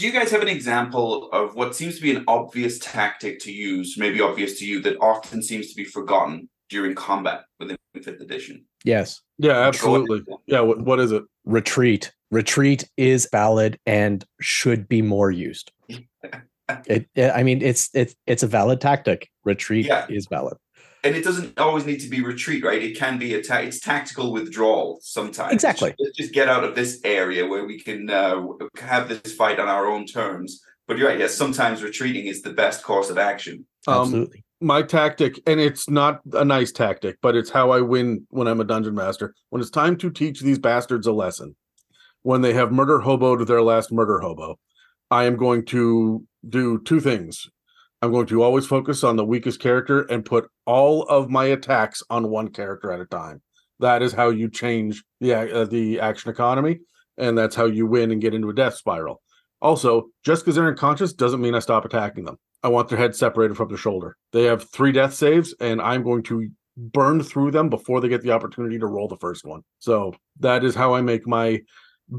[0.00, 3.52] do you guys have an example of what seems to be an obvious tactic to
[3.52, 8.20] use, maybe obvious to you, that often seems to be forgotten during combat within fifth
[8.22, 8.64] edition?
[8.82, 9.20] Yes.
[9.36, 10.22] Yeah, absolutely.
[10.46, 11.22] Yeah, what, what is it?
[11.44, 12.12] Retreat.
[12.30, 15.70] Retreat is valid and should be more used.
[16.86, 19.28] It, it- I mean, it's it's it's a valid tactic.
[19.44, 20.06] Retreat Yeah.
[20.08, 20.56] is valid.
[21.02, 22.82] And it doesn't always need to be retreat, right?
[22.82, 25.52] It can be a ta- it's tactical withdrawal sometimes.
[25.52, 25.94] Exactly.
[25.98, 28.42] Let's just get out of this area where we can uh,
[28.78, 30.62] have this fight on our own terms.
[30.86, 33.64] But you're right, yes, sometimes retreating is the best course of action.
[33.86, 34.44] Um, Absolutely.
[34.60, 38.60] my tactic, and it's not a nice tactic, but it's how I win when I'm
[38.60, 39.34] a dungeon master.
[39.50, 41.54] When it's time to teach these bastards a lesson,
[42.22, 44.58] when they have murder hoboed their last murder hobo,
[45.10, 47.48] I am going to do two things.
[48.02, 52.02] I'm going to always focus on the weakest character and put all of my attacks
[52.08, 53.42] on one character at a time.
[53.78, 56.80] That is how you change the uh, the action economy,
[57.18, 59.22] and that's how you win and get into a death spiral.
[59.62, 62.38] Also, just because they're unconscious doesn't mean I stop attacking them.
[62.62, 64.16] I want their head separated from their shoulder.
[64.32, 68.22] They have three death saves, and I'm going to burn through them before they get
[68.22, 69.62] the opportunity to roll the first one.
[69.78, 71.60] So that is how I make my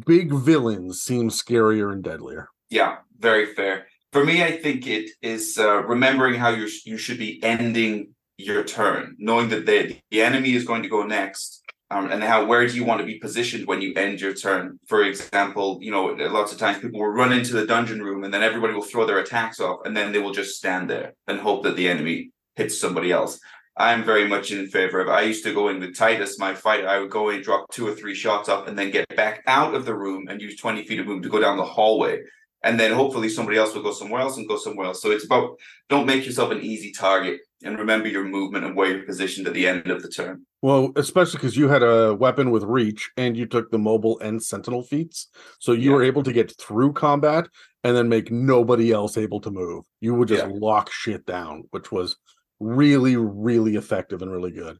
[0.06, 2.50] big villains seem scarier and deadlier.
[2.70, 3.88] Yeah, very fair.
[4.12, 8.66] For me, I think it is uh, remembering how you you should be ending your
[8.66, 12.67] turn, knowing that the the enemy is going to go next, um, and how where
[12.67, 14.78] do you want to be positioned when you end your turn?
[14.86, 18.34] For example, you know, lots of times people will run into the dungeon room, and
[18.34, 21.39] then everybody will throw their attacks off, and then they will just stand there and
[21.39, 23.39] hope that the enemy hits somebody else.
[23.78, 25.08] I'm very much in favor of.
[25.08, 26.86] I used to go in with Titus, my fight.
[26.86, 29.73] I would go in, drop two or three shots up, and then get back out
[29.73, 32.20] of the room and use 20 feet of movement to go down the hallway
[32.64, 35.02] and then hopefully somebody else will go somewhere else and go somewhere else.
[35.02, 35.58] So it's about
[35.90, 39.54] don't make yourself an easy target and remember your movement and where you're positioned at
[39.54, 40.45] the end of the turn.
[40.62, 44.42] Well, especially because you had a weapon with reach and you took the mobile and
[44.42, 45.28] sentinel feats.
[45.59, 45.95] So you Yeah.
[45.95, 47.48] were able to get through combat
[47.84, 49.86] and then make nobody else able to move.
[50.02, 50.54] You would just Yeah.
[50.54, 52.17] lock shit down, which was
[52.59, 54.78] really, really effective and really good.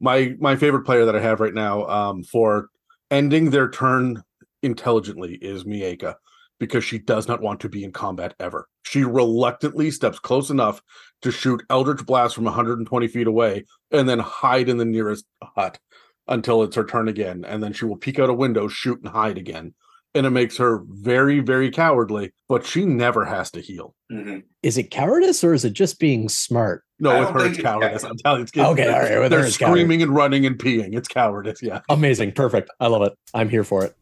[0.00, 2.68] My my favorite player that I have right now um, for
[3.10, 4.22] ending their turn
[4.62, 6.16] intelligently is Miaca
[6.62, 8.68] because she does not want to be in combat ever.
[8.84, 10.80] She reluctantly steps close enough
[11.22, 15.80] to shoot Eldritch Blast from 120 feet away and then hide in the nearest hut
[16.28, 17.44] until it's her turn again.
[17.44, 19.74] And then she will peek out a window, shoot, and hide again.
[20.14, 23.96] And it makes her very, very cowardly, but she never has to heal.
[24.12, 24.44] Mhm.
[24.62, 26.84] Is it cowardice or is it just being smart?
[27.00, 28.04] No, I with her, think it's it's cowardice.
[28.04, 29.80] I'm telling you, it's Okay, all right, with They're her it's cowardice.
[29.80, 30.96] screaming and running and peeing.
[30.96, 31.60] It's cowardice.
[31.60, 31.80] Yeah.
[31.88, 32.32] Amazing.
[32.32, 32.70] Perfect.
[32.78, 33.14] I love it.
[33.34, 33.96] I'm here for it.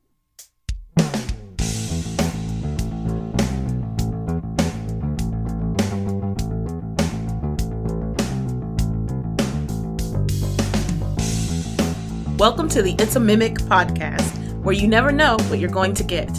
[12.40, 16.02] Welcome to the It's a Mimic podcast, where you never know what you're going to
[16.02, 16.30] get.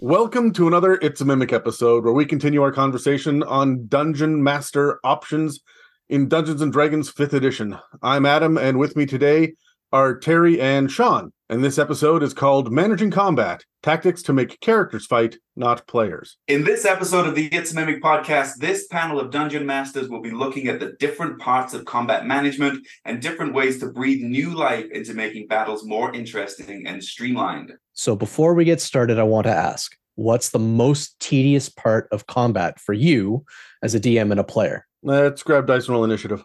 [0.00, 4.98] Welcome to another It's a Mimic episode where we continue our conversation on Dungeon Master
[5.04, 5.60] options
[6.08, 7.78] in Dungeons and Dragons 5th edition.
[8.02, 9.52] I'm Adam, and with me today
[9.92, 11.32] are Terry and Sean.
[11.50, 16.36] And this episode is called Managing Combat Tactics to Make Characters Fight, Not Players.
[16.46, 20.22] In this episode of the It's a Mimic podcast, this panel of dungeon masters will
[20.22, 24.54] be looking at the different parts of combat management and different ways to breathe new
[24.54, 27.72] life into making battles more interesting and streamlined.
[27.94, 32.28] So before we get started, I want to ask what's the most tedious part of
[32.28, 33.44] combat for you
[33.82, 34.86] as a DM and a player?
[35.02, 36.44] Let's grab Dice and Roll Initiative.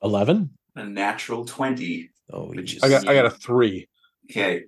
[0.00, 0.48] 11?
[0.76, 2.10] A natural 20.
[2.32, 3.88] Oh, Which I got I got a three.
[4.30, 4.64] Okay.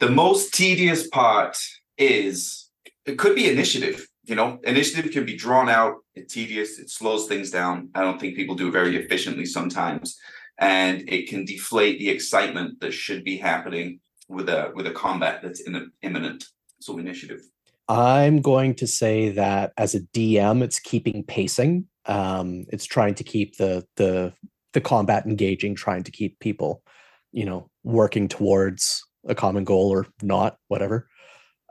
[0.00, 1.58] The most tedious part
[1.96, 2.70] is
[3.06, 4.06] it could be initiative.
[4.24, 7.88] You know, initiative can be drawn out, it's tedious, it slows things down.
[7.94, 10.16] I don't think people do it very efficiently sometimes.
[10.58, 15.40] And it can deflate the excitement that should be happening with a with a combat
[15.42, 16.44] that's in, imminent.
[16.80, 17.42] So initiative.
[17.88, 21.86] I'm going to say that as a DM, it's keeping pacing.
[22.06, 24.32] Um, it's trying to keep the the
[24.72, 26.82] the combat engaging, trying to keep people,
[27.32, 31.08] you know, working towards a common goal or not, whatever.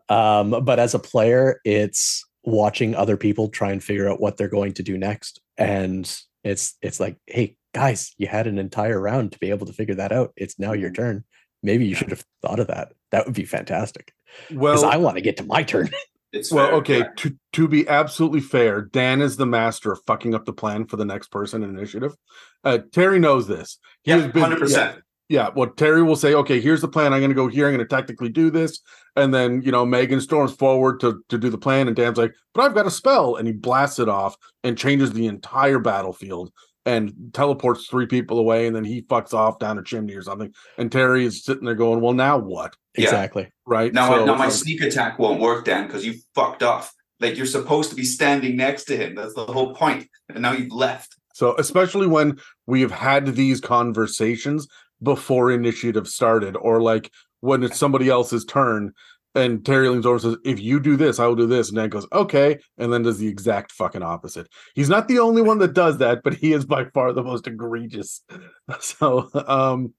[0.10, 4.48] Um, but as a player, it's watching other people try and figure out what they're
[4.48, 5.40] going to do next.
[5.58, 6.12] And
[6.44, 9.96] it's it's like, hey guys, you had an entire round to be able to figure
[9.96, 10.34] that out.
[10.36, 11.24] It's now your turn.
[11.64, 12.92] Maybe you should have thought of that.
[13.12, 14.12] That would be fantastic.
[14.50, 15.90] Because Well, I want to get to my turn.
[16.34, 16.98] It's Well, fair, okay.
[17.00, 17.10] yeah.
[17.18, 20.96] To to be absolutely fair, Dan is the master of fucking up the plan for
[20.96, 22.16] the next person in initiative.
[22.64, 23.78] Uh, Terry knows this.
[24.04, 25.02] He Yeah, has been- hundred percent.
[25.32, 27.14] Yeah, well, Terry will say, "Okay, here's the plan.
[27.14, 27.66] I'm going to go here.
[27.66, 28.82] I'm going to tactically do this."
[29.16, 32.34] And then you know, Megan storms forward to to do the plan, and Dan's like,
[32.54, 34.36] "But I've got a spell," and he blasts it off
[34.66, 36.52] and changes the entire battlefield
[36.86, 40.54] and teleports three people away, and then he fucks off down a chimney or something.
[40.78, 43.06] And Terry is sitting there going, "Well, now what?" Yeah.
[43.06, 43.48] Exactly.
[43.66, 46.94] Right Now, So, now my sneak attack won't work, Dan, because you fucked off.
[47.22, 49.16] Like you're supposed to be standing next to him.
[49.16, 50.10] That's the whole point.
[50.28, 51.16] And now you've left.
[51.34, 52.38] So, especially when
[52.68, 54.68] we've had these conversations
[55.04, 57.12] before initiative started, or like
[57.42, 58.94] when it's somebody else's turn,
[59.34, 61.70] and Terry leans over and says, If you do this, I will do this.
[61.70, 62.60] And Dan goes, Okay.
[62.78, 64.48] And then does the exact fucking opposite.
[64.76, 67.48] He's not the only one that does that, but he is by far the most
[67.48, 68.24] egregious.
[68.80, 69.94] So, um,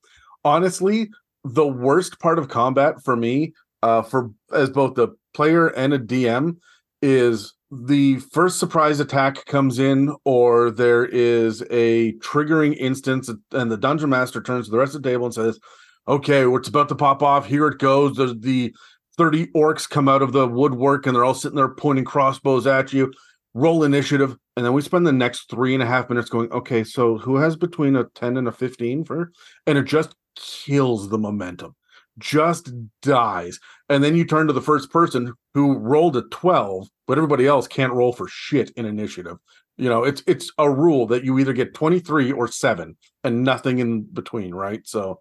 [0.44, 1.10] honestly,
[1.44, 3.52] the worst part of combat for me,
[3.82, 6.56] uh, for as both a player and a DM,
[7.02, 13.78] is the first surprise attack comes in, or there is a triggering instance, and the
[13.78, 15.58] dungeon master turns to the rest of the table and says,
[16.06, 17.46] "Okay, it's about to pop off.
[17.46, 18.74] Here it goes." There's the
[19.16, 22.92] thirty orcs come out of the woodwork, and they're all sitting there pointing crossbows at
[22.92, 23.10] you.
[23.54, 26.84] Roll initiative, and then we spend the next three and a half minutes going, "Okay,
[26.84, 29.32] so who has between a ten and a fifteen for?"
[29.66, 31.74] And it just kills the momentum,
[32.18, 33.58] just dies.
[33.88, 37.66] And then you turn to the first person who rolled a 12, but everybody else
[37.66, 39.38] can't roll for shit in initiative.
[39.76, 43.78] You know, it's it's a rule that you either get 23 or 7 and nothing
[43.78, 44.86] in between, right?
[44.86, 45.20] So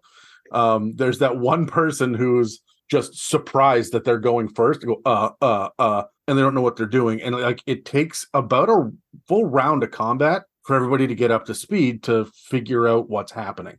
[0.52, 2.60] um there's that one person who's
[2.90, 6.76] just surprised that they're going first go uh uh uh and they don't know what
[6.76, 8.90] they're doing and like it takes about a
[9.26, 13.32] full round of combat for everybody to get up to speed to figure out what's
[13.32, 13.78] happening.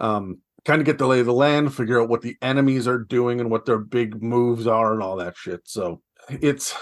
[0.00, 2.98] Um kind of get the lay of the land, figure out what the enemies are
[2.98, 5.60] doing and what their big moves are and all that shit.
[5.64, 6.74] So it's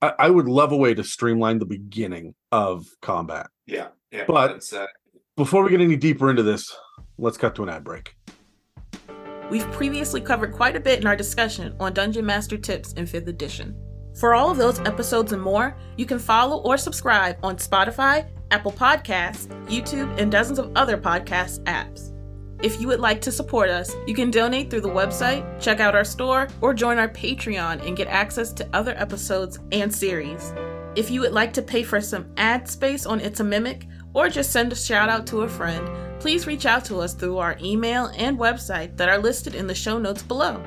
[0.00, 3.48] I, I would love a way to streamline the beginning of combat.
[3.66, 3.88] Yeah.
[4.10, 4.24] Yeah.
[4.26, 4.86] But- uh,
[5.36, 6.74] Before we get any deeper into this,
[7.18, 8.14] let's cut to an ad break.
[9.50, 13.26] We've previously covered quite a bit in our discussion on Dungeon Master Tips in 5th
[13.28, 13.76] edition.
[14.18, 18.72] For all of those episodes and more, you can follow or subscribe on Spotify, Apple
[18.72, 22.13] Podcasts, YouTube, and dozens of other podcast apps.
[22.64, 25.94] If you would like to support us, you can donate through the website, check out
[25.94, 30.50] our store, or join our Patreon and get access to other episodes and series.
[30.96, 34.30] If you would like to pay for some ad space on It's a Mimic, or
[34.30, 35.86] just send a shout out to a friend,
[36.20, 39.74] please reach out to us through our email and website that are listed in the
[39.74, 40.58] show notes below.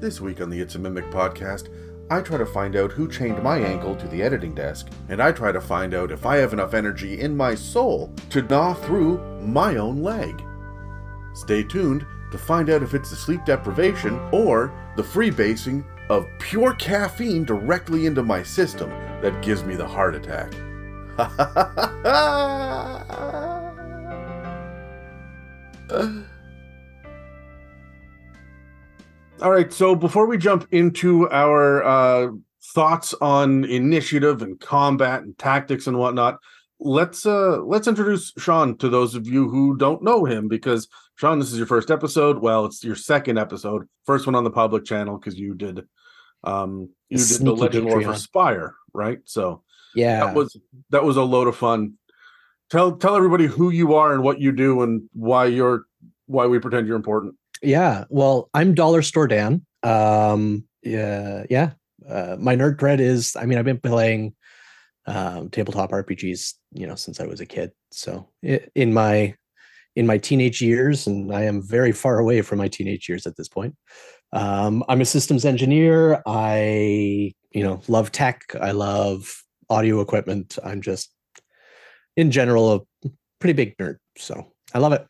[0.00, 1.68] This week on the It's a Mimic podcast,
[2.14, 5.32] I try to find out who chained my ankle to the editing desk, and I
[5.32, 9.18] try to find out if I have enough energy in my soul to gnaw through
[9.40, 10.40] my own leg.
[11.34, 16.74] Stay tuned to find out if it's the sleep deprivation or the freebasing of pure
[16.74, 18.90] caffeine directly into my system
[19.20, 20.54] that gives me the heart attack.
[29.42, 32.28] All right, so before we jump into our uh,
[32.72, 36.38] thoughts on initiative and combat and tactics and whatnot,
[36.78, 41.40] let's uh, let's introduce Sean to those of you who don't know him because Sean,
[41.40, 42.38] this is your first episode.
[42.38, 45.84] Well, it's your second episode, first one on the public channel because you did
[46.44, 49.18] um, you did the Legend War for Spire, right?
[49.24, 49.62] So
[49.94, 50.26] Yeah.
[50.26, 50.56] that was
[50.90, 51.94] that was a load of fun.
[52.70, 55.86] Tell tell everybody who you are and what you do and why you're
[56.26, 57.34] why we pretend you're important.
[57.64, 58.04] Yeah.
[58.10, 59.64] Well, I'm Dollar Store Dan.
[59.82, 61.72] Um, yeah, yeah.
[62.08, 64.34] Uh, my nerd cred is, I mean, I've been playing
[65.06, 67.72] um, tabletop RPGs, you know, since I was a kid.
[67.90, 69.34] So in my
[69.96, 73.36] in my teenage years, and I am very far away from my teenage years at
[73.36, 73.76] this point.
[74.32, 76.20] Um, I'm a systems engineer.
[76.26, 78.42] I, you know, love tech.
[78.60, 79.32] I love
[79.70, 80.58] audio equipment.
[80.64, 81.14] I'm just,
[82.16, 83.98] in general, a pretty big nerd.
[84.18, 85.06] So I love it.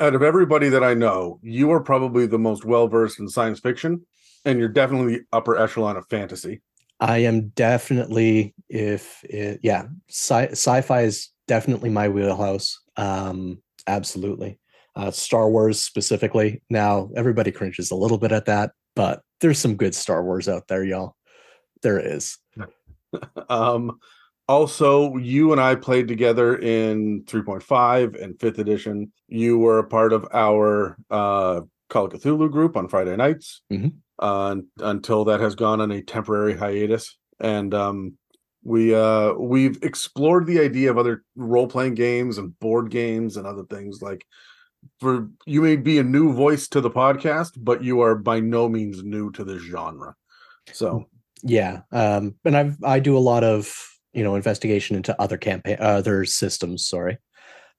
[0.00, 3.60] Out of everybody that I know, you are probably the most well versed in science
[3.60, 4.04] fiction,
[4.44, 6.62] and you're definitely the upper echelon of fantasy.
[7.00, 12.80] I am definitely if it, yeah, sci- sci-fi is definitely my wheelhouse.
[12.96, 14.58] Um, absolutely.
[14.96, 16.62] Uh, Star Wars specifically.
[16.70, 20.68] Now everybody cringes a little bit at that, but there's some good Star Wars out
[20.68, 21.16] there, y'all.
[21.82, 22.38] There is.
[23.48, 24.00] Um,
[24.48, 29.12] also, you and I played together in 3.5 and 5th edition.
[29.28, 33.94] You were a part of our uh, Call of Cthulhu group on Friday nights Mhm.
[34.18, 37.16] uh, until that has gone on a temporary hiatus.
[37.40, 38.14] And um,
[38.62, 43.46] we uh, we've explored the idea of other role playing games and board games and
[43.46, 44.24] other things like.
[45.00, 48.68] For you may be a new voice to the podcast, but you are by no
[48.68, 50.14] means new to this genre.
[50.72, 51.06] So
[51.42, 51.80] Yeah.
[51.90, 53.74] Um, and I've I do a lot of
[54.14, 57.18] you know investigation into other campaign other systems, sorry.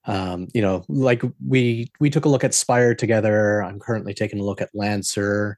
[0.07, 3.63] Um, you know, like we we took a look at Spire together.
[3.63, 5.57] I'm currently taking a look at Lancer,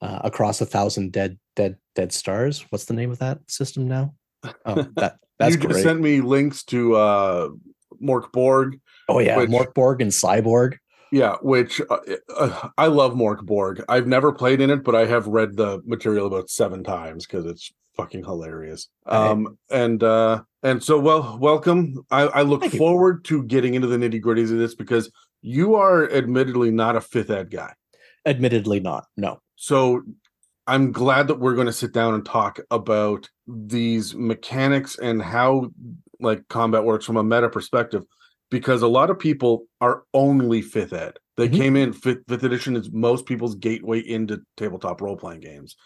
[0.00, 2.64] uh, across a thousand dead dead dead stars.
[2.70, 4.14] What's the name of that system now?
[4.64, 5.82] Oh, that That's you just great.
[5.82, 7.48] sent me links to uh
[8.02, 8.78] Mork Borg.
[9.08, 10.76] oh yeah, which- Morkborg and Cyborg.
[11.10, 11.98] Yeah, which uh,
[12.36, 13.82] uh, I love Mork Borg.
[13.88, 17.46] I've never played in it, but I have read the material about seven times because
[17.46, 18.88] it's fucking hilarious.
[19.06, 19.30] Right.
[19.30, 21.94] Um, and uh, and so well, welcome.
[22.10, 22.78] I, I look Thank you.
[22.78, 25.10] forward to getting into the nitty gritties of this because
[25.42, 27.74] you are admittedly not a fifth ed guy.
[28.24, 29.04] Admittedly, not.
[29.16, 29.40] No.
[29.56, 30.02] So
[30.66, 35.70] I'm glad that we're going to sit down and talk about these mechanics and how
[36.20, 38.02] like combat works from a meta perspective
[38.50, 41.14] because a lot of people are only fifth ed.
[41.36, 41.56] They Mhm.
[41.56, 45.76] came in fifth, fifth edition is most people's gateway into tabletop role playing games.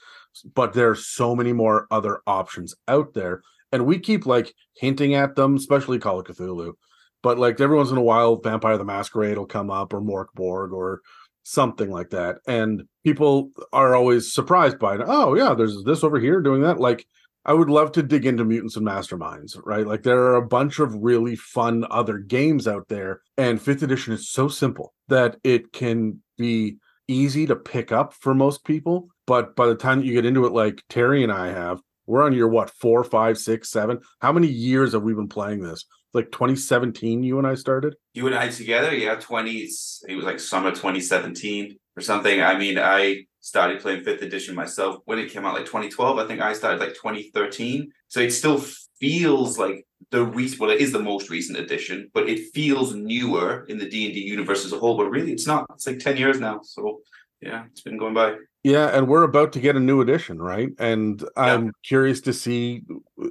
[0.54, 3.42] But there are so many more other options out there.
[3.72, 6.74] And we keep like hinting at them, especially Call of Cthulhu.
[7.22, 10.26] But like every once in a while Vampire the Masquerade will come up or Mork
[10.34, 11.00] Borg or
[11.44, 12.36] something like that.
[12.46, 16.78] And people are always surprised by it oh yeah there's this over here doing that.
[16.78, 17.06] Like
[17.44, 19.86] i would love to dig into mutants and masterminds right?
[19.86, 24.12] Like there are a bunch of really fun other games out there and fifth edition
[24.12, 26.76] is so simple that it can be
[27.08, 30.46] easy to pick up for most people but by the time that you get into
[30.46, 34.32] it like terry and i have we're on your what four five six seven how
[34.32, 38.36] many years have we been playing this like 2017 you and i started You and
[38.36, 40.04] I together, yeah, twenties.
[40.08, 42.42] It was like summer 2017 or something.
[42.42, 46.18] I mean, I started playing fifth edition myself when it came out, like 2012.
[46.18, 47.90] I think I started like 2013.
[48.08, 48.62] So it still
[49.00, 50.60] feels like the recent.
[50.60, 54.14] Well, it is the most recent edition, but it feels newer in the D and
[54.14, 54.96] D universe as a whole.
[54.98, 55.66] But really, it's not.
[55.74, 56.60] It's like 10 years now.
[56.62, 57.00] So
[57.40, 58.36] yeah, it's been going by.
[58.64, 60.70] Yeah, and we're about to get a new edition, right?
[60.78, 62.82] And I'm curious to see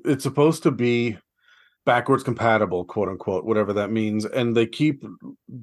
[0.03, 1.17] it's supposed to be
[1.85, 4.25] backwards compatible, quote unquote, whatever that means.
[4.25, 5.05] And they keep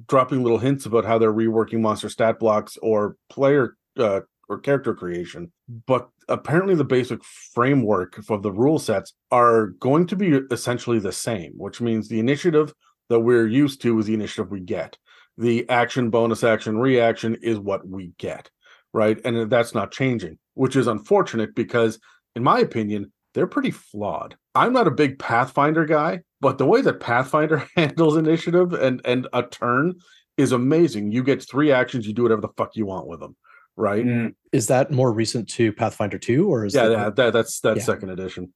[0.07, 4.95] dropping little hints about how they're reworking monster stat blocks or player uh, or character
[4.95, 5.51] creation.
[5.85, 11.11] But apparently, the basic framework of the rule sets are going to be essentially the
[11.11, 12.73] same, which means the initiative
[13.09, 14.97] that we're used to is the initiative we get.
[15.37, 18.49] The action, bonus action, reaction is what we get
[18.93, 19.19] right?
[19.23, 21.99] And that's not changing, which is unfortunate because,
[22.35, 24.35] in my opinion, they're pretty flawed.
[24.55, 29.27] I'm not a big Pathfinder guy, but the way that Pathfinder handles initiative and and
[29.33, 29.95] a turn
[30.37, 31.11] is amazing.
[31.11, 33.35] You get three actions, you do whatever the fuck you want with them,
[33.75, 34.05] right?
[34.05, 34.33] Mm.
[34.51, 37.79] Is that more recent to Pathfinder 2 or is yeah, that- yeah, that, that's that's
[37.79, 37.83] Yeah.
[37.83, 38.53] second edition.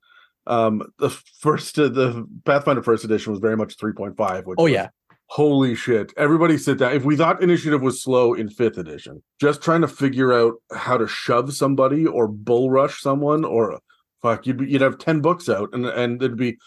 [0.48, 1.10] Um, the
[1.40, 4.46] first uh, the Pathfinder first edition was very much 3.5.
[4.46, 4.90] Which Oh yeah.
[5.34, 6.14] Holy shit.
[6.16, 6.94] Everybody sit down.
[6.94, 10.96] If we thought initiative was slow in fifth edition, just trying to figure out how
[10.96, 13.80] to shove somebody or bull rush someone or
[14.22, 16.60] fuck, you'd, be, you'd have 10 books out and, and it'd be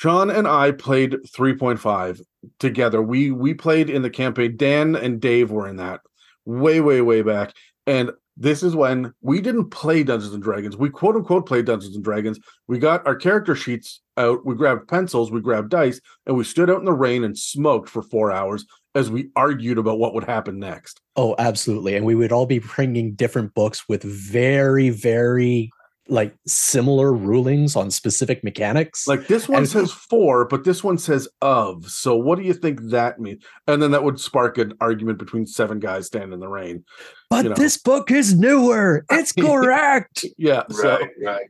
[0.00, 2.22] John and I played 3.5
[2.58, 3.02] together.
[3.02, 4.56] We we played in the campaign.
[4.56, 6.00] Dan and Dave were in that
[6.46, 7.52] way, way, way back.
[7.86, 10.76] And this is when we didn't play Dungeons and Dragons.
[10.76, 12.38] We quote unquote played Dungeons and Dragons.
[12.66, 14.44] We got our character sheets out.
[14.44, 17.88] We grabbed pencils, we grabbed dice, and we stood out in the rain and smoked
[17.88, 18.64] for four hours
[18.94, 21.00] as we argued about what would happen next.
[21.16, 21.96] Oh, absolutely.
[21.96, 25.70] And we would all be bringing different books with very, very
[26.08, 29.06] like similar rulings on specific mechanics.
[29.06, 31.86] Like this one And- says four, but this one says of.
[31.86, 33.42] So what do you think that means?
[33.66, 36.84] And then that would spark an argument between seven guys standing in the rain.
[37.30, 37.54] but you know.
[37.56, 39.04] this book is newer.
[39.10, 40.26] It's correct.
[40.36, 40.64] Yeah.
[40.70, 41.48] So Right,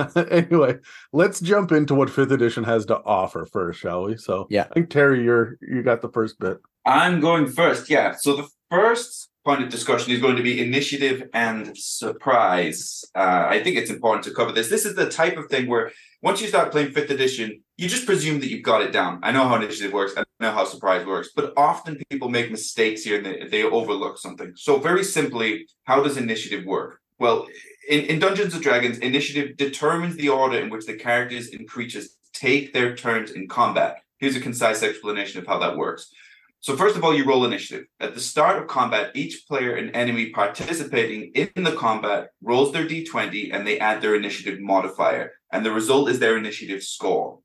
[0.00, 0.16] right.
[0.30, 0.76] anyway,
[1.12, 4.16] let's jump into what fifth edition has to offer first, shall we?
[4.16, 4.66] So Yeah.
[4.70, 6.58] I think Terry, you're you got the first bit.
[6.86, 7.90] I'm going first.
[7.90, 8.14] Yeah.
[8.18, 13.02] So the first point of discussion is going to be initiative and surprise.
[13.14, 14.68] Uh, I think it's important to cover this.
[14.68, 15.90] This is the type of thing where
[16.20, 19.20] once you start playing fifth edition, you just presume that you've got it down.
[19.22, 20.12] I know how initiative works.
[20.18, 24.18] I know how surprise works, but often people make mistakes here and they, they overlook
[24.18, 24.52] something.
[24.54, 27.00] So very simply, how does initiative work?
[27.18, 27.46] Well,
[27.88, 32.16] in, in Dungeons and Dragons, initiative determines the order in which the characters and creatures
[32.34, 34.02] take their turns in combat.
[34.18, 36.12] Here's a concise explanation of how that works.
[36.60, 37.86] So first of all, you roll initiative.
[38.00, 42.86] At the start of combat, each player and enemy participating in the combat rolls their
[42.86, 47.38] d20 and they add their initiative modifier, and the result is their initiative score.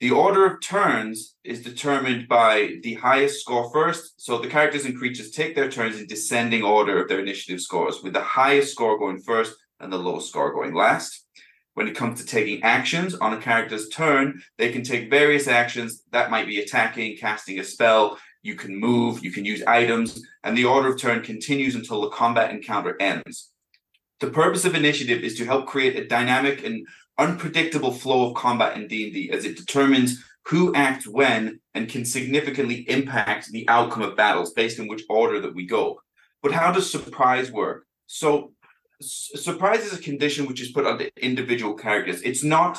[0.00, 4.20] The order of turns is determined by the highest score first.
[4.20, 8.02] So the characters and creatures take their turns in descending order of their initiative scores,
[8.02, 11.24] with the highest score going first and the lowest score going last.
[11.72, 16.02] When it comes to taking actions on a character's turn, they can take various actions.
[16.10, 20.56] That might be attacking, casting a spell, you can move, you can use items, and
[20.56, 23.50] the order of turn continues until the combat encounter ends.
[24.20, 26.86] The purpose of initiative is to help create a dynamic and
[27.18, 32.88] unpredictable flow of combat in D&D as it determines who acts when and can significantly
[32.88, 36.00] impact the outcome of battles based on which order that we go.
[36.40, 37.84] But how does surprise work?
[38.06, 38.52] So
[39.00, 42.22] surprise is a condition which is put on the individual characters.
[42.22, 42.78] It's not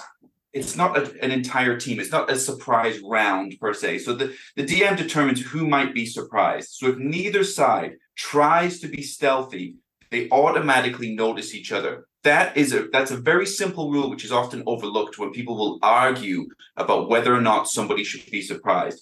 [0.53, 1.99] it's not a, an entire team.
[1.99, 3.99] It's not a surprise round per se.
[3.99, 6.69] So the, the DM determines who might be surprised.
[6.71, 9.75] So if neither side tries to be stealthy,
[10.11, 12.07] they automatically notice each other.
[12.23, 15.79] That is a that's a very simple rule which is often overlooked when people will
[15.81, 19.01] argue about whether or not somebody should be surprised.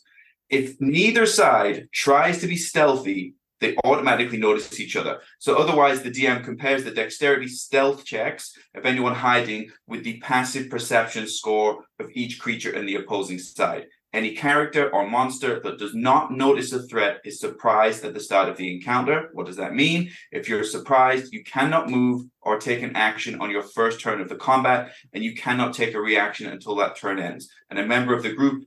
[0.49, 3.33] If neither side tries to be stealthy,
[3.65, 5.21] they automatically notice each other.
[5.39, 10.69] So otherwise, the DM compares the dexterity stealth checks of anyone hiding with the passive
[10.69, 13.87] perception score of each creature in the opposing side.
[14.13, 18.47] Any character or monster that does not notice a threat is surprised at the start
[18.47, 19.29] of the encounter.
[19.33, 20.11] What does that mean?
[20.31, 24.29] If you're surprised, you cannot move or take an action on your first turn of
[24.29, 27.49] the combat, and you cannot take a reaction until that turn ends.
[27.69, 28.63] And a member of the group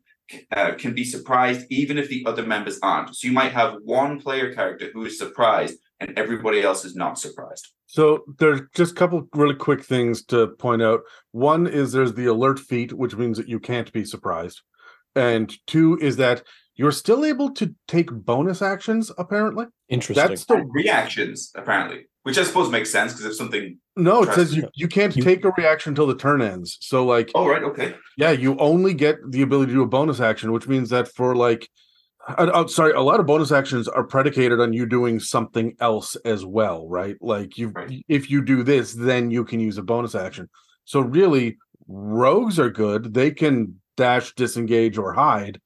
[0.57, 3.15] uh, can be surprised even if the other members aren't.
[3.17, 7.19] So you might have one player character who is surprised and everybody else is not
[7.19, 7.69] surprised.
[7.87, 11.01] So there's just a couple really quick things to point out.
[11.33, 14.61] One is there's the alert feat, which means that you can't be surprised
[15.19, 16.43] and two is that
[16.77, 22.43] you're still able to take bonus actions apparently interesting that's the reactions apparently which i
[22.43, 25.51] suppose makes sense because if something no it says you, you can't you, take a
[25.57, 29.43] reaction until the turn ends so like oh right okay yeah you only get the
[29.43, 31.69] ability to do a bonus action which means that for like
[32.37, 35.75] I'm uh, uh, sorry, a lot of bonus actions are predicated on you doing something
[35.81, 37.17] else as well, right?
[37.23, 38.05] Like you right.
[38.07, 40.51] if you do this, then you can use a bonus action.
[40.85, 41.57] So really,
[41.87, 43.15] rogues are good.
[43.15, 45.61] They can dash, disengage, or hide.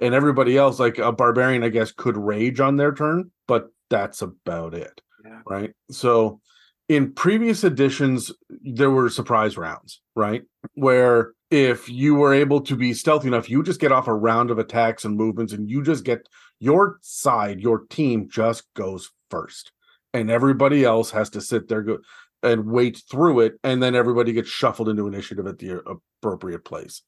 [0.00, 4.22] And everybody else, like a barbarian, I guess, could rage on their turn, but that's
[4.22, 5.00] about it.
[5.24, 5.40] Yeah.
[5.46, 5.72] Right.
[5.90, 6.40] So
[6.88, 10.42] in previous editions, there were surprise rounds, right?
[10.74, 14.50] Where if you were able to be stealthy enough, you just get off a round
[14.50, 16.26] of attacks and movements, and you just get
[16.60, 19.72] your side, your team just goes first.
[20.14, 21.98] And everybody else has to sit there go
[22.42, 25.82] and wait through it, and then everybody gets shuffled into initiative at the
[26.22, 27.02] appropriate place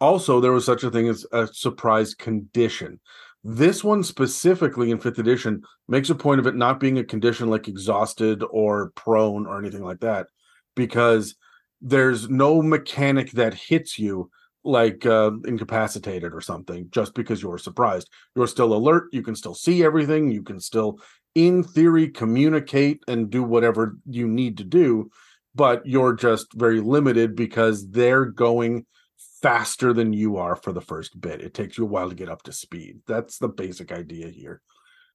[0.00, 2.98] also there was such a thing as a surprise condition
[3.42, 7.48] this one specifically in fifth edition makes a point of it not being a condition
[7.48, 10.26] like exhausted or prone or anything like that
[10.76, 11.34] because
[11.80, 14.30] there's no mechanic that hits you
[14.62, 18.10] like uh, incapacitated or something just because you're surprised.
[18.36, 19.04] You're still alert.
[19.12, 20.30] You can still see everything.
[20.30, 20.98] You can still
[21.34, 25.10] in theory communicate and do whatever you need to do
[25.54, 28.86] but you're just very limited because they're going
[29.42, 31.40] faster than you are for the first bit.
[31.40, 33.00] It takes you a while to get up to speed.
[33.06, 34.60] That's the basic idea here.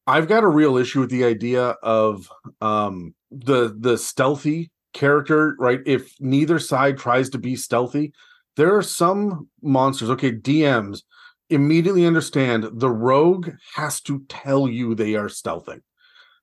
[0.07, 2.29] I've got a real issue with the idea of
[2.61, 5.81] um the the stealthy character, right?
[5.85, 8.13] If neither side tries to be stealthy,
[8.55, 11.01] there are some monsters, okay, DMs
[11.49, 15.81] immediately understand the rogue has to tell you they are stealthing.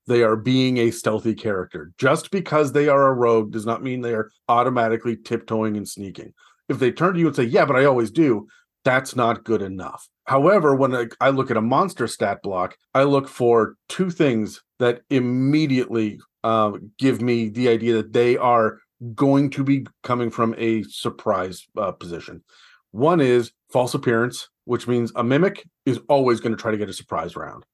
[0.07, 1.93] They are being a stealthy character.
[1.97, 6.33] Just because they are a rogue does not mean they are automatically tiptoeing and sneaking
[6.69, 8.47] if they turn to you and say, "Yeah, but I always do,"
[8.83, 10.07] that's not good enough.
[10.25, 15.01] However, when I, look at a monster stat block, I look for two things that
[15.09, 18.79] immediately uh, give me the idea that they are
[19.15, 22.43] going to be coming from a surprise uh, position.
[22.91, 26.89] One is false appearance, which means a mimic is always going to try to get
[26.89, 27.65] a surprise round.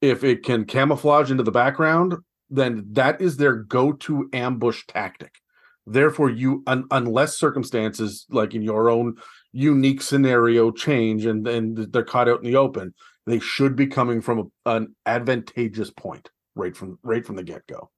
[0.00, 2.16] If it can camouflage into the background,
[2.48, 5.39] then that is their go to ambush tactic.
[5.86, 9.16] Therefore, you un, unless circumstances like in your own
[9.52, 12.94] unique scenario change and and they're caught out in the open,
[13.26, 17.66] they should be coming from a, an advantageous point right from right from the get
[17.66, 17.90] go.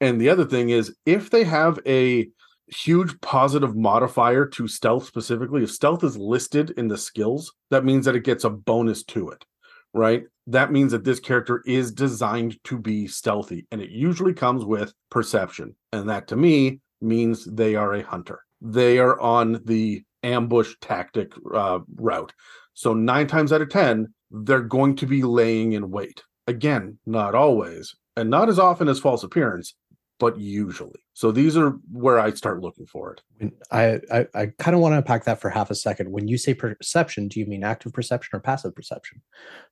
[0.00, 2.28] And the other thing is if they have a
[2.68, 8.04] huge positive modifier to stealth specifically, if stealth is listed in the skills, that means
[8.04, 9.44] that it gets a bonus to it,
[9.92, 10.24] right?
[10.46, 14.92] That means that this character is designed to be stealthy, and it usually comes with
[15.10, 15.76] perception.
[15.92, 18.40] And that to me means they are a hunter.
[18.60, 22.32] They are on the ambush tactic uh, route.
[22.74, 26.22] So nine times out of 10, they're going to be laying in wait.
[26.46, 29.74] Again, not always, and not as often as false appearance,
[30.18, 31.00] but usually.
[31.14, 33.52] So these are where I start looking for it.
[33.70, 36.10] I I, I kind of want to unpack that for half a second.
[36.10, 39.20] When you say perception, do you mean active perception or passive perception?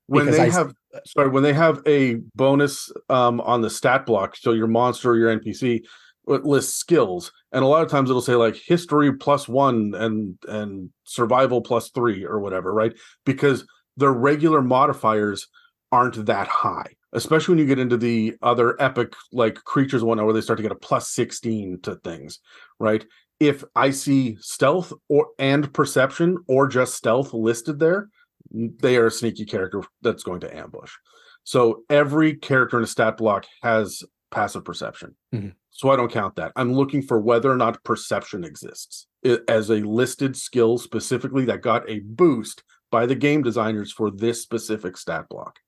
[0.09, 0.73] Because when they I, have
[1.05, 5.17] sorry, when they have a bonus um, on the stat block, so your monster or
[5.17, 5.83] your NPC
[6.29, 9.93] Uh, it lists skills and a lot of times it'll say like history plus one
[9.95, 12.93] and and survival plus three or whatever right?
[13.25, 13.65] Because
[13.97, 15.47] their regular modifiers
[15.91, 20.33] aren't that high especially when you get into the other epic like creatures one where
[20.33, 22.39] they start to get a plus 16 to things
[22.79, 23.05] right?
[23.39, 28.09] If i see stealth or and perception or just stealth listed there
[28.53, 30.91] they are a sneaky character that's going to ambush.
[31.43, 35.15] So every character in a stat block has passive perception.
[35.33, 35.53] Mhm.
[35.69, 36.51] So I don't count that.
[36.55, 39.07] I'm looking for whether or not perception exists
[39.47, 44.41] as a listed skill specifically that got a boost by the game designers for this
[44.41, 45.59] specific stat block.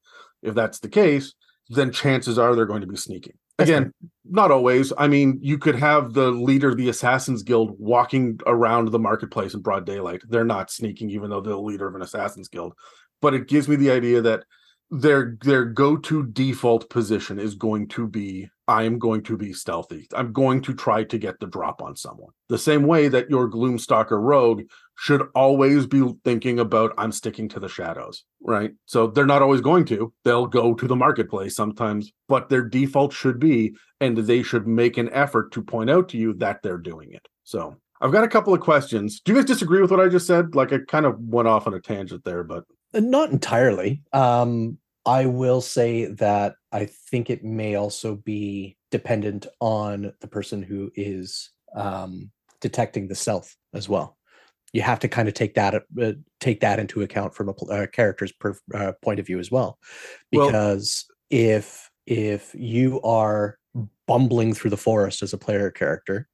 [0.41, 1.34] If that's the case,
[1.69, 3.34] then chances are they're going to be sneaking.
[3.60, 3.93] Again,
[4.26, 4.91] not always.
[4.97, 9.54] I mean, you could have the leader of the Assassin's Guild walking around the marketplace
[9.54, 10.21] in broad daylight.
[10.28, 12.73] They're not sneaking, even though they're the leader of an Assassin's Guild.
[13.21, 14.43] But it gives me the idea that
[14.89, 20.08] their their go-to default position is going to be I am going to be stealthy.
[20.15, 22.32] I'm going to try to get the drop on someone.
[22.49, 24.63] The same way that your Gloomstalker rogue
[24.97, 28.71] should always be thinking about I'm sticking to the shadows, right?
[28.86, 30.13] So they're not always going to.
[30.23, 34.97] They'll go to the marketplace sometimes, but their default should be and they should make
[34.97, 37.28] an effort to point out to you that they're doing it.
[37.43, 39.19] So I've got a couple of questions.
[39.19, 40.56] Do you guys disagree with what I just said?
[40.56, 44.04] Like I kind of went off on a tangent there, but Uh, Not entirely.
[44.13, 50.63] Um, I will say that I think it may also be dependent on the person
[50.63, 54.17] who is um, detecting the self as well.
[54.71, 57.71] You have to kind of take that uh, take that into account from a pl-
[57.71, 59.77] uh, character's per, uh, point of view as well,
[60.31, 63.57] Well- because if if you are
[64.07, 66.27] bumbling through the forest as a player character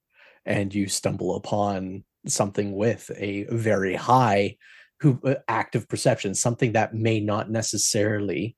[0.46, 4.58] and you stumble upon something with a very high
[5.02, 8.56] who uh, active perception something that may not necessarily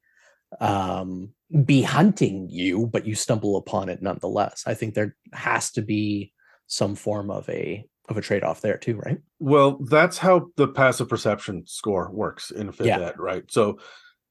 [0.59, 1.29] um
[1.65, 6.31] be hunting you but you stumble upon it nonetheless i think there has to be
[6.67, 11.07] some form of a of a trade-off there too right Well, that's how the passive
[11.07, 12.71] perception score works in Yeah.
[12.73, 13.43] fifth ed, right?
[13.49, 13.79] So,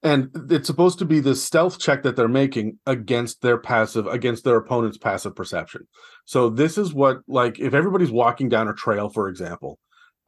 [0.02, 4.44] and it's supposed to be the stealth check that they're making against their passive, against
[4.44, 5.86] their opponent's passive perception.
[6.26, 9.78] So, this is what, like, if everybody's walking down a trail, for example,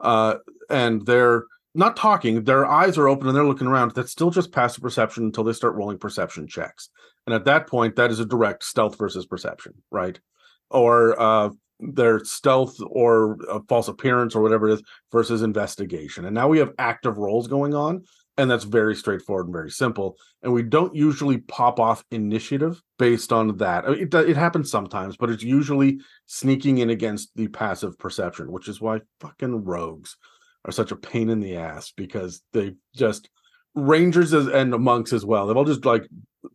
[0.00, 0.36] uh,
[0.70, 4.52] and they're not talking, their eyes are open and they're looking around, that's still just
[4.52, 6.90] passive perception until they start rolling perception checks.
[7.26, 10.18] And at that point, that is a direct stealth versus perception, right?
[10.70, 11.50] Or, uh,
[11.85, 16.24] their stealth or a false appearance or whatever it is versus investigation.
[16.24, 18.04] And now we have active rolls going on,
[18.37, 20.16] and that's very straightforward and very simple.
[20.42, 23.85] And we don't usually pop off initiative based on that.
[23.85, 28.52] I mean, It, it happens sometimes, but it's usually sneaking in against the passive perception,
[28.52, 30.16] which is why fucking rogues
[30.64, 33.29] are such a pain in the ass because they just
[33.75, 35.46] rangers as, and monks as well.
[35.46, 36.05] They've all just like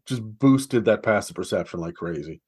[0.05, 2.41] just boosted that passive perception like crazy.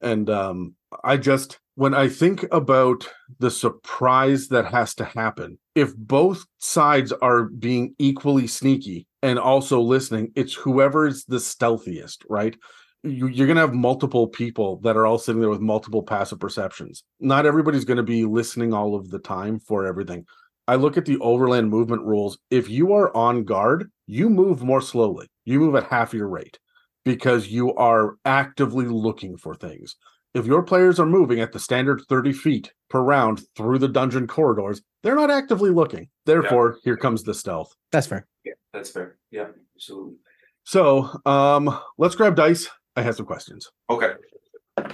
[0.00, 5.94] And um I just when I think about the surprise that has to happen, if
[5.96, 12.56] both sides are being equally sneaky and also listening, it's whoever's the stealthiest, right?
[13.04, 16.40] You, you're going to have multiple people that are all sitting there with multiple passive
[16.40, 17.04] perceptions.
[17.20, 20.26] Not everybody's going to be listening all of the time for everything.
[20.68, 22.38] I look at the overland movement rules.
[22.50, 25.26] If you are on guard, you move more slowly.
[25.44, 26.58] You move at half your rate
[27.04, 29.96] because you are actively looking for things
[30.34, 34.26] if your players are moving at the standard 30 feet per round through the dungeon
[34.26, 36.08] corridors, they're not actively looking.
[36.26, 37.74] Therefore, here comes the stealth.
[37.92, 39.18] that's fair Yeah, that's fair.
[39.30, 40.16] Yeah, absolutely.
[40.64, 42.68] So, um, let's grab dice.
[42.94, 43.70] I have some questions.
[43.88, 44.12] Okay.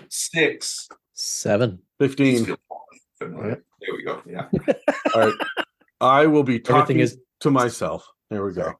[0.08, 0.88] Six.
[1.14, 2.44] seven 15.
[2.44, 2.56] feel
[3.18, 3.64] familiar.
[3.84, 4.22] There we go.
[4.26, 4.48] Yeah.
[5.14, 5.34] All right.
[6.00, 8.06] I will be talking everything is to myself.
[8.30, 8.72] There we go.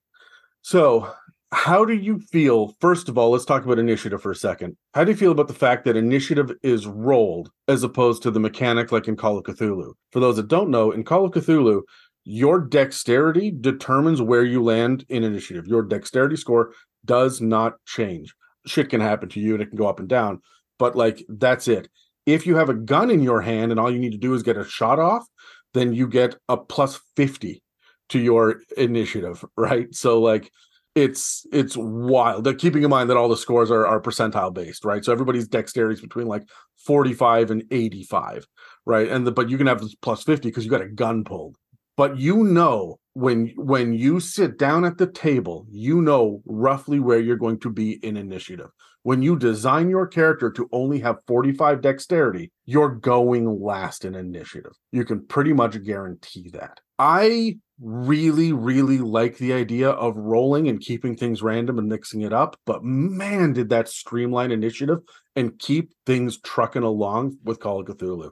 [0.63, 1.13] So,
[1.53, 2.75] how do you feel?
[2.81, 4.77] First of all, let's talk about initiative for a second.
[4.95, 8.41] How do you feel about the fact that initiative is rolled as opposed to the
[8.41, 9.93] mechanic like in Call of Cthulhu?
[10.11, 11.83] For those that don't know, in Call of Cthulhu,
[12.25, 15.67] your dexterity determines where you land in initiative.
[15.67, 16.73] Your dexterity score
[17.05, 18.35] does not change.
[18.67, 20.41] Shit can happen to you and it can go up and down,
[20.79, 21.89] but like that's it.
[22.27, 24.43] If you have a gun in your hand and all you need to do is
[24.43, 25.27] get a shot off,
[25.75, 27.63] then you get a plus 50
[28.11, 29.95] to your initiative, right?
[29.95, 30.51] So like
[30.95, 32.47] it's it's wild.
[32.47, 35.05] Like, keeping in mind that all the scores are, are percentile based, right?
[35.05, 36.45] So everybody's dexterity is between like
[36.87, 38.47] 45 and 85,
[38.87, 39.09] right?
[39.09, 41.57] And the, but you can have this plus 50 because you got a gun pulled.
[41.97, 47.21] But you know when when you sit down at the table, you know roughly where
[47.21, 48.71] you're going to be in initiative.
[49.05, 54.73] When you design your character to only have 45 dexterity, you're going last in initiative.
[54.93, 56.81] You can pretty much guarantee that.
[56.99, 62.33] I really, really like the idea of rolling and keeping things random and mixing it
[62.33, 62.57] up.
[62.65, 65.01] But man, did that streamline initiative
[65.37, 68.31] and keep things trucking along with Call of Cthulhu.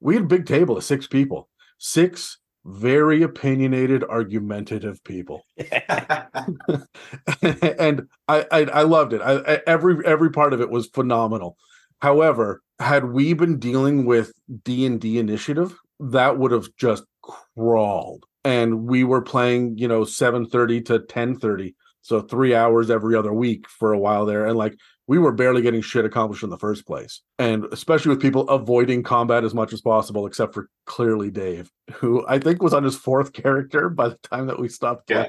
[0.00, 5.44] We had a big table of six people, six very opinionated, argumentative people.
[7.42, 9.20] and I, I I loved it.
[9.22, 11.56] I, I every every part of it was phenomenal.
[12.00, 14.32] However, had we been dealing with
[14.64, 18.24] D and D initiative, that would have just crawled.
[18.44, 23.14] And we were playing, you know, seven thirty to ten thirty, so three hours every
[23.14, 24.46] other week for a while there.
[24.46, 24.74] And like
[25.10, 27.22] we were barely getting shit accomplished in the first place.
[27.40, 32.24] And especially with people avoiding combat as much as possible, except for clearly Dave, who
[32.28, 35.26] I think was on his fourth character by the time that we stopped Yeah.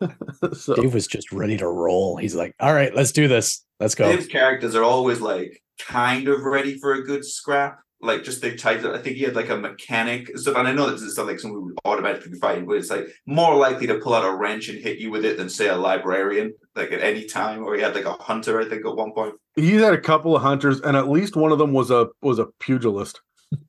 [0.54, 2.16] so Dave was just ready to roll.
[2.16, 3.66] He's like, "All right, let's do this.
[3.80, 7.80] Let's go." Dave's characters are always like kind of ready for a good scrap.
[8.02, 10.56] Like just the type I think he had like a mechanic and stuff.
[10.56, 12.90] And I know this is not like someone who would automatically be fighting, but it's
[12.90, 15.68] like more likely to pull out a wrench and hit you with it than say
[15.68, 17.62] a librarian, like at any time.
[17.62, 19.34] Or he had like a hunter, I think, at one point.
[19.54, 22.38] he had a couple of hunters, and at least one of them was a was
[22.38, 23.20] a pugilist,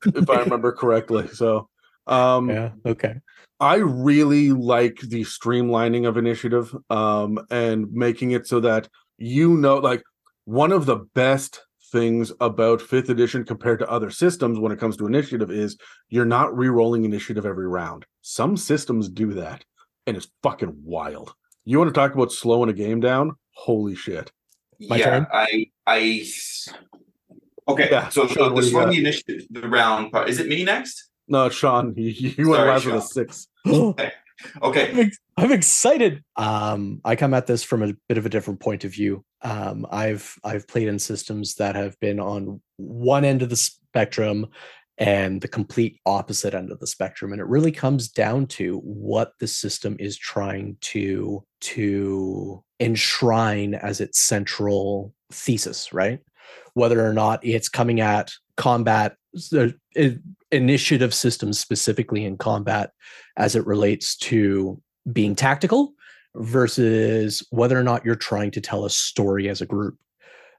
[0.06, 1.28] if I remember correctly.
[1.28, 1.68] So
[2.06, 2.70] um Yeah.
[2.86, 3.14] Okay.
[3.60, 9.76] I really like the streamlining of initiative um, and making it so that you know,
[9.76, 10.02] like
[10.46, 11.60] one of the best
[11.92, 15.76] things about fifth edition compared to other systems when it comes to initiative is
[16.08, 18.06] you're not re-rolling initiative every round.
[18.22, 19.64] Some systems do that,
[20.06, 21.34] and it's fucking wild.
[21.64, 23.36] You want to talk about slowing a game down?
[23.52, 24.32] Holy shit!
[24.80, 25.26] My yeah, turn?
[25.32, 26.26] I I
[27.68, 27.88] okay.
[27.90, 28.90] Yeah, so Sean, so the do you swing got?
[28.92, 30.28] the initiative, the round part.
[30.28, 31.10] Is it me next?
[31.28, 33.48] No, Sean, you, you went Sorry, last with a six.
[33.66, 34.12] Okay.
[34.92, 36.24] I'm, ex- I'm excited.
[36.36, 39.24] Um, I come at this from a bit of a different point of view.
[39.42, 44.46] Um, I've I've played in systems that have been on one end of the spectrum
[44.98, 49.32] and the complete opposite end of the spectrum, and it really comes down to what
[49.40, 56.20] the system is trying to to enshrine as its central thesis, right?
[56.74, 59.16] Whether or not it's coming at combat
[60.52, 62.92] initiative systems specifically in combat
[63.36, 65.94] as it relates to being tactical
[66.36, 69.98] versus whether or not you're trying to tell a story as a group.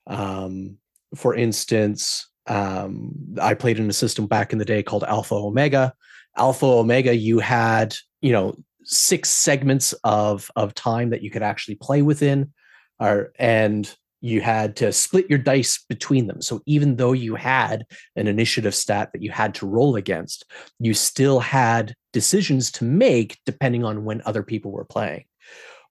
[0.07, 0.77] Um,
[1.15, 5.93] for instance, um, I played in a system back in the day called Alpha Omega.
[6.35, 11.75] Alpha Omega, you had you know six segments of of time that you could actually
[11.75, 12.51] play within,
[12.99, 16.41] or and you had to split your dice between them.
[16.41, 20.45] So even though you had an initiative stat that you had to roll against,
[20.79, 25.25] you still had decisions to make depending on when other people were playing.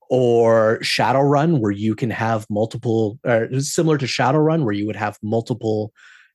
[0.08, 5.18] Or Shadowrun, where you can have multiple, or similar to Shadowrun, where you would have
[5.22, 5.92] multiple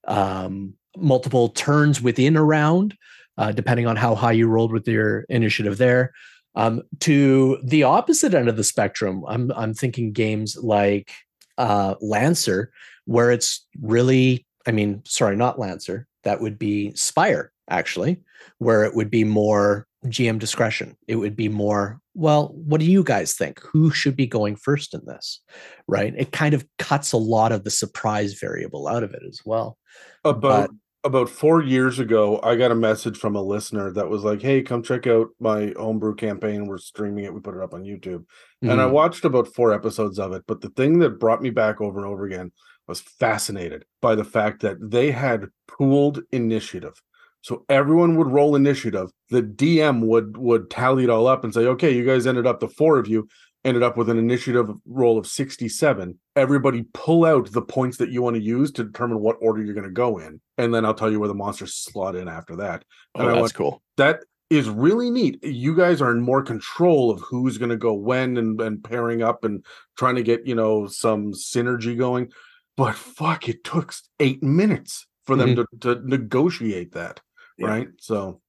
[0.08, 2.96] um, multiple turns within a round,
[3.40, 6.14] uh, depending on how high you rolled with your initiative there.
[6.56, 11.12] Um, to the opposite end of the spectrum, I'm I'm thinking games like
[11.58, 12.72] uh, Lancer,
[13.06, 16.08] where it's really, I mean, sorry, not Lancer.
[16.24, 18.22] That would be Spire, actually,
[18.58, 20.98] where it would be more GM discretion.
[21.08, 23.62] It would be more, well, what do you guys think?
[23.62, 25.42] Who should be going first in this?
[25.88, 26.14] Right?
[26.18, 29.78] It kind of cuts a lot of the surprise variable out of it as well.
[30.24, 30.70] About
[31.04, 34.62] about four years ago, I got a message from a listener that was like, "Hey,
[34.62, 36.68] come check out my homebrew campaign.
[36.68, 37.34] We're streaming it.
[37.34, 38.26] We put it up on YouTube."
[38.62, 38.92] And I Mhm.
[38.92, 40.44] watched about four episodes of it.
[40.48, 42.52] But the thing that brought me back over and over again
[42.88, 47.02] was fascinated by the fact that they had pooled initiative.
[47.42, 49.10] So everyone would roll initiative.
[49.30, 52.60] The DM would would tally it all up and say, "Okay, you guys ended up
[52.60, 53.28] the four of you
[53.64, 56.18] ended up with an initiative roll of 67.
[56.36, 59.74] Everybody pull out the points that you want to use to determine what order you're
[59.74, 62.56] going to go in, and then I'll tell you where the monsters slot in after
[62.58, 62.84] that."
[63.16, 63.82] oh, and I that's went, cool.
[63.98, 65.44] that is really neat.
[65.44, 69.22] You guys are in more control of who's going to go when and, and pairing
[69.22, 69.66] up and
[69.98, 72.32] trying to get, you know, some synergy going.
[72.78, 77.20] But fuck, it took eight minutes for them to, to negotiate that.
[77.58, 77.68] Yeah.
[77.68, 77.88] Right.
[78.00, 78.42] So,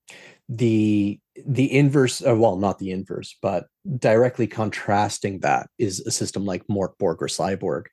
[0.48, 3.66] the the inverse uh, well not the inverse but
[3.98, 7.84] directly contrasting that is a system like morkborg or cyborg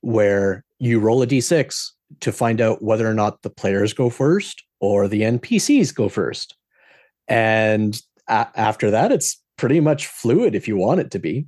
[0.00, 4.64] where you roll a d6 to find out whether or not the players go first
[4.80, 6.56] or the npcs go first
[7.28, 11.46] and a- after that it's pretty much fluid if you want it to be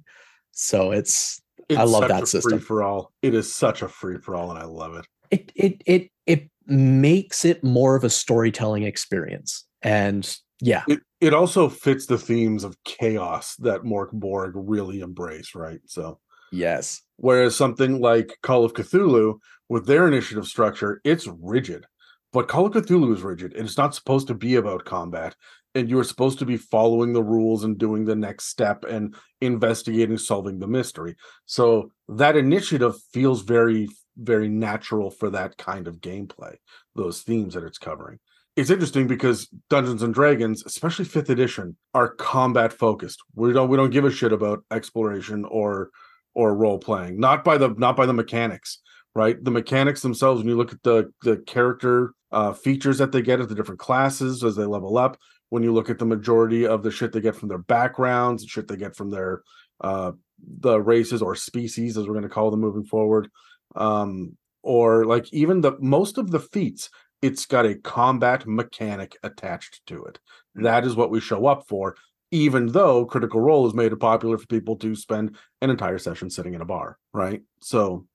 [0.53, 2.59] so it's it's I love that system.
[2.59, 3.12] Free for all.
[3.22, 5.07] It is such a free for all, and I love it.
[5.31, 11.35] it it it it makes it more of a storytelling experience and yeah It it
[11.35, 15.81] also fits the themes of chaos that Mork Borg really embrace, right?
[15.87, 16.20] So
[16.53, 19.38] yes Whereas something like Call of Cthulhu,
[19.69, 21.87] with their initiative structure, it's rigid.
[22.33, 25.37] But Call of Cthulhu is rigid, and it's not supposed to be about combat.
[25.77, 30.19] And you're supposed to be following the rules and doing the next step and investigating,
[30.19, 31.15] solving the mystery.
[31.47, 36.57] So that initiative feels very, very natural for that kind of gameplay,
[36.97, 38.19] those themes that it's covering.
[38.57, 43.21] It's interesting because Dungeons and Dragons, especially fifth edition, are combat focused.
[43.37, 45.91] We don't we don't give a shit about exploration or
[46.35, 48.81] or role playing not by the not by the mechanics
[49.14, 53.23] right the mechanics themselves when you look at the the character uh features that they
[53.23, 55.18] get at the different classes as they level up
[55.51, 58.66] when you look at the majority of the shit they get from their backgrounds shit
[58.68, 59.42] they get from their
[59.83, 60.12] uh
[60.61, 63.29] the races or species as we're going to call them moving forward
[63.77, 66.90] um, or like even the most of the feats,
[67.21, 70.18] it's got a combat mechanic attached to it.
[70.57, 70.64] Mm.
[70.64, 71.97] That is what we show up for,
[72.33, 76.31] even though Critical Role has made it popular for people to spend an entire session
[76.31, 77.42] sitting in a bar, right?
[77.62, 78.07] So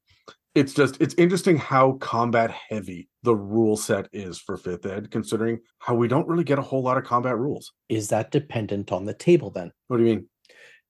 [0.56, 5.60] it's just it's interesting how combat heavy the rule set is for fifth ed considering
[5.78, 9.06] how we don't really get a whole lot of combat rules Is that dependent on
[9.06, 9.72] the table then?
[9.88, 10.28] what do you mean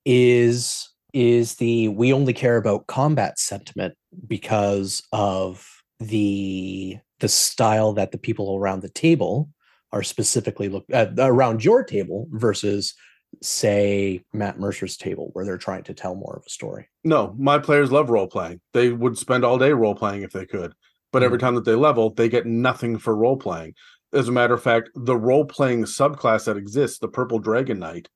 [0.06, 5.68] Is is the we only care about combat sentiment because of
[6.00, 9.50] the the style that the people around the table
[9.92, 12.94] are specifically look uh, around your table versus
[13.42, 16.90] say Matt Mercer's table where they're trying to tell more of a story.
[17.04, 20.46] no my players love role playing they would spend all day role playing if they
[20.46, 20.74] could
[21.12, 21.42] but every mm.
[21.42, 23.74] time that they level they get nothing for role playing
[24.14, 28.10] as a matter of fact the role playing subclass that exists the purple dragon knight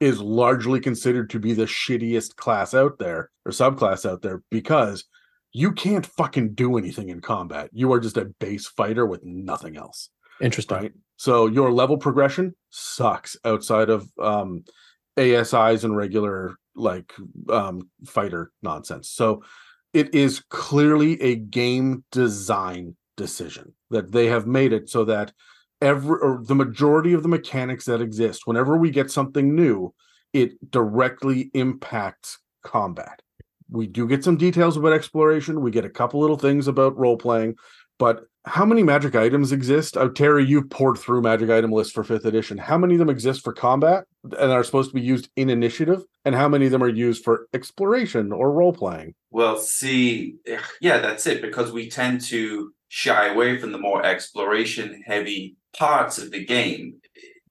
[0.00, 5.04] is largely considered to be the shittiest class out there or subclass out there because
[5.52, 9.76] you can't fucking do anything in combat you are just a base fighter with nothing
[9.76, 10.76] else Interesting.
[10.76, 10.92] right?
[11.16, 14.64] So your level progression sucks outside of um
[15.16, 17.12] ASIs and regular like
[17.48, 19.10] um fighter nonsense.
[19.10, 19.42] So
[19.92, 25.32] it is clearly a game design decision that they have made it so that
[25.80, 29.94] every or the majority of the mechanics that exist whenever we get something new
[30.32, 33.20] it directly impacts combat
[33.70, 37.16] we do get some details about exploration we get a couple little things about role
[37.16, 37.54] playing
[37.98, 39.96] but how many magic items exist?
[39.96, 42.58] Uh, Terry, you've poured through magic item lists for fifth edition.
[42.58, 46.04] How many of them exist for combat and are supposed to be used in initiative?
[46.26, 49.14] And how many of them are used for exploration or role playing?
[49.30, 50.36] Well, see,
[50.80, 51.40] yeah, that's it.
[51.40, 56.96] Because we tend to shy away from the more exploration heavy parts of the game,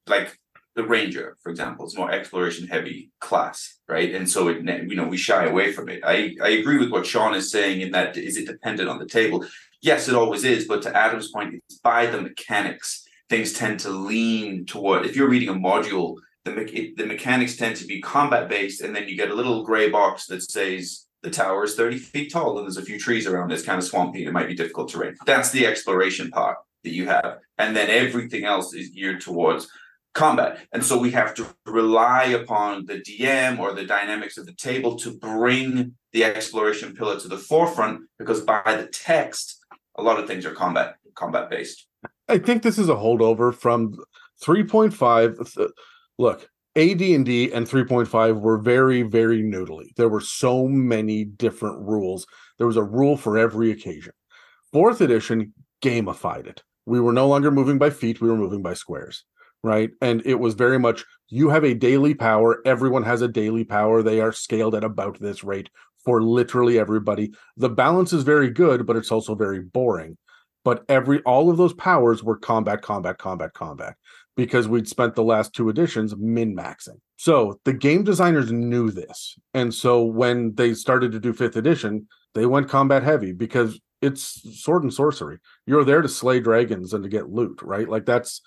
[0.07, 0.37] like
[0.75, 4.13] the ranger, for example, is more exploration heavy class, right?
[4.13, 6.01] And so it, you know, we shy away from it.
[6.03, 9.05] I I agree with what Sean is saying in that is it dependent on the
[9.05, 9.45] table?
[9.83, 10.65] Yes, it always is.
[10.65, 13.05] But to Adam's point, it's by the mechanics.
[13.29, 15.05] Things tend to lean toward.
[15.05, 16.15] If you're reading a module,
[16.45, 19.63] the me- the mechanics tend to be combat based, and then you get a little
[19.63, 23.27] gray box that says the tower is 30 feet tall and there's a few trees
[23.27, 23.55] around it.
[23.55, 25.15] It's kind of swampy it might be difficult terrain.
[25.25, 27.39] That's the exploration part that you have.
[27.57, 29.69] And then everything else is geared towards
[30.13, 30.59] combat.
[30.71, 34.97] And so we have to rely upon the DM or the dynamics of the table
[34.97, 39.62] to bring the exploration pillar to the forefront because by the text,
[39.97, 41.87] a lot of things are combat combat based.
[42.27, 43.95] I think this is a holdover from
[44.43, 45.53] 3.5.
[45.53, 45.69] Th-
[46.17, 49.95] Look, AD&D and 3.5 were very, very noodly.
[49.95, 52.25] There were so many different rules.
[52.57, 54.13] There was a rule for every occasion.
[54.71, 55.53] Fourth edition
[55.83, 56.63] gamified it.
[56.85, 59.23] We were no longer moving by feet, we were moving by squares,
[59.63, 59.91] right?
[60.01, 64.01] And it was very much you have a daily power, everyone has a daily power.
[64.01, 65.69] They are scaled at about this rate
[66.03, 67.31] for literally everybody.
[67.57, 70.17] The balance is very good, but it's also very boring.
[70.63, 73.95] But every all of those powers were combat combat combat combat
[74.35, 79.37] because we'd spent the last two editions min maxing so the game designers knew this
[79.53, 84.61] and so when they started to do fifth edition they went combat heavy because it's
[84.61, 85.37] sword and sorcery.
[85.65, 87.87] You're there to slay dragons and to get loot right?
[87.87, 88.41] Like that's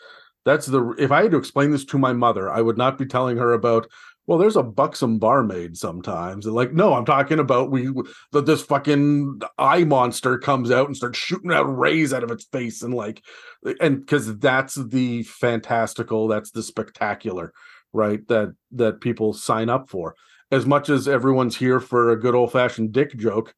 [0.47, 3.05] that's the if i had to explain this to my mother i would not be
[3.05, 3.87] telling her about
[4.27, 6.47] well, there's a buxom barmaid sometimes.
[6.47, 7.91] And like, no, I'm talking about we
[8.33, 12.45] that this fucking eye monster comes out and starts shooting out rays out of its
[12.45, 13.23] face, and like,
[13.81, 17.53] and because that's the fantastical, that's the spectacular,
[17.93, 18.27] right?
[18.29, 20.17] That that people sign up for.
[20.51, 23.55] As much as everyone's here for a good old fashioned dick joke,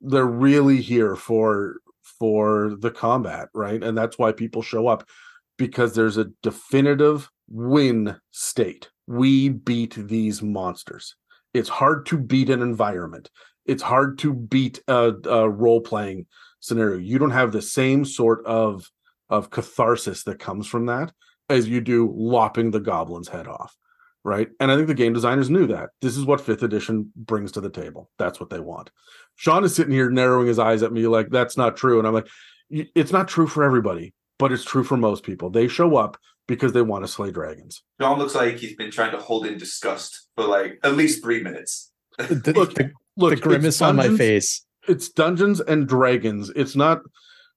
[0.00, 1.76] they're really here for
[2.18, 3.82] for the combat, right?
[3.82, 5.08] And that's why people show up
[5.56, 8.90] because there's a definitive win state.
[9.06, 11.14] We beat these monsters.
[11.54, 13.30] It's hard to beat an environment.
[13.64, 16.26] It's hard to beat a, a role playing
[16.60, 16.98] scenario.
[16.98, 18.90] You don't have the same sort of
[19.28, 21.12] of catharsis that comes from that
[21.48, 23.76] as you do lopping the goblin's head off,
[24.24, 24.48] right?
[24.60, 25.90] And I think the game designers knew that.
[26.00, 28.10] This is what fifth edition brings to the table.
[28.18, 28.90] That's what they want.
[29.34, 32.14] Sean is sitting here narrowing his eyes at me like that's not true, and I'm
[32.14, 32.28] like,
[32.70, 35.50] it's not true for everybody, but it's true for most people.
[35.50, 36.16] They show up
[36.46, 37.82] because they want to slay dragons.
[38.00, 41.42] John looks like he's been trying to hold in disgust for like at least three
[41.42, 41.90] minutes.
[42.18, 44.64] The, Look, the- Look, the it's grimace on my face.
[44.88, 46.50] It's Dungeons and Dragons.
[46.54, 47.00] It's not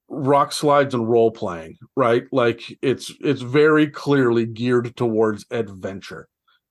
[0.08, 2.24] rock slides and role playing, right?
[2.32, 6.28] Like it's it's very clearly geared towards adventure.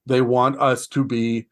[0.06, 1.46] They want us to be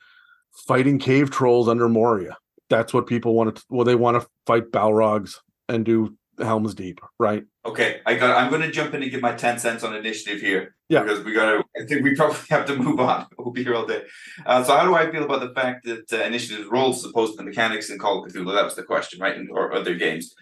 [0.67, 2.37] fighting cave trolls under Moria.
[2.71, 3.63] That's what people want to.
[3.69, 5.37] Well, they want to fight Balrogs
[5.69, 7.45] and do Helm's Deep, right?
[7.65, 8.37] Okay, I got.
[8.37, 10.75] I'm going to jump in and give my ten cents on initiative here.
[10.89, 11.03] Yeah.
[11.03, 11.65] because we got to.
[11.81, 13.27] I think we probably have to move on.
[13.39, 14.03] We'll be here all day.
[14.45, 17.45] Uh, so, how do I feel about the fact that uh, as opposed to the
[17.45, 18.55] mechanics in Call of Cthulhu?
[18.55, 19.37] That was the question, right?
[19.37, 20.35] And, or other games.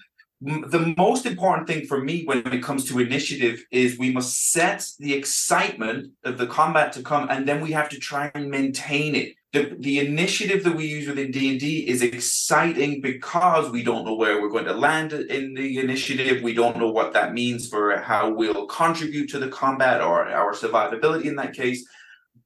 [0.46, 4.52] M- The most important thing for me when it comes to initiative is we must
[4.52, 8.50] set the excitement of the combat to come, and then we have to try and
[8.50, 9.34] maintain it.
[9.54, 14.04] The, the initiative that we use within D and D is exciting because we don't
[14.04, 16.42] know where we're going to land in the initiative.
[16.42, 20.54] We don't know what that means for how we'll contribute to the combat or our
[20.54, 21.86] survivability in that case.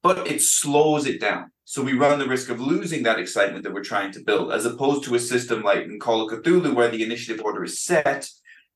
[0.03, 1.49] But it slows it down.
[1.65, 4.67] So we run the risk of losing that excitement that we're trying to build, as
[4.67, 8.29] opposed to a system like in Call of Cthulhu, where the initiative order is set.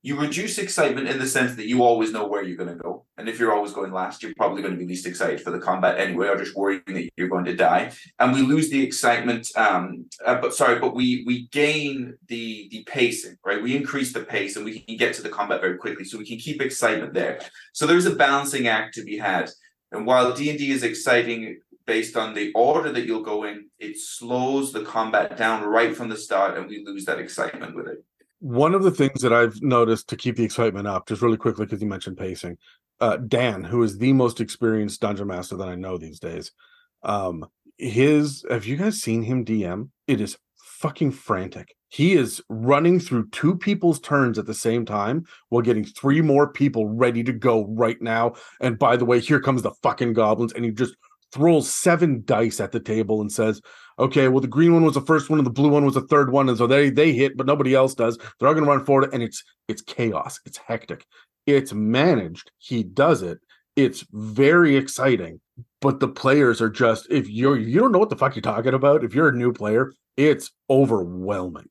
[0.06, 3.06] You reduce excitement in the sense that you always know where you're going to go.
[3.18, 5.60] And if you're always going last, you're probably going to be least excited for the
[5.60, 7.93] combat anyway, or just worrying that you're going to die.
[8.20, 9.47] And we lose the excitement.
[9.56, 13.64] Um, uh, but sorry, but we we gain the the pacing, right?
[13.64, 16.28] We increase the pace, and we can get to the combat very quickly, so we
[16.28, 17.39] can keep excitement there.
[17.72, 19.49] So there's a balancing act to be had.
[19.93, 23.70] And while D and D is exciting based on the order that you'll go in,
[23.80, 27.88] it slows the combat down right from the start, and we lose that excitement with
[27.88, 28.04] it.
[28.44, 31.66] One of the things that I've noticed to keep the excitement up, just really quickly,
[31.66, 32.58] because you mentioned pacing,
[33.00, 36.52] uh, Dan, who is the most experienced dungeon master that I know these days,
[37.04, 37.46] um,
[37.78, 39.91] his have you guys seen him DM?
[40.08, 41.74] It is fucking frantic.
[41.88, 46.52] He is running through two people's turns at the same time while getting three more
[46.52, 48.34] people ready to go right now.
[48.60, 50.98] And by the way, here comes the fucking goblins, and he just
[51.34, 53.62] throws seven dice at the table and says,
[54.00, 56.02] okay, well, the green one was the first one and the blue one was the
[56.02, 56.50] third one.
[56.50, 58.18] And so they they hit, but nobody else does.
[58.40, 61.06] They're all gonna run forward, and it's it's chaos, it's hectic,
[61.46, 62.52] it's managed.
[62.58, 63.40] He does it,
[63.76, 65.40] it's very exciting.
[65.82, 68.74] But the players are just if you're you don't know what the fuck you're talking
[68.74, 71.70] about, if you're a new player, it's overwhelming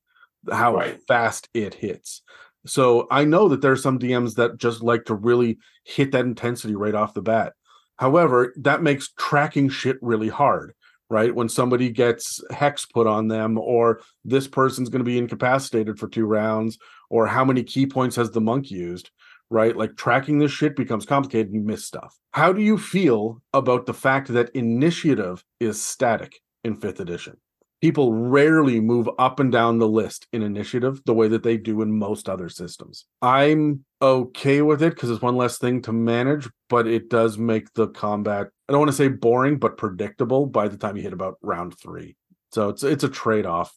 [0.51, 0.99] how Right.
[1.07, 2.21] fast it hits.
[2.65, 6.25] So I know that there are some DMs that just like to really hit that
[6.25, 7.53] intensity right off the bat.
[7.97, 10.73] However, that makes tracking shit really hard,
[11.09, 11.33] right?
[11.33, 16.07] When somebody gets hex put on them, or this person's going to be incapacitated for
[16.07, 16.77] two rounds,
[17.09, 19.11] or how many ki points has the monk used,
[19.49, 19.77] right?
[19.77, 22.17] Like tracking this shit becomes complicated and you miss stuff.
[22.31, 27.37] How do you feel about the fact that initiative is static in fifth edition?
[27.83, 31.81] People rarely move up and down the list in initiative the way that they do
[31.81, 33.03] in most other systems.
[33.21, 37.73] I'm okay with it because it's one less thing to manage, but it does make
[37.73, 41.11] the combat, I don't want to say boring, but predictable by the time you hit
[41.11, 42.15] about round three.
[42.53, 43.73] So it's it's a trade-off.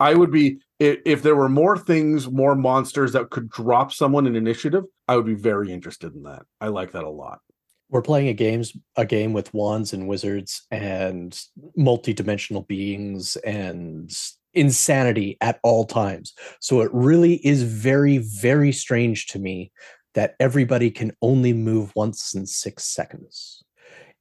[0.00, 4.34] I would be if there were more things, more monsters that could drop someone in
[4.34, 6.42] initiative, I would be very interested in that.
[6.60, 7.38] I like that a lot.
[7.88, 11.38] We're playing a games a game with wands and wizards and
[11.76, 14.12] multi-dimensional beings and
[14.54, 16.32] insanity at all times.
[16.60, 19.70] So it really is very, very strange to me
[20.14, 23.62] that everybody can only move once in six seconds.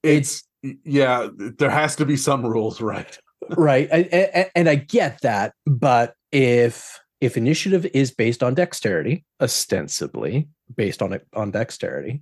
[0.04, 0.44] It's
[0.84, 3.18] yeah, there has to be some rules, right?
[3.58, 8.56] right I- a- a- and i get that but if if initiative is based on
[8.56, 12.22] dexterity ostensibly based on it on dexterity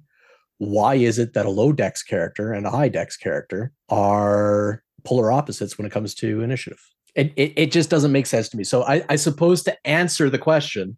[0.66, 5.32] why is it that a low dex character and a high dex character are polar
[5.32, 6.80] opposites when it comes to initiative
[7.16, 10.30] it, it, it just doesn't make sense to me so I, I suppose to answer
[10.30, 10.98] the question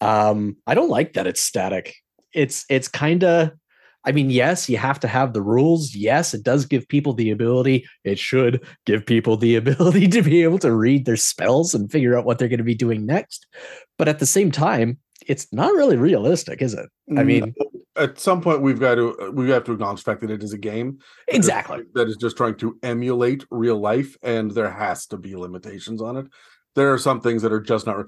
[0.00, 1.96] um i don't like that it's static
[2.32, 3.52] it's it's kind of
[4.06, 5.94] I mean, yes, you have to have the rules.
[5.94, 7.84] Yes, it does give people the ability.
[8.04, 12.16] It should give people the ability to be able to read their spells and figure
[12.16, 13.46] out what they're going to be doing next.
[13.98, 16.88] But at the same time, it's not really realistic, is it?
[17.18, 17.52] I mean,
[17.98, 20.52] at some point we've got to we have to acknowledge the fact that it is
[20.52, 21.82] a game exactly.
[21.94, 26.16] that is just trying to emulate real life and there has to be limitations on
[26.16, 26.26] it
[26.74, 28.04] there are some things that are just not re-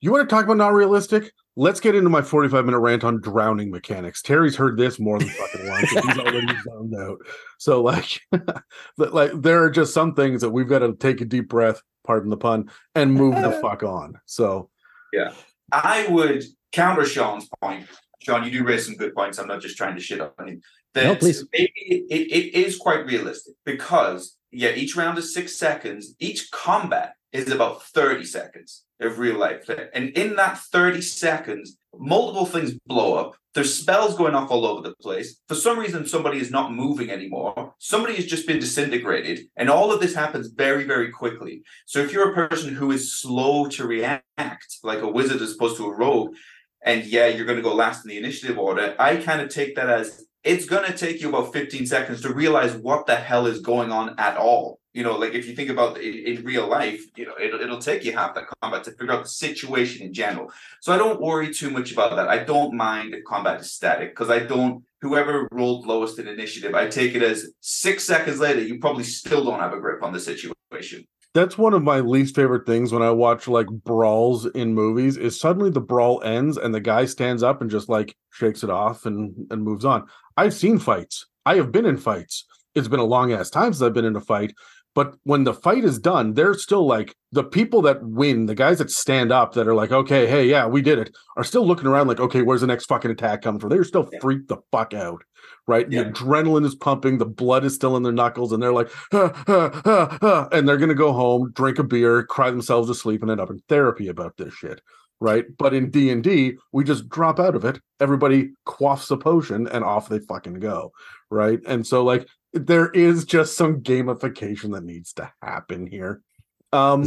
[0.00, 3.20] you want to talk about not realistic let's get into my 45 minute rant on
[3.20, 7.18] drowning mechanics terry's heard this more than fucking once he's already zoned out
[7.58, 8.20] so like
[8.96, 12.30] like there are just some things that we've got to take a deep breath pardon
[12.30, 14.70] the pun and move the fuck on so
[15.12, 15.32] Yeah.
[15.72, 17.86] I would counter Sean's point.
[18.20, 19.38] Sean, you do raise some good points.
[19.38, 20.60] I'm not just trying to shit on you.
[20.94, 21.44] That No, please.
[21.52, 26.14] maybe it, it is quite realistic because yeah, each round is six seconds.
[26.18, 29.68] Each combat is about 30 seconds of real life.
[29.92, 33.36] And in that 30 seconds, multiple things blow up.
[33.54, 35.40] There's spells going off all over the place.
[35.48, 37.74] For some reason, somebody is not moving anymore.
[37.78, 39.46] Somebody has just been disintegrated.
[39.56, 41.62] And all of this happens very, very quickly.
[41.86, 45.78] So if you're a person who is slow to react, like a wizard as opposed
[45.78, 46.34] to a rogue,
[46.86, 49.74] and yeah, you're going to go last in the initiative order, I kind of take
[49.74, 53.48] that as it's going to take you about 15 seconds to realize what the hell
[53.48, 54.78] is going on at all.
[54.94, 57.80] you know, like if you think about in, in real life, you know, it'll, it'll
[57.80, 60.50] take you half that combat to figure out the situation in general.
[60.80, 62.28] So I don't worry too much about that.
[62.28, 66.74] I don't mind if combat is static because I don't, whoever rolled lowest in initiative,
[66.74, 70.12] I take it as six seconds later, you probably still don't have a grip on
[70.12, 71.04] the situation.
[71.36, 75.38] That's one of my least favorite things when I watch like brawls in movies is
[75.38, 79.04] suddenly the brawl ends and the guy stands up and just like shakes it off
[79.04, 80.06] and, and moves on.
[80.38, 81.26] I've seen fights.
[81.44, 82.46] I have been in fights.
[82.74, 84.54] It's been a long ass time since I've been in a fight,
[84.94, 88.78] but when the fight is done, they're still like the people that win, the guys
[88.78, 91.86] that stand up that are like, okay, hey, yeah, we did it, are still looking
[91.86, 93.68] around like, okay, where's the next fucking attack coming from?
[93.68, 95.22] They're still freaked the fuck out,
[95.66, 95.90] right?
[95.90, 96.04] Yeah.
[96.04, 99.44] The adrenaline is pumping, the blood is still in their knuckles, and they're like, ah,
[99.48, 103.30] ah, ah, and they're gonna go home, drink a beer, cry themselves to sleep, and
[103.30, 104.80] end up in therapy about this shit
[105.20, 105.44] right?
[105.58, 107.80] But in D and D, we just drop out of it.
[108.00, 110.92] Everybody quaffs a potion, and off they fucking go,
[111.30, 111.60] right?
[111.66, 116.22] And so, like, there is just some gamification that needs to happen here.
[116.72, 117.06] Um,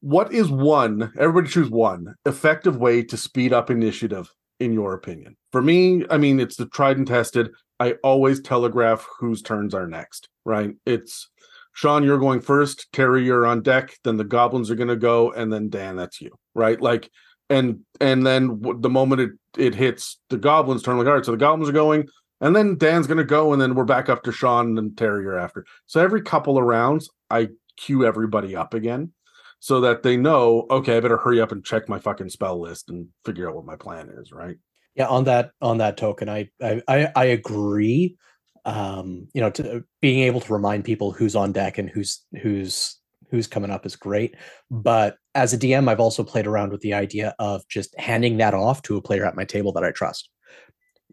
[0.00, 1.12] what is one?
[1.18, 5.36] Everybody choose one effective way to speed up initiative, in your opinion.
[5.52, 7.50] For me, I mean, it's the tried and tested.
[7.78, 10.74] I always telegraph whose turns are next, right?
[10.86, 11.28] It's
[11.72, 12.90] Sean, you're going first.
[12.92, 13.96] Terry, you're on deck.
[14.02, 16.80] Then the goblins are going to go, and then Dan, that's you, right?
[16.80, 17.10] Like,
[17.50, 21.32] and and then the moment it it hits the goblins' turn, like, all right, so
[21.32, 22.08] the goblins are going
[22.40, 25.38] and then Dan's gonna go, and then we're back up to Sean and Terry are
[25.38, 25.64] after.
[25.86, 29.12] So every couple of rounds, I cue everybody up again
[29.60, 32.88] so that they know, okay, I better hurry up and check my fucking spell list
[32.90, 34.56] and figure out what my plan is, right?
[34.94, 38.16] Yeah, on that on that token, I I I agree.
[38.64, 42.98] Um, you know, to being able to remind people who's on deck and who's who's
[43.30, 44.36] who's coming up is great.
[44.70, 48.54] But as a DM, I've also played around with the idea of just handing that
[48.54, 50.30] off to a player at my table that I trust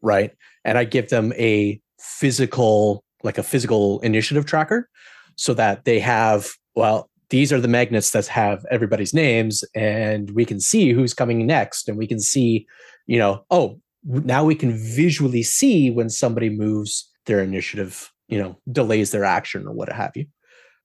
[0.03, 0.31] right?
[0.63, 4.89] And I give them a physical, like a physical initiative tracker
[5.35, 10.45] so that they have, well, these are the magnets that have everybody's names and we
[10.45, 12.67] can see who's coming next and we can see,
[13.07, 18.59] you know, oh, now we can visually see when somebody moves their initiative, you know,
[18.71, 20.27] delays their action or what have you.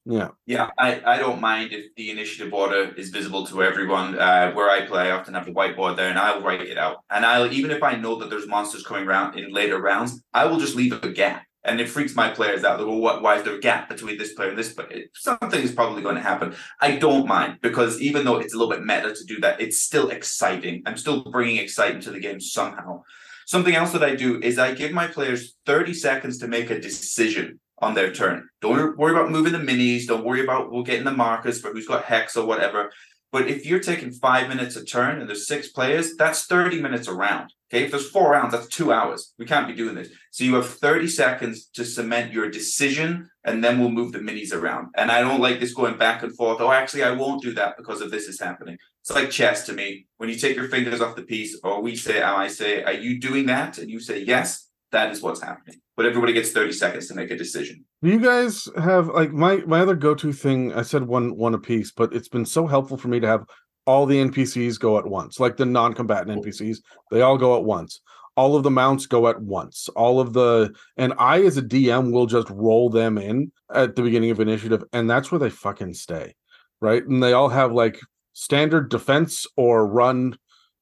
[0.06, 0.28] Yeah.
[0.46, 4.18] Yeah, I, I don't mind if the initiative order is visible to everyone.
[4.18, 7.04] Uh, where I play, I often have the whiteboard there and I'll write it out.
[7.10, 10.46] And I'll, even if I know that there's monsters coming around in later rounds, I
[10.46, 11.44] will just leave a gap.
[11.64, 12.78] And it freaks my players out.
[12.78, 15.02] Well, what, why is there a gap between this player and this player?
[15.14, 16.54] Something is probably going to happen.
[16.80, 19.80] I don't mind because even though it's a little bit meta to do that, it's
[19.80, 20.82] still exciting.
[20.86, 23.02] I'm still bringing excitement to the game somehow.
[23.46, 26.80] Something else that I do is I give my players 30 seconds to make a
[26.80, 28.48] decision on their turn.
[28.60, 30.06] Don't worry about moving the minis.
[30.06, 32.90] Don't worry about we'll getting the markers for who's got hex or whatever.
[33.30, 37.08] But if you're taking five minutes a turn and there's six players, that's 30 minutes
[37.08, 37.52] a round.
[37.70, 37.84] Okay.
[37.84, 39.34] If there's four rounds, that's two hours.
[39.38, 40.08] We can't be doing this.
[40.30, 44.54] So you have 30 seconds to cement your decision and then we'll move the minis
[44.54, 44.88] around.
[44.96, 46.60] And I don't like this going back and forth.
[46.60, 48.78] Oh, actually, I won't do that because of this is happening.
[49.02, 50.06] It's like chess to me.
[50.16, 53.20] When you take your fingers off the piece, or we say, I say, are you
[53.20, 53.76] doing that?
[53.76, 55.80] And you say yes that is what's happening.
[55.96, 57.84] But everybody gets 30 seconds to make a decision.
[58.02, 60.72] Do you guys have like my my other go-to thing?
[60.72, 63.44] I said one one a piece, but it's been so helpful for me to have
[63.88, 66.80] all the NPCs go at once, like the non-combatant NPCs,
[67.10, 68.02] they all go at once.
[68.36, 69.88] All of the mounts go at once.
[69.96, 74.02] All of the and I as a DM will just roll them in at the
[74.02, 76.34] beginning of initiative, and that's where they fucking stay.
[76.80, 77.04] Right.
[77.04, 77.98] And they all have like
[78.34, 80.36] standard defense or run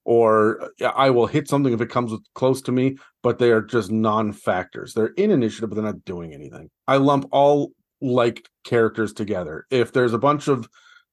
[0.05, 2.97] or I will hit something if it comes close to me,
[3.27, 4.95] but they are just non-factors.
[4.95, 6.71] They're in initiative, but they're not doing anything.
[6.87, 9.67] I lump all like characters together.
[9.69, 10.69] If there's a bunch of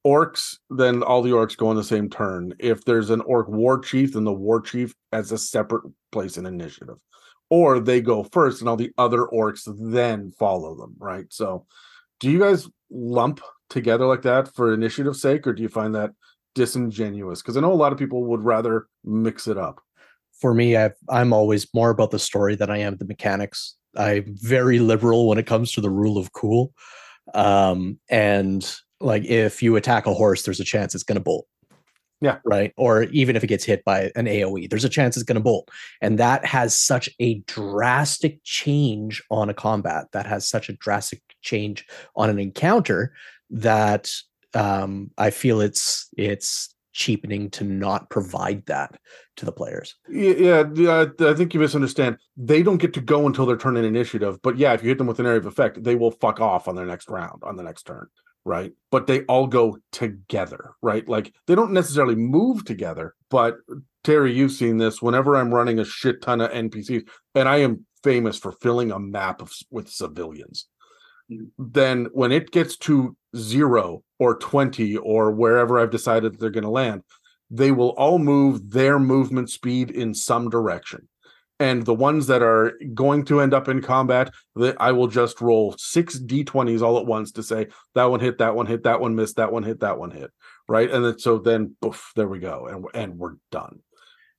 [0.06, 2.54] orcs, then all the orcs go on the same turn.
[2.60, 6.46] If there's an orc war chief, then the war chief has a separate place in
[6.46, 6.98] initiative.
[7.50, 11.26] Or they go first and all the other orcs then follow them, right?
[11.30, 11.66] So
[12.20, 13.42] do you guys lump
[13.72, 16.12] together like that for initiative sake, or do you find that
[16.56, 19.82] disingenuous because I know a lot of people would rather mix it up.
[20.44, 23.78] For me, i am always more about the story than I am the mechanics.
[23.96, 26.74] I'm very liberal when it comes to the rule of cool.
[27.34, 28.70] Um, and
[29.00, 31.48] like if you attack a horse, there's a chance it's going to bolt.
[32.20, 32.40] Yeah.
[32.44, 32.74] Right.
[32.76, 35.42] Or even if it gets hit by an AoE, there's a chance it's going to
[35.42, 35.72] bolt.
[36.02, 41.22] And that has such a drastic change on a combat, that has such a drastic
[41.42, 41.86] change
[42.18, 43.14] on an encounter
[43.50, 44.12] that
[44.54, 49.00] um, I feel it's it's cheapening to not provide that
[49.36, 49.96] to the players.
[50.08, 52.18] Yeah, yeah, uh, I think you misunderstand.
[52.38, 54.98] They don't get to go until their turn in initiative, but yeah, if you hit
[54.98, 57.56] them with an area of effect, they will fuck off on their next round, on
[57.56, 58.08] the next turn,
[58.46, 58.72] right?
[58.92, 61.08] But they all go together, right?
[61.08, 63.58] Like they don't necessarily move together, but
[64.04, 65.02] Terry, you've seen this.
[65.02, 69.00] Whenever I'm running a shit ton of NPCs, and I am famous for filling a
[69.00, 70.68] map of with civilians.
[71.58, 76.70] Then when it gets to zero or 20 or wherever I've decided they're going to
[76.70, 77.04] land,
[77.50, 81.08] they will all move their movement speed in some direction.
[81.60, 85.40] And the ones that are going to end up in combat, that I will just
[85.40, 89.00] roll six d20s all at once to say that one hit, that one hit, that
[89.00, 90.32] one missed, that one hit, that one hit,
[90.68, 90.90] right?
[90.90, 93.80] And then so then, poof, there we go, and and we're done.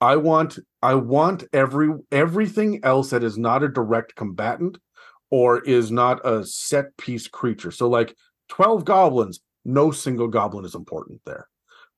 [0.01, 4.77] I want I want every everything else that is not a direct combatant
[5.31, 7.71] or is not a set piece creature.
[7.71, 8.15] So like
[8.49, 11.49] 12 goblins, no single goblin is important there.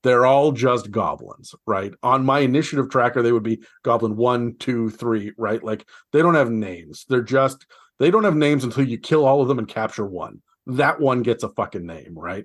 [0.02, 1.92] They're all just goblins, right?
[2.02, 5.62] On my initiative tracker, they would be goblin one, two, three, right?
[5.62, 7.04] Like they don't have names.
[7.08, 7.66] They're just
[7.98, 10.42] they don't have names until you kill all of them and capture one.
[10.66, 12.44] That one gets a fucking name, right?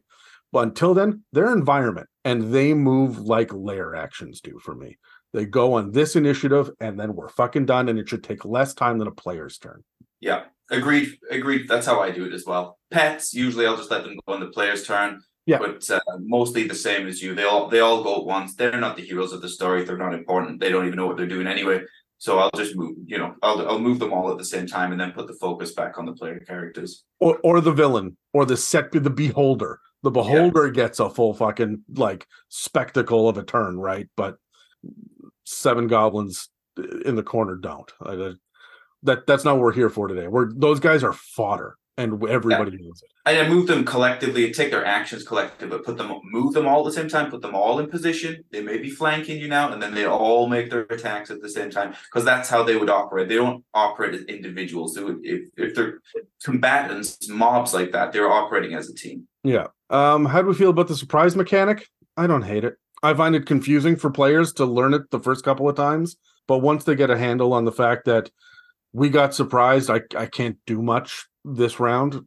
[0.52, 4.98] But until then, they're environment and they move like lair actions do for me.
[5.34, 8.74] They go on this initiative and then we're fucking done, and it should take less
[8.74, 9.84] time than a player's turn.
[10.20, 11.10] Yeah, agreed.
[11.30, 11.68] Agreed.
[11.68, 12.80] That's how I do it as well.
[12.90, 15.22] Pets usually I'll just let them go on the player's turn.
[15.48, 15.58] Yeah.
[15.58, 17.34] but uh, mostly the same as you.
[17.36, 18.56] They all they all go at once.
[18.56, 19.84] They're not the heroes of the story.
[19.84, 20.60] They're not important.
[20.60, 21.82] They don't even know what they're doing anyway.
[22.20, 22.96] So I'll just move.
[23.08, 25.34] You know, I'll I'll move them all at the same time and then put the
[25.42, 27.04] focus back on the player characters.
[27.20, 31.84] or or the villain or the set the beholder the beholder gets a full fucking
[31.96, 34.38] like spectacle of a turn right but
[35.46, 36.50] seven goblins
[37.06, 38.34] in the corner don't I- I-
[39.04, 42.72] that that's not what we're here for today we're those guys are fodder and everybody
[42.78, 46.54] knows it And I move them collectively, take their actions collectively, but put them move
[46.54, 48.44] them all at the same time, put them all in position.
[48.50, 51.50] They may be flanking you now, and then they all make their attacks at the
[51.50, 51.94] same time.
[52.06, 53.28] Because that's how they would operate.
[53.30, 54.96] They don't operate as individuals.
[54.96, 56.00] They would if, if they're
[56.44, 59.28] combatants, mobs like that, they're operating as a team.
[59.44, 61.88] yeah um how do we feel about the surprise mechanic
[62.18, 65.44] i don't hate it i find it confusing for players to learn it the first
[65.44, 68.30] couple of times but once they get a handle on the fact that
[68.94, 72.22] we got surprised i i can't do much this round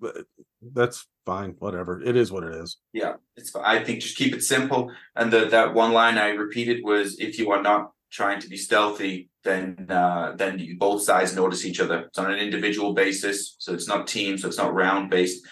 [0.73, 4.35] that's fine whatever it is what it is Yeah, it's fi- I think just keep
[4.35, 4.93] it simple.
[5.17, 8.57] And the that one line I repeated was if you are not trying to be
[8.57, 12.01] stealthy, then uh then you both sides notice each other.
[12.09, 15.47] It's on an individual basis, so it's not team, so it's not round based.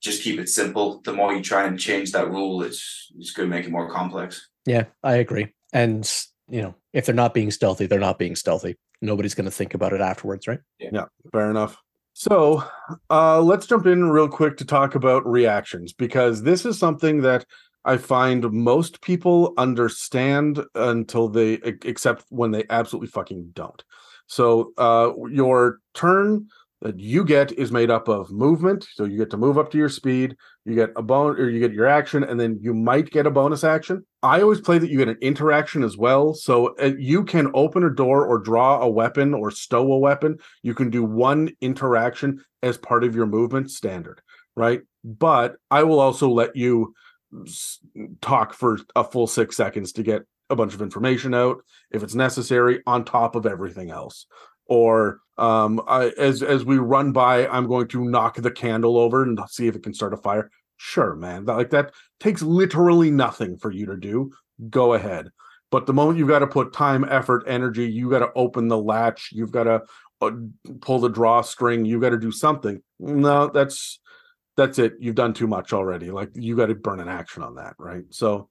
[0.00, 1.00] Just keep it simple.
[1.02, 4.48] The more you try and change that rule, it's it's gonna make it more complex.
[4.66, 5.52] Yeah, I agree.
[5.72, 6.08] And
[6.48, 8.76] you know, if they're not being stealthy, they're not being stealthy.
[9.02, 10.60] Nobody's going to think about it afterwards, right?
[10.78, 11.76] Yeah, fair enough.
[12.18, 12.64] So
[13.10, 17.44] uh let's jump in real quick to talk about reactions because this is something that
[17.84, 23.84] i find most people understand until they except when they absolutely fucking don't.
[24.28, 26.48] So uh your turn
[26.82, 28.86] that you get is made up of movement.
[28.94, 31.60] So you get to move up to your speed you get a bone or you
[31.60, 34.04] get your action and then you might get a bonus action.
[34.24, 36.34] I always play that you get an interaction as well.
[36.34, 40.38] So uh, you can open a door or draw a weapon or stow a weapon.
[40.62, 44.20] You can do one interaction as part of your movement standard
[44.56, 44.80] right?
[45.04, 46.94] But i will also let you
[48.20, 51.58] talk for a full six seconds to get a bunch of information out
[51.90, 54.26] if it's necessary on top of everything else.
[54.66, 59.22] Or um I, as as we run by i'm going to knock the candle over
[59.22, 60.50] and see if it can start a fire.
[60.78, 64.32] Sure man that, like that takes literally nothing for you to do.
[64.70, 65.30] Go ahead.
[65.70, 68.78] But the moment you've got to put time effort energy you got to open the
[68.78, 69.82] latch you've got to
[70.20, 70.30] uh,
[70.80, 72.82] pull the drawstring you got to do something.
[72.98, 74.00] No that's
[74.56, 74.94] that's it.
[75.00, 76.10] You've done too much already.
[76.10, 78.04] Like you got to burn an action on that right?
[78.10, 78.48] So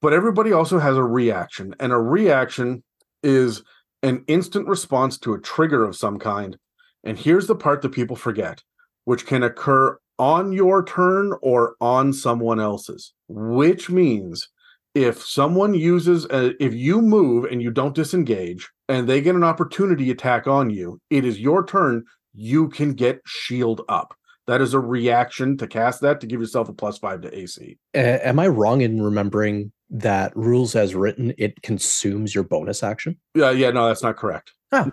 [0.00, 2.82] but everybody also has a reaction and a reaction
[3.22, 3.62] is
[4.04, 6.58] an instant response to a trigger of some kind.
[7.02, 8.62] And here's the part that people forget
[9.06, 14.48] which can occur on your turn or on someone else's which means
[14.94, 19.42] if someone uses a, if you move and you don't disengage and they get an
[19.42, 22.04] opportunity attack on you it is your turn.
[22.32, 24.14] You can get shield up
[24.46, 27.78] that is a reaction to cast that to give yourself a plus five to ac
[27.94, 33.16] A- am I wrong in remembering that rules as written it consumes your bonus action?
[33.34, 34.90] yeah yeah no that's not correct Huh.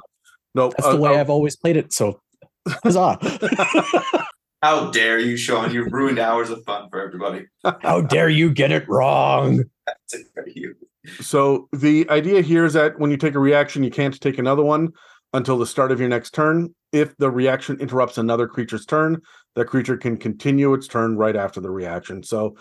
[0.56, 1.92] no That's uh, the way uh, I've always played it.
[1.92, 2.22] So,
[2.68, 3.18] huzzah!
[4.62, 5.74] How dare you, Sean?
[5.74, 7.48] You've ruined hours of fun for everybody.
[7.82, 9.64] How dare you get it wrong?
[9.88, 10.76] That's it for you.
[11.20, 14.62] So the idea here is that when you take a reaction, you can't take another
[14.64, 14.90] one
[15.34, 16.76] until the start of your next turn.
[16.92, 19.20] If the reaction interrupts another creature's turn,
[19.56, 22.24] that creature can continue its turn right after the reaction.
[22.24, 22.56] So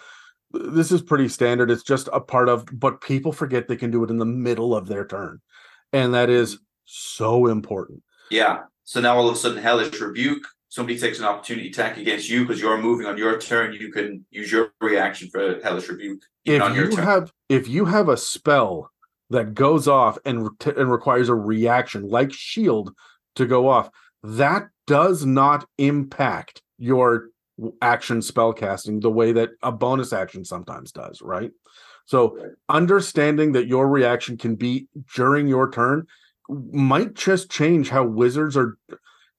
[0.52, 1.70] this is pretty standard.
[1.70, 4.74] It's just a part of, but people forget they can do it in the middle
[4.74, 5.40] of their turn.
[5.92, 8.02] And that is so important.
[8.30, 8.60] Yeah.
[8.84, 10.42] So now all of a sudden, hellish rebuke.
[10.68, 13.72] Somebody takes an opportunity attack against you because you're moving on your turn.
[13.72, 17.04] You can use your reaction for hellish rebuke If on your you turn.
[17.04, 18.90] have if you have a spell
[19.30, 22.94] that goes off and, re- and requires a reaction like shield
[23.36, 23.90] to go off,
[24.22, 27.28] that does not impact your
[27.80, 31.50] action spell casting the way that a bonus action sometimes does, right?
[32.06, 32.36] So
[32.68, 36.06] understanding that your reaction can be during your turn
[36.48, 38.76] might just change how wizards are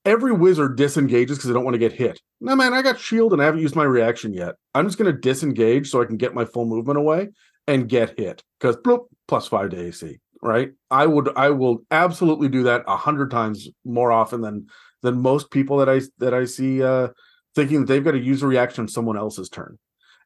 [0.05, 2.21] every wizard disengages because they don't want to get hit.
[2.39, 4.55] No man, I got shield and I haven't used my reaction yet.
[4.73, 7.29] I'm just gonna disengage so I can get my full movement away
[7.67, 8.43] and get hit.
[8.59, 10.19] Because bloop, plus five to AC.
[10.41, 10.71] Right.
[10.89, 14.67] I would I will absolutely do that a hundred times more often than
[15.03, 17.09] than most people that I that I see uh
[17.55, 19.77] thinking that they've got to use a reaction on someone else's turn.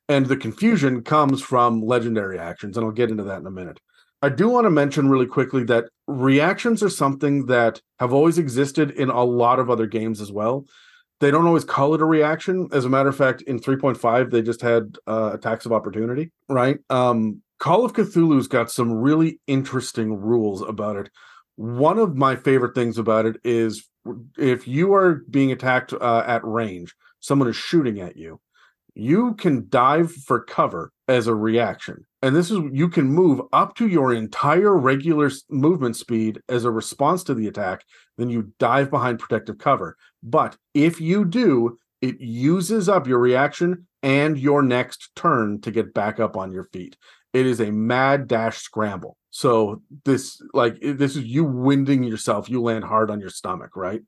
[0.08, 3.80] And the confusion comes from legendary actions, and I'll get into that in a minute.
[4.22, 8.92] I do want to mention really quickly that reactions are something that have always existed
[8.92, 10.66] in a lot of other games as well.
[11.20, 12.68] They don't always call it a reaction.
[12.72, 16.78] As a matter of fact, in 3.5, they just had uh, attacks of opportunity, right?
[16.90, 21.10] Um, Call of Cthulhu's got some really interesting rules about it.
[21.56, 23.88] One of my favorite things about it is
[24.38, 26.94] if you are being attacked uh, at range,
[27.26, 28.40] someone is shooting at you,
[28.94, 32.06] you can dive for cover as a reaction.
[32.22, 36.72] And this is you can move up to your entire regular movement speed as a
[36.72, 37.84] response to the attack.
[38.18, 39.98] Then you dive behind protective cover.
[40.24, 45.94] But if you do, it uses up your reaction and your next turn to get
[45.94, 46.96] back up on your feet.
[47.34, 49.18] It is a mad dash scramble.
[49.30, 52.50] So this like this is you winding yourself.
[52.50, 54.02] You land hard on your stomach, right?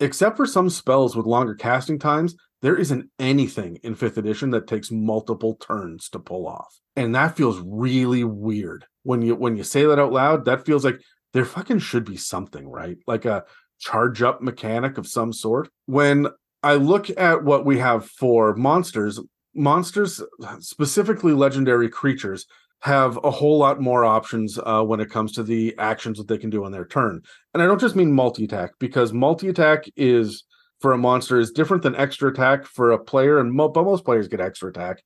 [0.00, 4.66] Except for some spells with longer casting times, there isn't anything in fifth edition that
[4.66, 6.74] takes multiple turns to pull off.
[6.96, 8.86] And that feels really weird.
[9.02, 11.00] When you when you say that out loud, that feels like
[11.34, 12.96] there fucking should be something, right?
[13.06, 13.44] Like a
[13.80, 15.68] charge up mechanic of some sort.
[15.86, 16.28] When
[16.62, 19.20] I look at what we have for monsters,
[19.54, 20.22] monsters,
[20.60, 22.46] specifically legendary creatures,
[22.84, 26.36] have a whole lot more options uh, when it comes to the actions that they
[26.36, 27.22] can do on their turn.
[27.54, 30.44] And I don't just mean multi attack, because multi attack is
[30.80, 34.04] for a monster is different than extra attack for a player, and mo- but most
[34.04, 35.02] players get extra attack.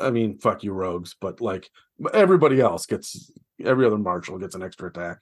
[0.00, 1.68] I mean, fuck you, rogues, but like
[2.14, 3.32] everybody else gets
[3.64, 5.18] every other martial gets an extra attack.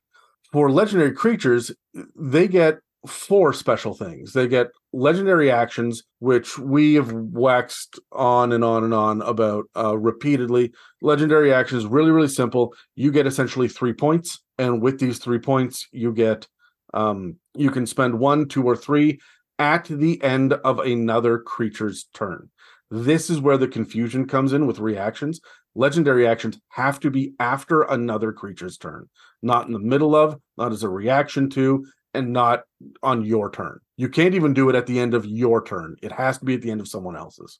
[0.52, 1.72] For legendary creatures,
[2.14, 4.32] they get four special things.
[4.32, 9.96] They get legendary actions, which we have waxed on and on and on about uh,
[9.96, 10.72] repeatedly.
[11.02, 12.74] Legendary actions, really, really simple.
[12.96, 16.46] You get essentially three points, and with these three points, you get
[16.94, 19.20] um, you can spend one, two, or three
[19.58, 22.50] at the end of another creature's turn.
[22.90, 25.40] This is where the confusion comes in with reactions.
[25.74, 29.08] Legendary actions have to be after another creature's turn,
[29.42, 31.84] not in the middle of, not as a reaction to,
[32.14, 32.62] and not
[33.02, 33.80] on your turn.
[33.96, 35.96] You can't even do it at the end of your turn.
[36.02, 37.58] It has to be at the end of someone else's.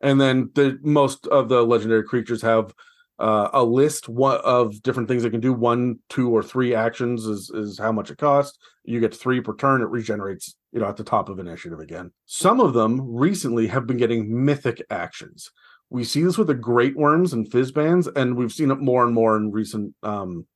[0.00, 2.72] And then the most of the legendary creatures have
[3.18, 5.52] uh, a list of different things they can do.
[5.52, 8.58] One, two, or three actions is is how much it costs.
[8.84, 9.82] You get three per turn.
[9.82, 12.12] It regenerates, you know, at the top of initiative again.
[12.26, 15.50] Some of them recently have been getting mythic actions.
[15.90, 19.36] We see this with the Greatwyrms and Fizban's, and we've seen it more and more
[19.36, 20.46] in recent um,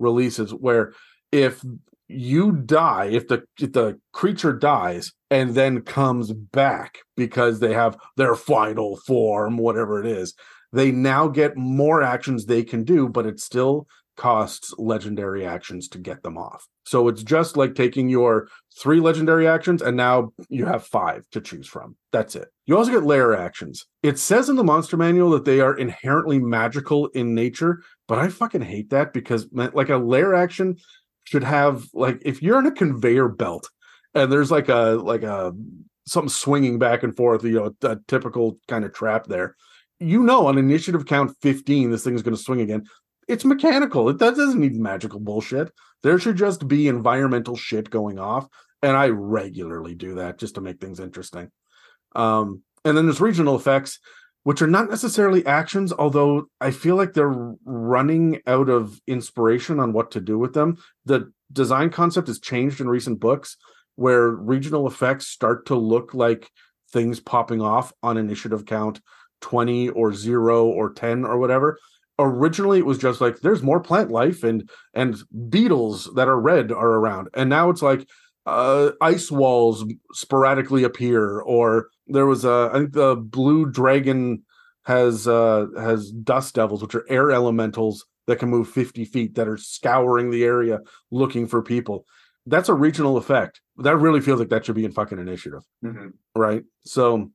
[0.00, 0.52] releases.
[0.52, 0.94] Where
[1.30, 1.62] if
[2.08, 7.98] you die, if the if the creature dies and then comes back because they have
[8.16, 10.34] their final form, whatever it is,
[10.72, 13.86] they now get more actions they can do, but it still
[14.16, 16.66] costs legendary actions to get them off.
[16.84, 18.48] So it's just like taking your
[18.80, 21.96] three legendary actions and now you have five to choose from.
[22.12, 22.48] That's it.
[22.66, 23.86] You also get lair actions.
[24.02, 28.28] It says in the monster manual that they are inherently magical in nature, but I
[28.28, 30.78] fucking hate that because like a lair action
[31.28, 33.70] should have like if you're in a conveyor belt
[34.14, 35.52] and there's like a like a
[36.06, 39.54] something swinging back and forth, you know, a typical kind of trap there
[40.00, 42.84] you know on initiative count 15 this thing is going to swing again.
[43.26, 44.08] It's mechanical.
[44.08, 45.70] It doesn't need magical bullshit.
[46.02, 48.46] There should just be environmental shit going off
[48.80, 51.50] and i regularly do that just to make things interesting.
[52.14, 53.98] Um, and then there's regional effects
[54.44, 57.54] which are not necessarily actions although i feel like they're
[57.88, 60.76] running out of inspiration on what to do with them.
[61.06, 63.56] The design concept has changed in recent books
[63.96, 66.50] where regional effects start to look like
[66.92, 69.00] things popping off on initiative count
[69.40, 71.78] 20 or 0 or 10 or whatever.
[72.18, 75.16] Originally it was just like there's more plant life and and
[75.48, 77.28] beetles that are red are around.
[77.34, 78.06] And now it's like
[78.44, 84.42] uh ice walls sporadically appear or there was a i think the blue dragon
[84.84, 89.48] has uh has dust devils which are air elementals that can move 50 feet that
[89.48, 90.80] are scouring the area
[91.10, 92.04] looking for people.
[92.46, 93.60] That's a regional effect.
[93.78, 95.62] That really feels like that should be in fucking initiative.
[95.84, 96.08] Mm-hmm.
[96.36, 96.62] right?
[96.84, 97.30] So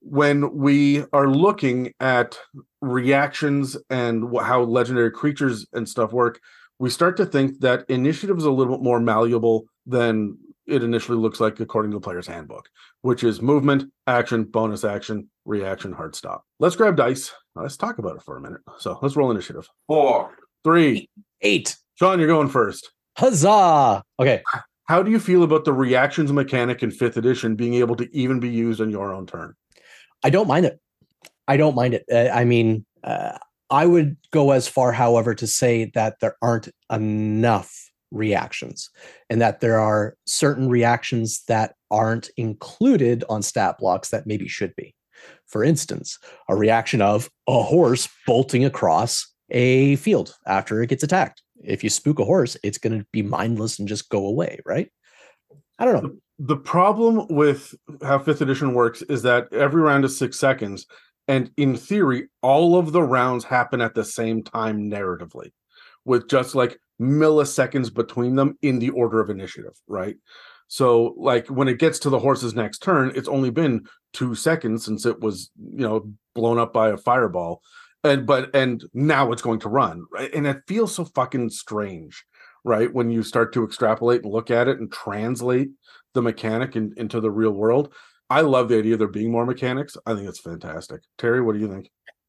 [0.00, 2.38] when we are looking at
[2.82, 6.38] reactions and how legendary creatures and stuff work,
[6.78, 10.36] we start to think that initiative is a little bit more malleable than
[10.66, 12.68] it initially looks like according to the player's handbook,
[13.02, 16.44] which is movement, action, bonus action, reaction, hard stop.
[16.58, 17.32] Let's grab dice.
[17.54, 18.60] Let's talk about it for a minute.
[18.78, 19.68] So let's roll initiative.
[19.86, 21.08] Four, three,
[21.42, 21.76] eight.
[21.94, 22.90] Sean, you're going first.
[23.16, 24.02] Huzzah!
[24.20, 24.42] Okay.
[24.84, 28.40] How do you feel about the reactions mechanic in fifth edition being able to even
[28.40, 29.54] be used on your own turn?
[30.22, 30.78] I don't mind it.
[31.48, 32.04] I don't mind it.
[32.12, 33.38] Uh, I mean, uh,
[33.70, 38.90] I would go as far, however, to say that there aren't enough reactions
[39.30, 44.74] and that there are certain reactions that aren't included on stat blocks that maybe should
[44.76, 44.94] be.
[45.46, 51.42] For instance, a reaction of a horse bolting across a field after it gets attacked.
[51.62, 54.90] If you spook a horse, it's going to be mindless and just go away, right?
[55.78, 56.16] I don't know.
[56.38, 60.86] The problem with how fifth edition works is that every round is six seconds.
[61.28, 65.50] And in theory, all of the rounds happen at the same time narratively,
[66.06, 70.16] with just like milliseconds between them in the order of initiative, right?
[70.68, 74.84] So, like when it gets to the horse's next turn, it's only been two seconds
[74.84, 77.60] since it was, you know, blown up by a fireball
[78.04, 80.32] and but and now it's going to run right?
[80.34, 82.24] And it feels so fucking strange
[82.66, 82.92] right?
[82.92, 85.70] When you start to extrapolate and look at it and translate
[86.14, 87.94] the mechanic in, into the real world.
[88.28, 89.96] I love the idea of there being more mechanics.
[90.04, 91.02] I think it's fantastic.
[91.16, 91.88] Terry what do you think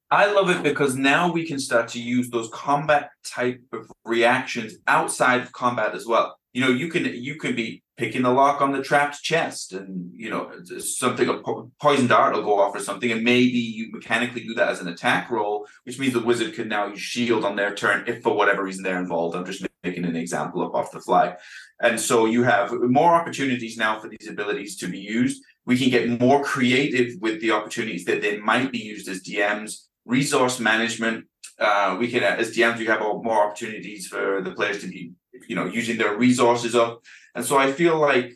[0.10, 4.76] I love it because now we can start to use those combat type of reactions
[4.88, 6.38] outside of combat as well.
[6.54, 10.10] You know, you can you can be picking the lock on the trapped chest, and
[10.16, 10.50] you know
[10.80, 11.42] something a
[11.82, 14.88] poison dart will go off or something, and maybe you mechanically do that as an
[14.88, 18.34] attack roll, which means the wizard can now use shield on their turn if for
[18.34, 19.36] whatever reason they're involved.
[19.36, 21.36] I'm just making an example up off the fly,
[21.82, 25.44] and so you have more opportunities now for these abilities to be used.
[25.66, 29.88] We can get more creative with the opportunities that they might be used as DMs
[30.08, 31.26] resource management.
[31.60, 35.12] Uh, we can, as DMs, we have more opportunities for the players to be,
[35.48, 37.02] you know, using their resources up.
[37.36, 38.34] And so I feel like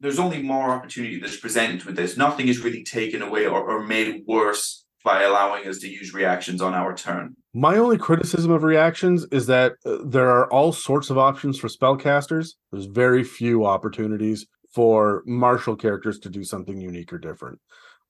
[0.00, 2.16] there's only more opportunity that's presented with this.
[2.16, 6.60] Nothing is really taken away or, or made worse by allowing us to use reactions
[6.62, 7.36] on our turn.
[7.52, 11.68] My only criticism of reactions is that uh, there are all sorts of options for
[11.68, 12.54] spellcasters.
[12.72, 17.60] There's very few opportunities for martial characters to do something unique or different.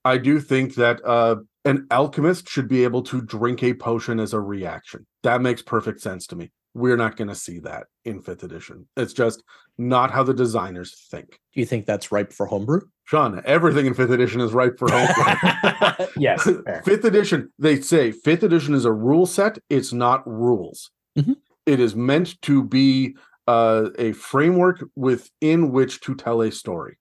[0.05, 4.35] I do think that uh, an alchemist should be able to drink a potion as
[4.35, 5.07] a reaction.
[5.23, 6.51] That makes perfect sense to me.
[6.75, 8.87] We're not going to see that in fifth edition.
[8.97, 9.43] It's just
[9.79, 11.39] not how the designers think.
[11.55, 12.81] Do you think that's ripe for homebrew?
[13.05, 16.07] Sean, everything in fifth edition is ripe for homebrew.
[16.17, 16.43] yes.
[16.45, 16.83] Fair.
[16.85, 19.59] Fifth edition, they say fifth edition is a rule set.
[19.69, 20.91] It's not rules.
[21.17, 21.35] Mm-hmm.
[21.67, 23.15] It is meant to be
[23.47, 26.97] uh, a framework within which to tell a story.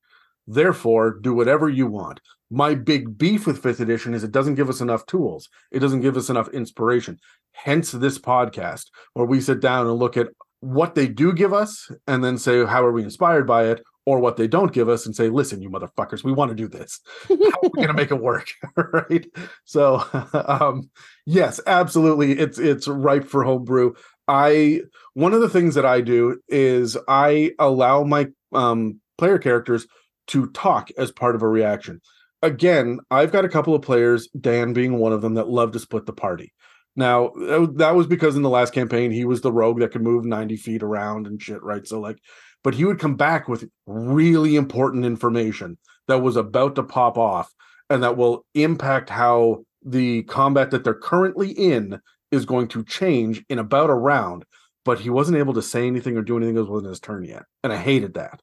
[0.46, 2.20] Therefore, do whatever you want
[2.54, 5.50] my big beef with fifth edition is it doesn't give us enough tools.
[5.72, 7.18] It doesn't give us enough inspiration.
[7.52, 10.28] Hence this podcast where we sit down and look at
[10.60, 13.82] what they do give us and then say how are we inspired by it?
[14.06, 16.68] or what they don't give us and say listen you motherfuckers we want to do
[16.68, 17.00] this.
[17.30, 18.50] How are we going to make it work?
[18.76, 19.26] Right?
[19.64, 20.90] So um
[21.26, 23.94] yes absolutely it's it's ripe for homebrew.
[24.28, 24.82] I
[25.14, 29.88] one of the things that i do is i allow my um player characters
[30.28, 32.02] to talk as part of a reaction
[32.44, 35.80] again, I've got a couple of players, Dan being one of them, that love to
[35.80, 36.54] split the party.
[36.96, 37.32] Now,
[37.76, 40.58] that was because in the last campaign, he was the rogue that could move 90
[40.58, 41.88] feet around and shit, right?
[41.88, 42.18] So, like,
[42.64, 47.52] but he would come back with really important information that was about to pop off
[47.90, 52.00] and that will impact how the combat that they're currently in
[52.32, 54.46] is going to change in about a round.
[54.86, 57.44] But he wasn't able to say anything or do anything that wasn't his turn yet.
[57.64, 58.42] And I hated that.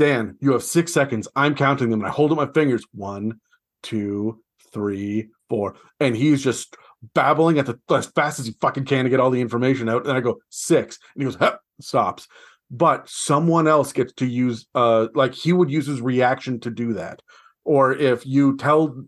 [0.00, 1.28] Dan, you have six seconds.
[1.36, 2.82] I'm counting them and I hold up my fingers.
[2.94, 3.38] One,
[3.82, 4.40] two,
[4.72, 5.76] three, four.
[6.00, 6.74] And he's just
[7.12, 10.06] babbling at the as fast as he fucking can to get all the information out.
[10.06, 10.98] And I go, six.
[11.14, 12.28] And he goes, huh, stops.
[12.70, 16.94] But someone else gets to use uh like he would use his reaction to do
[16.94, 17.20] that.
[17.64, 19.04] Or if you tell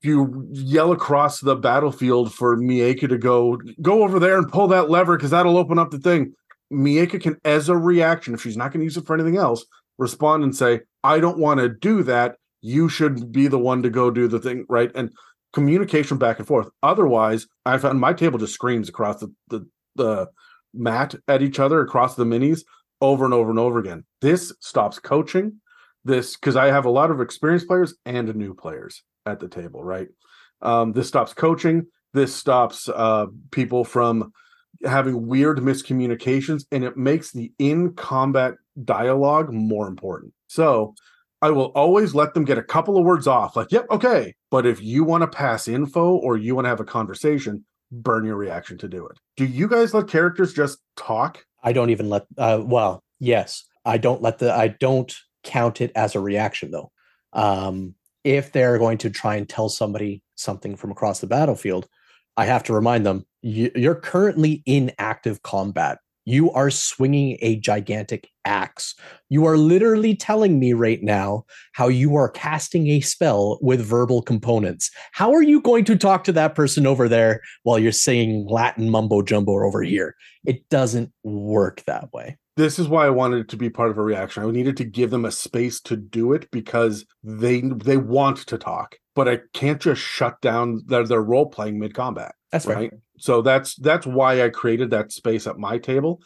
[0.00, 4.68] if you yell across the battlefield for Miaca to go go over there and pull
[4.68, 6.32] that lever because that'll open up the thing.
[6.70, 9.66] Miaca can, as a reaction, if she's not going to use it for anything else,
[10.02, 12.36] respond and say, I don't want to do that.
[12.60, 14.90] You should be the one to go do the thing, right?
[14.94, 15.12] And
[15.52, 16.68] communication back and forth.
[16.82, 20.28] Otherwise, I found my table just screams across the, the, the
[20.74, 22.62] mat at each other across the minis
[23.00, 24.04] over and over and over again.
[24.20, 25.60] This stops coaching.
[26.04, 29.84] This because I have a lot of experienced players and new players at the table,
[29.84, 30.08] right?
[30.60, 31.86] Um, this stops coaching.
[32.12, 34.32] This stops uh, people from
[34.84, 40.32] having weird miscommunications, and it makes the in combat dialogue more important.
[40.46, 40.94] So
[41.40, 44.34] I will always let them get a couple of words off, like, yep, okay.
[44.50, 48.24] But if you want to pass info or you want to have a conversation, burn
[48.24, 49.18] your reaction to do it.
[49.36, 51.44] Do you guys let characters just talk?
[51.62, 55.12] I don't even let, uh, well, yes, I don't let the, I don't
[55.42, 56.90] count it as a reaction though.
[57.32, 57.94] Um,
[58.24, 61.88] if they're going to try and tell somebody something from across the battlefield,
[62.36, 65.98] I have to remind them you're currently in active combat.
[66.24, 68.94] You are swinging a gigantic axe.
[69.28, 74.22] You are literally telling me right now how you are casting a spell with verbal
[74.22, 74.90] components.
[75.12, 78.88] How are you going to talk to that person over there while you're saying Latin
[78.88, 80.14] mumbo jumbo over here?
[80.44, 82.38] It doesn't work that way.
[82.56, 84.44] This is why I wanted it to be part of a reaction.
[84.44, 88.58] I needed to give them a space to do it because they they want to
[88.58, 92.34] talk, but I can't just shut down their, their role playing mid combat.
[92.52, 92.76] That's right.
[92.76, 92.92] right.
[93.18, 96.22] So that's that's why I created that space at my table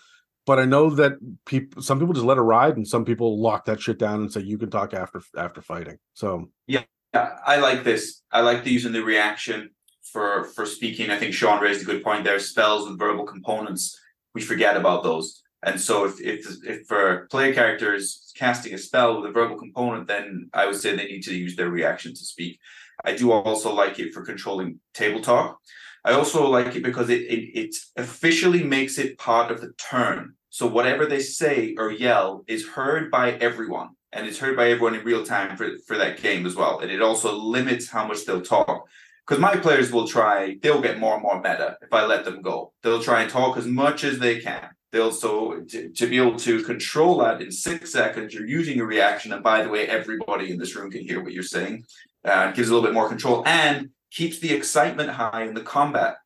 [0.47, 1.15] but I know that
[1.45, 4.33] people, some people just let it ride, and some people lock that shit down and
[4.33, 5.99] say you can talk after after fighting.
[6.15, 8.23] So yeah, yeah, I like this.
[8.31, 9.71] I like the using the reaction
[10.13, 11.11] for for speaking.
[11.11, 12.39] I think Sean raised a good point there.
[12.39, 13.99] Spells with verbal components,
[14.35, 15.43] we forget about those.
[15.65, 20.07] And so if if if for player characters casting a spell with a verbal component,
[20.07, 22.61] then I would say they need to use their reaction to speak.
[23.05, 25.59] I do also like it for controlling table talk.
[26.07, 30.35] I also like it because it, it it officially makes it part of the turn.
[30.51, 34.95] So whatever they say or yell is heard by everyone, and it's heard by everyone
[34.95, 36.79] in real time for, for that game as well.
[36.79, 38.87] And it also limits how much they'll talk.
[39.27, 42.41] Because my players will try, they'll get more and more meta if I let them
[42.41, 42.73] go.
[42.85, 44.69] They'll try and talk as much as they can.
[44.93, 48.85] They'll so to, to be able to control that in six seconds, you're using a
[48.85, 49.33] reaction.
[49.33, 51.85] And by the way, everybody in this room can hear what you're saying.
[52.25, 53.43] Uh, gives a little bit more control.
[53.47, 56.17] And keeps the excitement high in the combat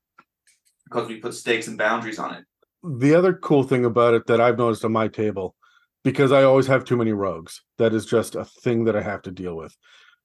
[0.84, 2.44] because we put stakes and boundaries on it.
[2.82, 5.54] The other cool thing about it that I've noticed on my table,
[6.02, 9.22] because I always have too many rogues, that is just a thing that I have
[9.22, 9.76] to deal with.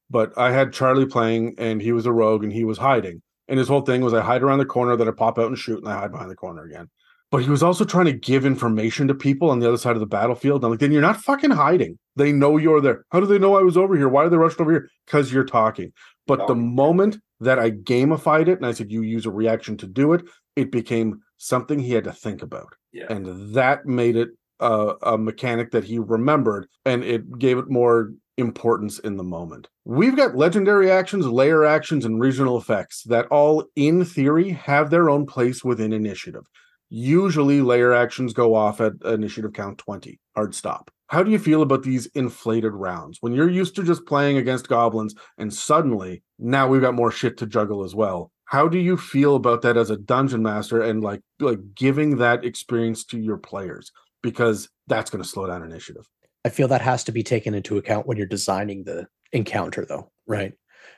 [0.09, 3.21] But I had Charlie playing and he was a rogue and he was hiding.
[3.47, 5.57] And his whole thing was I hide around the corner, then I pop out and
[5.57, 6.89] shoot, and I hide behind the corner again.
[7.31, 9.99] But he was also trying to give information to people on the other side of
[9.99, 10.63] the battlefield.
[10.63, 11.99] I'm like, then you're not fucking hiding.
[12.15, 13.05] They know you're there.
[13.11, 14.07] How do they know I was over here?
[14.07, 14.89] Why are they rushing over here?
[15.05, 15.91] Because you're talking.
[16.27, 16.55] But the oh.
[16.55, 20.25] moment that I gamified it and I said, you use a reaction to do it,
[20.55, 22.73] it became something he had to think about.
[22.91, 23.05] Yeah.
[23.09, 24.29] And that made it
[24.59, 29.67] uh, a mechanic that he remembered and it gave it more importance in the moment.
[29.85, 35.09] We've got legendary actions, lair actions, and regional effects that all, in theory, have their
[35.09, 36.45] own place within initiative.
[36.89, 40.91] Usually, lair actions go off at initiative count 20, hard stop.
[41.07, 44.67] How do you feel about these inflated rounds when you're used to just playing against
[44.67, 48.31] goblins and suddenly now we've got more shit to juggle as well?
[48.45, 52.43] How do you feel about that as a dungeon master and like like giving that
[52.43, 53.91] experience to your players
[54.23, 56.07] because that's going to slow down initiative?
[56.43, 60.11] I feel that has to be taken into account when you're designing the encounter though,
[60.27, 60.53] right?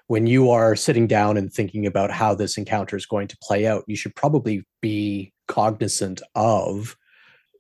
[0.08, 3.66] When you are sitting down and thinking about how this encounter is going to play
[3.66, 6.96] out, you should probably be cognizant of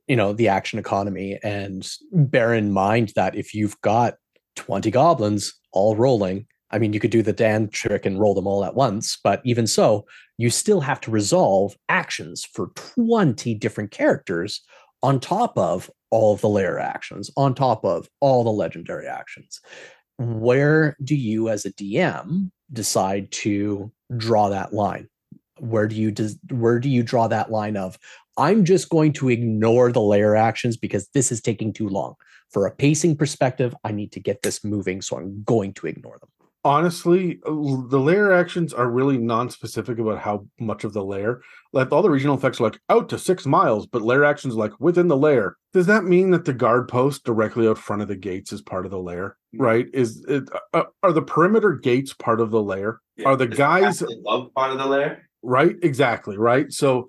[0.08, 4.16] you know the action economy and bear in mind that if you've got
[4.56, 8.48] 20 goblins all rolling i mean you could do the dan trick and roll them
[8.48, 10.06] all at once but even so
[10.38, 14.62] you still have to resolve actions for 20 different characters
[15.04, 19.60] on top of all of the lair actions on top of all the legendary actions.
[20.18, 25.10] Where do you as a dm decide to draw that line?
[25.60, 27.98] Where do you des- where do you draw that line of
[28.38, 32.14] I'm just going to ignore the lair actions because this is taking too long.
[32.52, 36.18] For a pacing perspective, I need to get this moving, so I'm going to ignore
[36.20, 36.30] them.
[36.64, 41.42] Honestly, the lair actions are really non-specific about how much of the lair.
[41.72, 44.74] Like all the regional effects are like out to six miles, but lair actions like
[44.80, 45.56] within the lair.
[45.74, 48.86] Does that mean that the guard post directly out front of the gates is part
[48.86, 49.38] of the lair?
[49.56, 49.62] Mm.
[49.62, 49.86] Right?
[49.94, 53.00] Is it uh, are the perimeter gates part of the lair?
[53.16, 55.30] Yeah, are the guys love part of the lair?
[55.44, 56.38] Right, exactly.
[56.38, 56.72] Right.
[56.74, 57.08] So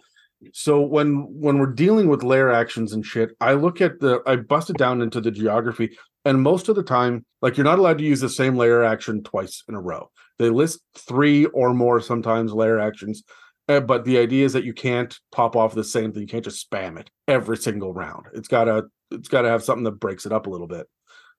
[0.53, 4.37] so when when we're dealing with lair actions and shit, I look at the I
[4.37, 7.99] bust it down into the geography, and most of the time, like you're not allowed
[7.99, 10.11] to use the same lair action twice in a row.
[10.39, 13.25] They list three or more sometimes lair actions,
[13.69, 16.23] uh, but the idea is that you can't pop off the same thing.
[16.23, 18.27] You can't just spam it every single round.
[18.33, 20.87] It's gotta it's gotta have something that breaks it up a little bit.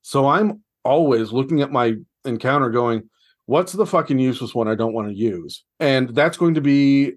[0.01, 1.95] So I'm always looking at my
[2.25, 3.09] encounter, going,
[3.45, 7.13] "What's the fucking useless one I don't want to use?" And that's going to be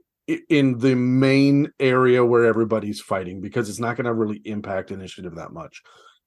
[0.49, 5.35] in the main area where everybody's fighting because it's not going to really impact initiative
[5.37, 5.83] that much.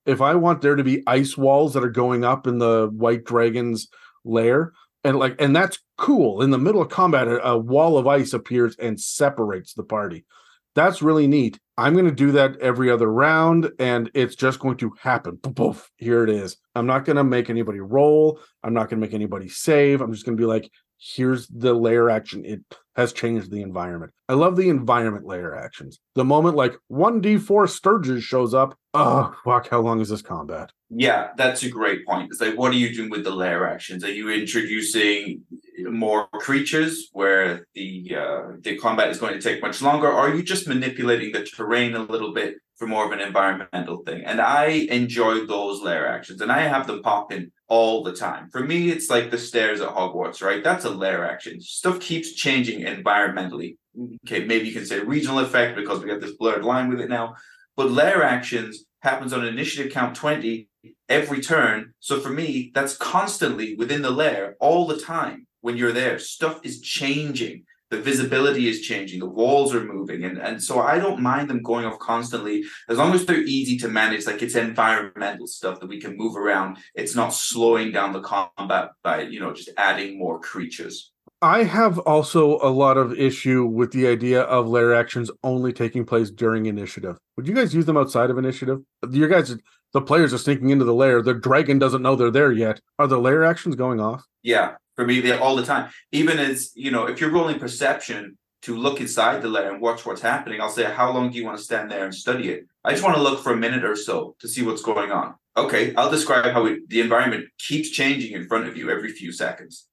[0.05, 3.23] If I want there to be ice walls that are going up in the white
[3.23, 3.87] dragon's
[4.23, 6.41] lair, and like, and that's cool.
[6.41, 10.25] In the middle of combat, a, wall of ice appears and separates the party.
[10.73, 11.59] That's really neat.
[11.77, 15.37] I'm going to do that every other round, and it's just going to happen.
[15.37, 16.57] Poof, here it is.
[16.73, 18.39] I'm not going to make anybody roll.
[18.63, 20.01] I'm not going to make anybody save.
[20.01, 22.45] I'm just going to be like, here's the lair action.
[22.45, 22.61] It
[22.95, 24.13] has changed the environment.
[24.29, 25.99] I love the environment lair actions.
[26.15, 30.71] The moment like 1d4 Stirges shows up, oh, fuck, how long is this combat?
[30.89, 32.29] Yeah, that's a great point.
[32.31, 34.03] It's like, what are you doing with the lair actions?
[34.03, 35.41] Are you introducing
[35.83, 40.35] more creatures where the uh, the combat is going to take much longer, or are
[40.35, 44.23] you just manipulating the terrain a little bit for more of an environmental thing?
[44.25, 48.49] And I enjoy those lair actions, and I have them pop in all the time.
[48.51, 50.63] For me, it's like the stairs at Hogwarts, right?
[50.63, 51.59] That's a lair action.
[51.61, 53.77] Stuff keeps changing environmentally.
[54.25, 57.09] Okay, maybe you can say regional effect because we have this blurred line with it
[57.09, 57.35] now,
[57.75, 60.67] but lair actions happens on initiative count 20
[61.07, 61.93] every turn.
[61.99, 66.19] So for me, that's constantly within the lair all the time when you're there.
[66.19, 67.63] Stuff is changing.
[67.91, 69.19] The visibility is changing.
[69.19, 70.23] The walls are moving.
[70.23, 73.77] And, and so I don't mind them going off constantly as long as they're easy
[73.77, 74.25] to manage.
[74.25, 76.77] Like it's environmental stuff that we can move around.
[76.95, 81.11] It's not slowing down the combat by, you know, just adding more creatures.
[81.41, 86.05] I have also a lot of issue with the idea of lair actions only taking
[86.05, 87.17] place during initiative.
[87.37, 88.81] Would you guys use them outside of initiative?
[89.11, 89.55] Your guys
[89.93, 91.21] the players are sneaking into the lair.
[91.21, 92.81] The dragon doesn't know they're there yet.
[92.99, 94.25] Are the lair actions going off?
[94.43, 95.91] Yeah, for me, they all the time.
[96.11, 100.05] Even as you know, if you're rolling perception to look inside the lair and watch
[100.05, 102.65] what's happening, I'll say, "How long do you want to stand there and study it?"
[102.83, 105.35] I just want to look for a minute or so to see what's going on.
[105.57, 109.31] Okay, I'll describe how it, the environment keeps changing in front of you every few
[109.31, 109.87] seconds.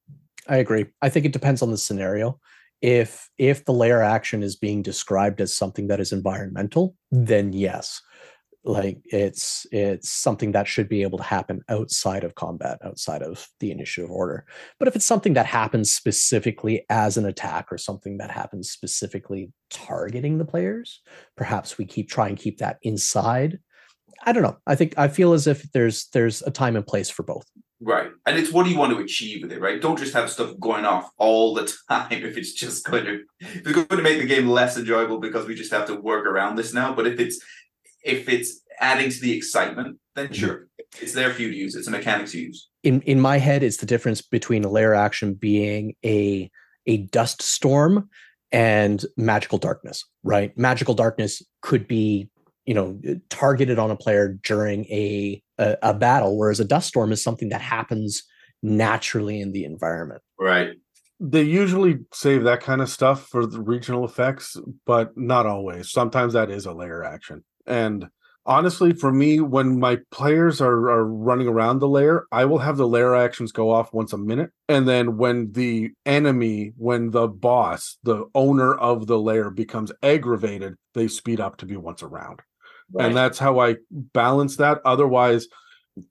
[0.48, 0.86] I agree.
[1.00, 2.40] I think it depends on the scenario.
[2.80, 8.00] If if the lair action is being described as something that is environmental, then yes
[8.64, 13.48] like it's it's something that should be able to happen outside of combat outside of
[13.58, 14.46] the initiative order
[14.78, 19.52] but if it's something that happens specifically as an attack or something that happens specifically
[19.70, 21.00] targeting the players
[21.36, 23.58] perhaps we keep try and keep that inside
[24.24, 27.10] i don't know i think i feel as if there's there's a time and place
[27.10, 27.46] for both
[27.84, 28.12] Right.
[28.26, 29.82] And it's what do you want to achieve with it, right?
[29.82, 33.56] Don't just have stuff going off all the time if it's just going to if
[33.56, 36.54] it's going to make the game less enjoyable because we just have to work around
[36.54, 36.94] this now.
[36.94, 37.40] But if it's
[38.03, 40.34] if it's adding to the excitement, then mm-hmm.
[40.34, 40.68] sure,
[41.00, 41.74] it's there for you to use.
[41.74, 42.68] It's a mechanic to use.
[42.82, 46.50] In in my head, it's the difference between a lair action being a
[46.86, 48.09] a dust storm
[48.50, 50.57] and magical darkness, right?
[50.59, 52.28] Magical darkness could be,
[52.66, 53.00] you know,
[53.30, 57.48] targeted on a player during a, a, a battle, whereas a dust storm is something
[57.48, 58.24] that happens
[58.62, 60.20] naturally in the environment.
[60.38, 60.74] Right
[61.24, 65.92] they usually save that kind of stuff for the regional effects, but not always.
[65.92, 67.44] Sometimes that is a lair action.
[67.66, 68.08] And
[68.46, 72.76] honestly, for me, when my players are, are running around the lair, I will have
[72.76, 74.50] the lair actions go off once a minute.
[74.68, 80.74] And then when the enemy, when the boss, the owner of the lair becomes aggravated,
[80.94, 82.40] they speed up to be once around.
[82.92, 83.06] Right.
[83.06, 84.80] And that's how I balance that.
[84.84, 85.46] Otherwise,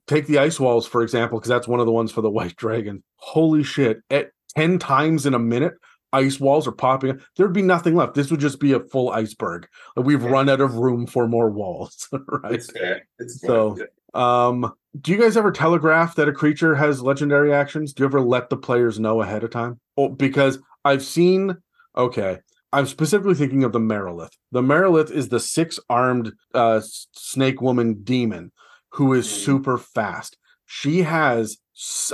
[0.06, 2.56] take the ice walls, for example, because that's one of the ones for the white
[2.56, 3.02] dragon.
[3.16, 4.00] Holy shit.
[4.10, 5.74] At 10 times in a minute,
[6.12, 8.14] ice walls are popping there'd be nothing left.
[8.14, 9.66] This would just be a full iceberg.
[9.96, 12.54] We've run out of room for more walls right?
[12.54, 13.06] It's fair.
[13.18, 13.76] It's so
[14.14, 17.92] um do you guys ever telegraph that a creature has legendary actions?
[17.92, 19.80] Do you ever let the players know ahead of time?
[19.96, 21.56] Oh, because i've seen
[21.96, 22.38] okay
[22.72, 24.32] i'm specifically thinking of the Marilith.
[24.50, 26.80] the Marilith is the six armed uh
[27.12, 28.50] snake woman demon
[28.90, 29.30] who is mm.
[29.30, 30.36] super fast.
[30.66, 31.58] She has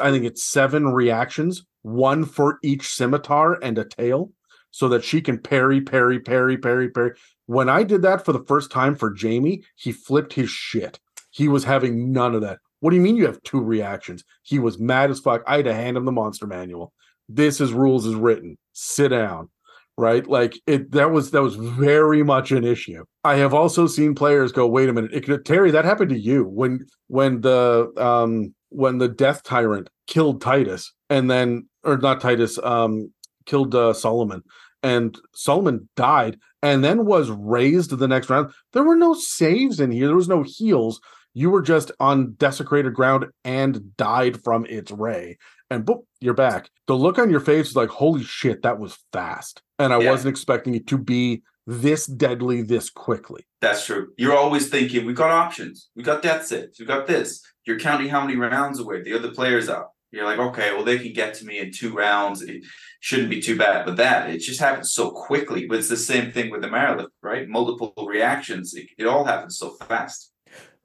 [0.00, 4.30] i think it's seven reactions one for each scimitar and a tail
[4.70, 7.12] so that she can parry, parry, parry, parry, parry.
[7.46, 11.00] When I did that for the first time for Jamie, he flipped his shit.
[11.30, 12.58] He was having none of that.
[12.80, 14.24] What do you mean you have two reactions?
[14.42, 15.42] He was mad as fuck.
[15.46, 16.92] I had to hand him the monster manual.
[17.28, 18.56] This is rules is written.
[18.72, 19.50] Sit down.
[19.96, 20.24] Right?
[20.24, 23.04] Like it that was that was very much an issue.
[23.24, 26.44] I have also seen players go, wait a minute, it Terry, that happened to you
[26.44, 32.58] when when the um when the death tyrant killed Titus and then or not Titus
[32.62, 33.12] um
[33.46, 34.42] killed uh, Solomon
[34.82, 38.52] and Solomon died and then was raised the next round.
[38.72, 40.06] There were no saves in here.
[40.06, 41.00] There was no heals.
[41.34, 45.38] You were just on desecrated ground and died from its ray.
[45.70, 46.70] And boom, you're back.
[46.86, 49.62] The look on your face is like, holy shit, that was fast.
[49.78, 50.10] And I yeah.
[50.10, 53.46] wasn't expecting it to be this deadly this quickly.
[53.60, 54.08] That's true.
[54.16, 55.90] You're always thinking, we got options.
[55.94, 56.80] We got death saves.
[56.80, 57.44] We got this.
[57.68, 59.92] You're counting how many rounds away the other player's up.
[60.10, 62.40] You're like, okay, well, they can get to me in two rounds.
[62.40, 62.64] It
[63.00, 63.84] shouldn't be too bad.
[63.84, 65.66] But that, it just happens so quickly.
[65.66, 67.46] But it's the same thing with the Marilith, right?
[67.46, 68.72] Multiple reactions.
[68.72, 70.32] It, it all happens so fast.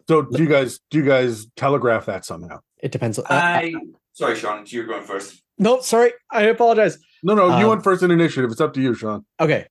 [0.10, 2.60] So do you guys do you guys telegraph that somehow?
[2.80, 3.18] It depends.
[3.18, 3.74] Uh, I
[4.12, 5.42] sorry, Sean, you're going first.
[5.58, 6.98] No, sorry, I apologize.
[7.24, 8.52] No, no, you um, went first in initiative.
[8.52, 9.26] It's up to you, Sean.
[9.40, 9.68] Okay.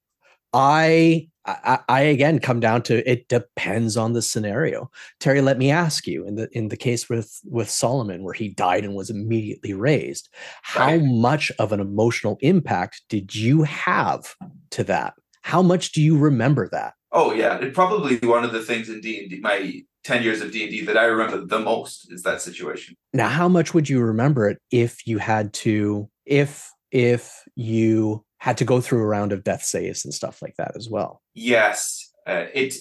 [0.55, 4.91] I, I, I again come down to it depends on the scenario.
[5.19, 8.49] Terry, let me ask you in the in the case with with Solomon where he
[8.49, 10.29] died and was immediately raised,
[10.63, 11.03] how right.
[11.03, 14.35] much of an emotional impact did you have
[14.71, 15.15] to that?
[15.43, 16.95] How much do you remember that?
[17.11, 20.41] Oh yeah, it probably one of the things in D and D, my ten years
[20.41, 22.97] of D and D that I remember the most is that situation.
[23.13, 28.59] Now, how much would you remember it if you had to, if if you had
[28.59, 31.23] to go through a round of death saves and stuff like that as well?
[31.33, 32.75] Yes, uh, it,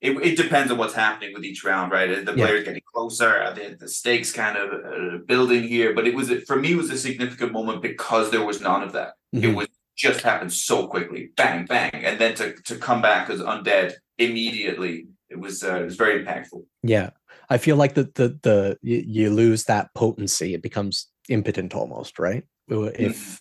[0.00, 2.24] it it depends on what's happening with each round, right?
[2.24, 2.44] The Yeah.
[2.46, 5.90] players getting closer, the, the stakes kind of uh, building here.
[5.96, 8.92] But it was for me, it was a significant moment because there was none of
[8.92, 9.10] that.
[9.32, 9.56] It Mhm.
[9.56, 13.94] was just happened so quickly, bang bang, and then to to come back as undead
[14.16, 15.08] immediately.
[15.28, 16.62] It was uh, it was very impactful.
[16.84, 17.10] Yeah,
[17.48, 20.54] I feel like the the the you, you lose that potency.
[20.54, 22.44] It becomes impotent almost, right?
[22.68, 23.40] If,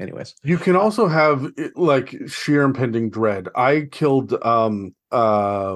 [0.00, 1.46] anyways, You can also have
[1.76, 3.48] like sheer impending dread.
[3.54, 5.74] I killed um uh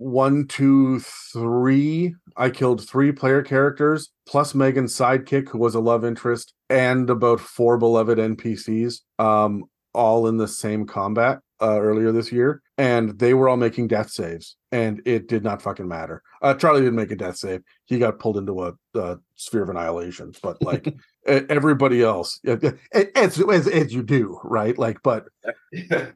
[0.00, 2.14] one, two, three.
[2.36, 7.40] I killed three player characters plus Megan's sidekick, who was a love interest, and about
[7.40, 13.34] four beloved NPCs, um, all in the same combat uh, earlier this year, and they
[13.34, 16.22] were all making death saves, and it did not fucking matter.
[16.40, 18.62] Uh, Charlie didn't make a death save; he got pulled into
[18.94, 20.32] a, sphere of annihilation.
[20.42, 20.94] But like
[21.26, 22.62] everybody else, as,
[22.94, 24.76] as as you do, right?
[24.78, 25.26] Like, but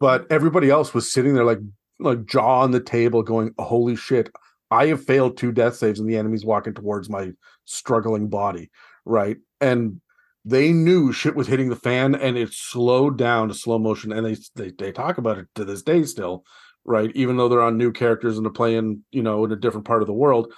[0.00, 1.60] but everybody else was sitting there like
[2.00, 4.28] like jaw on the table going holy shit
[4.70, 7.30] i have failed two death saves and the enemy's walking towards my
[7.64, 8.70] struggling body
[9.04, 9.36] right?
[9.60, 10.00] And
[10.44, 14.26] they knew shit was hitting the fan and it slowed down to slow motion and
[14.26, 16.44] they they, they talk about it to this day still
[16.86, 17.10] right?
[17.14, 20.02] Even though they're on new characters and they're playing you know in a different part
[20.02, 20.52] of the world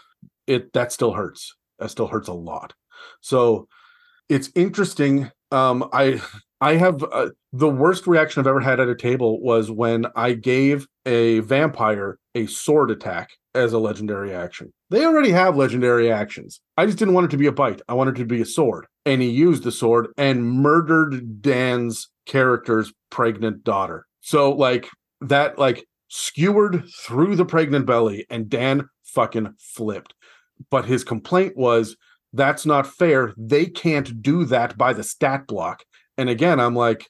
[0.47, 1.55] it that still hurts.
[1.78, 2.73] That still hurts a lot.
[3.20, 3.68] So
[4.28, 6.20] it's interesting um i
[6.60, 7.28] i have uh,
[7.58, 12.18] the worst reaction I've ever had at a table was when I gave a vampire
[12.34, 14.72] a sword attack as a legendary action.
[14.90, 16.60] They already have legendary actions.
[16.76, 17.80] I just didn't want it to be a bite.
[17.88, 18.86] I wanted it to be a sword.
[19.06, 24.06] And he used the sword and murdered Dan's character's pregnant daughter.
[24.20, 24.88] So like
[25.22, 30.12] that like skewered through the pregnant belly and Dan fucking flipped.
[30.70, 31.96] But his complaint was
[32.36, 33.32] that's not fair.
[33.36, 35.84] They can't do that by the stat block.
[36.18, 37.08] And again, I'm like,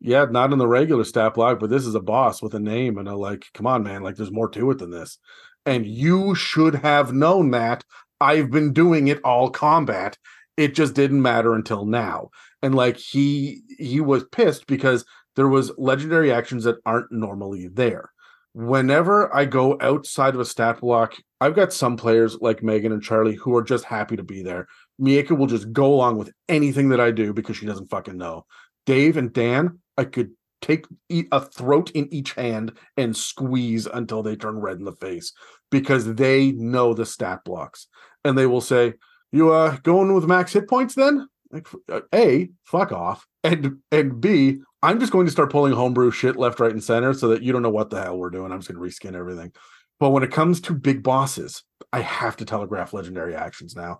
[0.00, 2.98] yeah, not in the regular stat block, but this is a boss with a name
[2.98, 5.18] and a like, come on, man, like there's more to it than this.
[5.66, 7.84] And you should have known that.
[8.20, 10.16] I've been doing it all combat.
[10.56, 12.30] It just didn't matter until now.
[12.62, 15.04] And like he he was pissed because
[15.36, 18.10] there was legendary actions that aren't normally there.
[18.58, 23.00] Whenever I go outside of a stat block, I've got some players like Megan and
[23.00, 24.66] Charlie who are just happy to be there.
[24.98, 28.46] Miaca will just go along with anything that I do because she doesn't fucking know.
[28.84, 30.86] Dave and Dan, I could take
[31.30, 35.32] a throat in each hand and squeeze until they turn red in the face
[35.70, 37.86] because they know the stat blocks
[38.24, 38.94] and they will say,
[39.30, 44.20] "You uh going with max hit points then?" Like uh, a fuck off and and
[44.20, 47.42] b I'm just going to start pulling homebrew shit left, right, and center so that
[47.42, 48.52] you don't know what the hell we're doing.
[48.52, 49.52] I'm just going to reskin everything.
[49.98, 53.98] But when it comes to big bosses, I have to telegraph legendary actions now.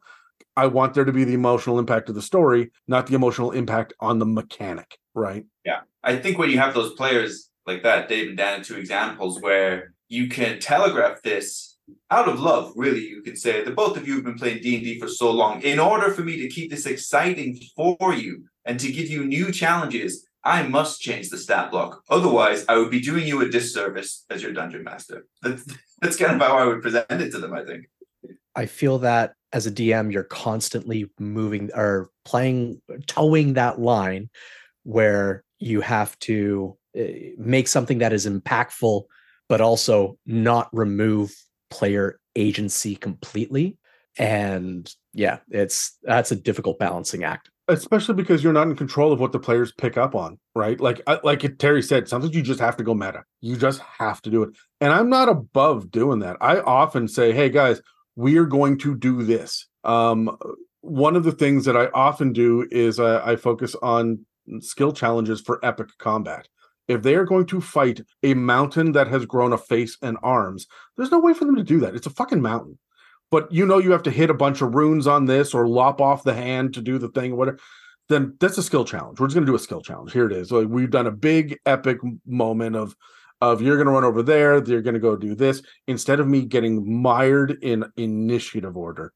[0.56, 3.92] I want there to be the emotional impact of the story, not the emotional impact
[4.00, 5.44] on the mechanic, right?
[5.64, 5.80] Yeah.
[6.02, 9.94] I think when you have those players like that, Dave and Dan, two examples where
[10.09, 11.76] you can telegraph this
[12.10, 15.00] out of love, really, you can say that both of you have been playing D&D
[15.00, 15.62] for so long.
[15.62, 19.50] In order for me to keep this exciting for you and to give you new
[19.50, 22.02] challenges, I must change the stat block.
[22.09, 25.27] Otherwise, I would be doing you a disservice as your dungeon master.
[25.43, 25.65] That's,
[26.01, 27.90] that's kind of how I would present it to them, I think.
[28.55, 34.31] I feel that as a DM, you're constantly moving or playing, towing that line
[34.85, 37.02] where you have to uh,
[37.36, 39.05] make something that is impactful,
[39.48, 41.35] but also not remove
[41.70, 43.77] player agency completely.
[44.19, 47.51] And yeah, it's that's a difficult balancing act.
[47.68, 50.80] Especially because you're not in control of what the players pick up on, right?
[50.80, 53.24] Like, like Terry said, sometimes you just have to go meta.
[53.42, 54.50] You just have to do it.
[54.80, 56.38] And I'm not above doing that.
[56.40, 57.82] I often say, "Hey guys,
[58.16, 60.36] we are going to do this." Um,
[60.80, 64.24] one of the things that I often do is uh, I focus on
[64.60, 66.48] skill challenges for epic combat.
[66.88, 70.66] If they are going to fight a mountain that has grown a face and arms,
[70.96, 71.94] there's no way for them to do that.
[71.94, 72.78] It's a fucking mountain.
[73.30, 76.00] But you know you have to hit a bunch of runes on this or lop
[76.00, 77.59] off the hand to do the thing, whatever.
[78.09, 79.20] Then that's a skill challenge.
[79.20, 80.12] We're just gonna do a skill challenge.
[80.12, 80.50] Here it is.
[80.50, 82.96] Like we've done a big epic moment of
[83.40, 87.00] of you're gonna run over there, you're gonna go do this, instead of me getting
[87.02, 89.12] mired in initiative order.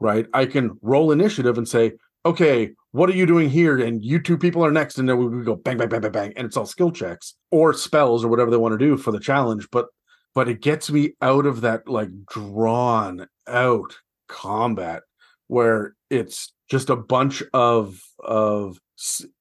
[0.00, 0.26] Right.
[0.32, 1.92] I can roll initiative and say,
[2.26, 3.78] okay, what are you doing here?
[3.78, 6.12] And you two people are next, and then we, we go bang, bang, bang, bang,
[6.12, 9.12] bang, and it's all skill checks or spells or whatever they want to do for
[9.12, 9.68] the challenge.
[9.70, 9.86] But
[10.34, 13.96] but it gets me out of that like drawn out
[14.28, 15.02] combat
[15.48, 18.78] where it's just a bunch of of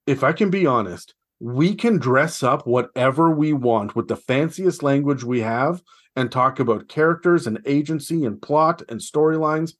[0.07, 4.83] if I can be honest, we can dress up whatever we want with the fanciest
[4.83, 5.81] language we have
[6.15, 9.73] and talk about characters and agency and plot and storylines.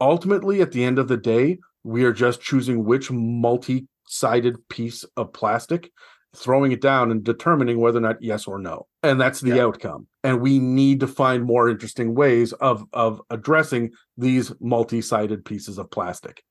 [0.00, 5.04] Ultimately, at the end of the day, we are just choosing which multi sided piece
[5.16, 5.90] of plastic,
[6.36, 8.86] throwing it down and determining whether or not yes or no.
[9.02, 9.64] And that's the Yeah.
[9.64, 10.06] outcome.
[10.26, 15.78] And we need to find more interesting ways of of addressing these multi sided pieces
[15.78, 16.42] of plastic.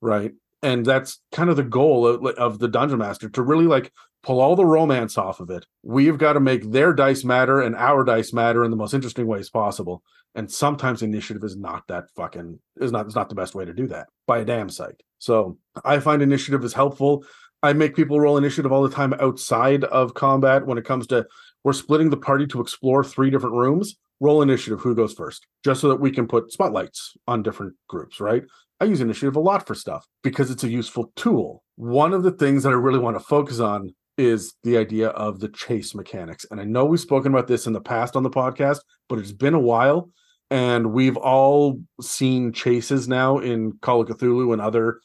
[0.00, 0.32] Right.
[0.62, 3.92] And that's kind of the goal of, of the dungeon master to really like
[4.22, 5.66] pull all the romance off of it.
[5.82, 9.26] We've got to make their dice matter and our dice matter in the most interesting
[9.26, 10.02] ways possible.
[10.36, 13.74] And sometimes initiative is not that fucking is not is not the best way to
[13.74, 15.02] do that by a damn sight.
[15.18, 17.24] So I find initiative is helpful.
[17.64, 21.26] I make people roll initiative all the time outside of combat when it comes to
[21.64, 23.96] we're splitting the party to explore three different rooms.
[24.20, 28.20] Roll initiative, who goes first, just so that we can put spotlights on different groups,
[28.20, 28.44] right?
[28.80, 31.64] I use initiative a lot for stuff because it's a useful tool.
[31.76, 35.40] One of the things that I really want to focus on is the idea of
[35.40, 36.46] the chase mechanics.
[36.50, 38.78] And I know we've spoken about this in the past on the podcast,
[39.08, 40.10] but it's been a while.
[40.50, 45.00] And we've all seen chases now in Call of Cthulhu and other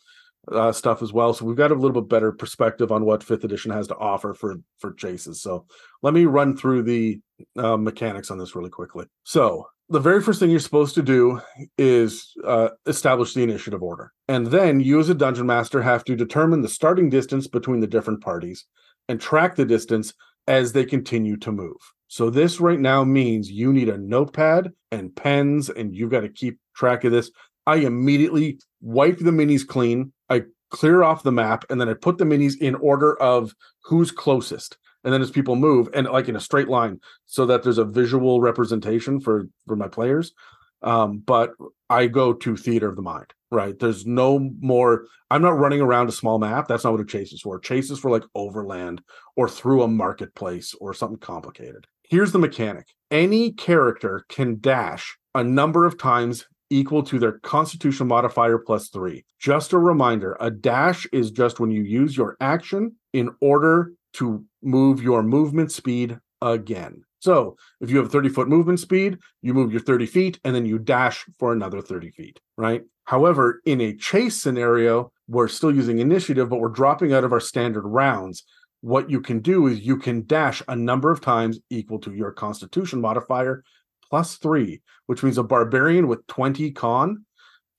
[0.51, 1.33] uh, stuff as well.
[1.33, 4.33] So we've got a little bit better perspective on what fifth edition has to offer
[4.33, 5.41] for for chases.
[5.41, 5.65] So
[6.01, 7.19] let me run through the
[7.57, 9.05] uh, mechanics on this really quickly.
[9.23, 11.41] So the very first thing you're supposed to do
[11.77, 16.15] is uh, establish the initiative order, and then you as a dungeon master have to
[16.15, 18.65] determine the starting distance between the different parties
[19.07, 20.13] and track the distance
[20.47, 21.77] as they continue to move.
[22.07, 26.29] So this right now means you need a notepad and pens, and you've got to
[26.29, 27.31] keep track of this.
[27.67, 30.11] I immediately wipe the minis clean.
[30.29, 33.53] I clear off the map, and then I put the minis in order of
[33.83, 34.77] who's closest.
[35.03, 37.85] And then as people move, and like in a straight line, so that there's a
[37.85, 40.33] visual representation for for my players.
[40.81, 41.51] Um, but
[41.89, 43.77] I go to theater of the mind, right?
[43.77, 45.05] There's no more.
[45.31, 46.67] I'm not running around a small map.
[46.67, 47.59] That's not what a chase is for.
[47.59, 49.01] Chase is for like overland
[49.35, 51.85] or through a marketplace or something complicated.
[52.03, 58.07] Here's the mechanic any character can dash a number of times equal to their constitution
[58.07, 59.25] modifier plus three.
[59.39, 64.45] Just a reminder a dash is just when you use your action in order to
[64.61, 67.03] move your movement speed again.
[67.19, 70.65] So if you have 30 foot movement speed, you move your 30 feet and then
[70.65, 72.83] you dash for another 30 feet, right?
[73.03, 77.39] However, in a chase scenario, we're still using initiative, but we're dropping out of our
[77.39, 78.43] standard rounds.
[78.81, 82.31] What you can do is you can dash a number of times equal to your
[82.31, 83.63] constitution modifier
[84.09, 87.25] plus three, which means a barbarian with 20 con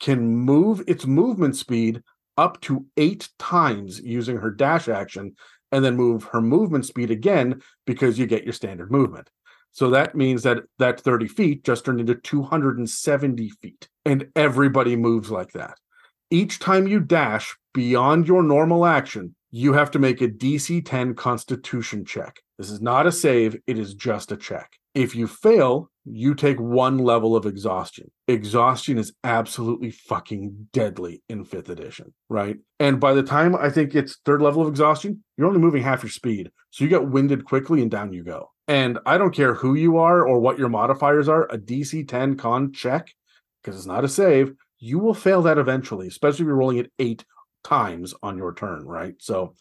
[0.00, 2.02] can move its movement speed
[2.36, 5.34] up to eight times using her dash action
[5.72, 9.28] and then move her movement speed again because you get your standard movement.
[9.72, 13.88] So that means that that 30 feet just turned into 270 feet.
[14.04, 15.78] And everybody moves like that.
[16.30, 21.14] Each time you dash beyond your normal action, you have to make a DC 10
[21.14, 22.40] constitution check.
[22.58, 24.79] This is not a save, it is just a check.
[24.94, 28.10] If you fail, you take one level of exhaustion.
[28.26, 32.56] Exhaustion is absolutely fucking deadly in fifth edition, right?
[32.78, 36.02] And by the time I think it's third level of exhaustion, you're only moving half
[36.02, 36.50] your speed.
[36.70, 38.50] So you get winded quickly and down you go.
[38.66, 42.36] And I don't care who you are or what your modifiers are, a DC 10
[42.36, 43.12] con check,
[43.62, 46.92] because it's not a save, you will fail that eventually, especially if you're rolling it
[46.98, 47.24] eight
[47.62, 49.14] times on your turn, right?
[49.18, 49.54] So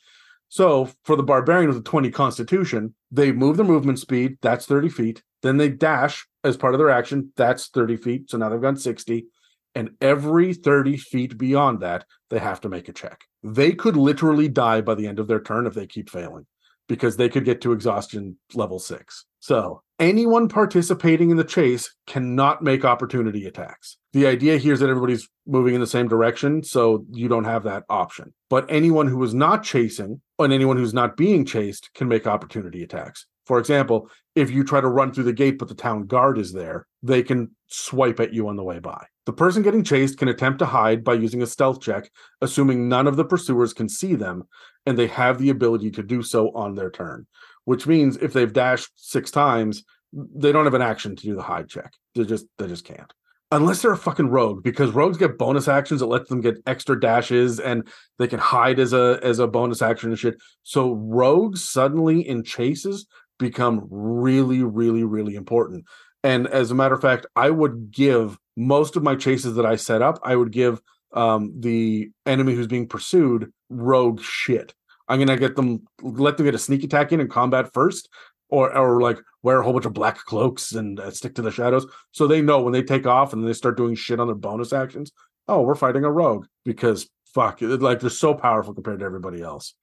[0.49, 4.89] so for the barbarian with a 20 constitution, they move their movement speed, that's 30
[4.89, 5.23] feet.
[5.41, 8.29] Then they dash as part of their action, that's 30 feet.
[8.29, 9.27] So now they've gone 60.
[9.75, 13.21] And every 30 feet beyond that, they have to make a check.
[13.43, 16.47] They could literally die by the end of their turn if they keep failing
[16.87, 19.25] because they could get to exhaustion level six.
[19.39, 23.97] So anyone participating in the chase cannot make opportunity attacks.
[24.11, 27.63] The idea here is that everybody's moving in the same direction, so you don't have
[27.63, 28.33] that option.
[28.49, 32.83] But anyone who is not chasing and anyone who's not being chased can make opportunity
[32.83, 33.25] attacks.
[33.45, 36.53] For example, if you try to run through the gate but the town guard is
[36.53, 39.05] there, they can swipe at you on the way by.
[39.25, 42.09] The person getting chased can attempt to hide by using a stealth check,
[42.41, 44.47] assuming none of the pursuers can see them
[44.85, 47.27] and they have the ability to do so on their turn,
[47.65, 49.83] which means if they've dashed six times,
[50.13, 51.93] they don't have an action to do the hide check.
[52.15, 53.11] They just they just can't.
[53.51, 56.99] Unless they're a fucking rogue, because rogues get bonus actions that lets them get extra
[56.99, 57.87] dashes and
[58.19, 60.35] they can hide as a as a bonus action and shit.
[60.61, 63.07] So rogues suddenly in chases
[63.39, 65.85] become really, really, really important.
[66.23, 69.77] And as a matter of fact, I would give most of my chases that I
[69.77, 70.81] set up, I would give
[71.13, 74.75] um, the enemy who's being pursued rogue shit.
[75.07, 78.09] I'm gonna get them, let them get a sneak attack in and combat first,
[78.49, 81.51] or or like wear a whole bunch of black cloaks and uh, stick to the
[81.51, 84.35] shadows, so they know when they take off and they start doing shit on their
[84.35, 85.11] bonus actions.
[85.47, 89.41] Oh, we're fighting a rogue because fuck, it, like they're so powerful compared to everybody
[89.41, 89.73] else.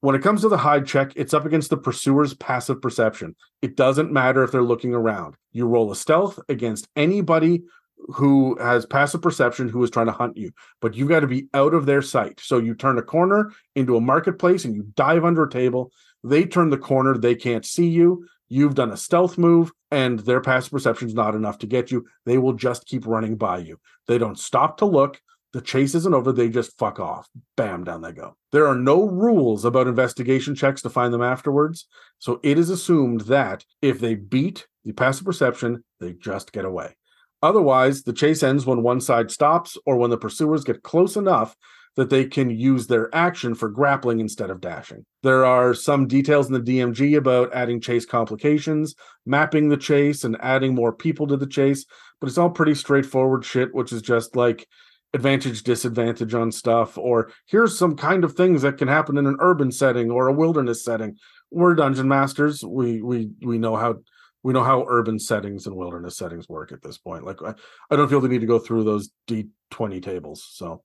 [0.00, 3.34] When it comes to the hide check, it's up against the pursuer's passive perception.
[3.62, 5.36] It doesn't matter if they're looking around.
[5.52, 7.62] You roll a stealth against anybody
[8.08, 11.48] who has passive perception who is trying to hunt you, but you've got to be
[11.54, 12.38] out of their sight.
[12.40, 15.90] So you turn a corner into a marketplace and you dive under a table.
[16.24, 18.26] They turn the corner, they can't see you.
[18.48, 22.06] You've done a stealth move, and their passive perception is not enough to get you.
[22.24, 23.78] They will just keep running by you.
[24.06, 25.20] They don't stop to look.
[25.52, 26.32] The chase isn't over.
[26.32, 27.28] They just fuck off.
[27.56, 28.36] Bam, down they go.
[28.52, 31.86] There are no rules about investigation checks to find them afterwards.
[32.18, 36.96] So it is assumed that if they beat the passive perception, they just get away.
[37.42, 41.54] Otherwise, the chase ends when one side stops or when the pursuers get close enough
[41.96, 45.04] that they can use their action for grappling instead of dashing.
[45.22, 48.94] There are some details in the DMG about adding chase complications,
[49.24, 51.84] mapping the chase, and adding more people to the chase,
[52.20, 54.66] but it's all pretty straightforward shit, which is just like
[55.14, 59.36] advantage disadvantage on stuff or here's some kind of things that can happen in an
[59.38, 61.16] urban setting or a wilderness setting.
[61.52, 62.64] We're dungeon masters.
[62.64, 63.96] We we we know how
[64.42, 67.24] we know how urban settings and wilderness settings work at this point.
[67.24, 67.54] Like i,
[67.90, 70.82] I don't feel the need to go through those d20 tables so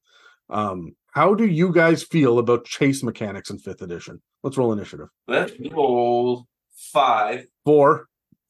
[0.49, 5.07] um how do you guys feel about chase mechanics in fifth edition let's roll initiative
[5.27, 6.45] Let's roll
[6.93, 7.45] five.
[7.65, 8.07] four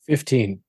[0.07, 0.61] 15.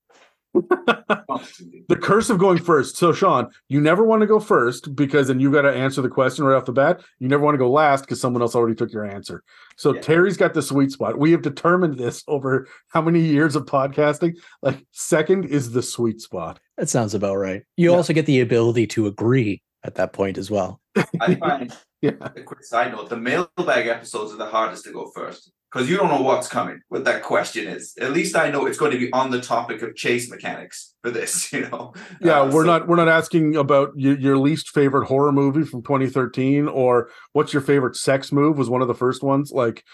[0.53, 2.97] the curse of going first.
[2.97, 6.09] So, Sean, you never want to go first because then you got to answer the
[6.09, 7.01] question right off the bat.
[7.21, 9.43] You never want to go last because someone else already took your answer.
[9.77, 10.01] So, Yeah.
[10.01, 11.19] Terry's got the sweet spot.
[11.19, 14.35] We have determined this over how many years of podcasting.
[14.63, 16.59] Like, second is the sweet spot.
[16.77, 17.63] That sounds about right.
[17.77, 17.97] You Yeah.
[17.97, 20.81] also get the ability to agree at that point as well.
[21.21, 22.13] I find Yeah.
[22.21, 25.97] a quick side note: the mailbag episodes are the hardest to go first because you
[25.99, 26.81] don't know what's coming.
[26.89, 27.95] What that question is.
[28.01, 31.11] At least I know it's going to be on the topic of chase mechanics for
[31.11, 31.53] this.
[31.53, 31.93] You know.
[32.23, 35.65] Yeah, Uh, we're so- not we're not asking about your, your least favorite horror movie
[35.65, 39.53] from 2013 or what's your favorite sex move was one of the first ones.
[39.53, 39.85] Like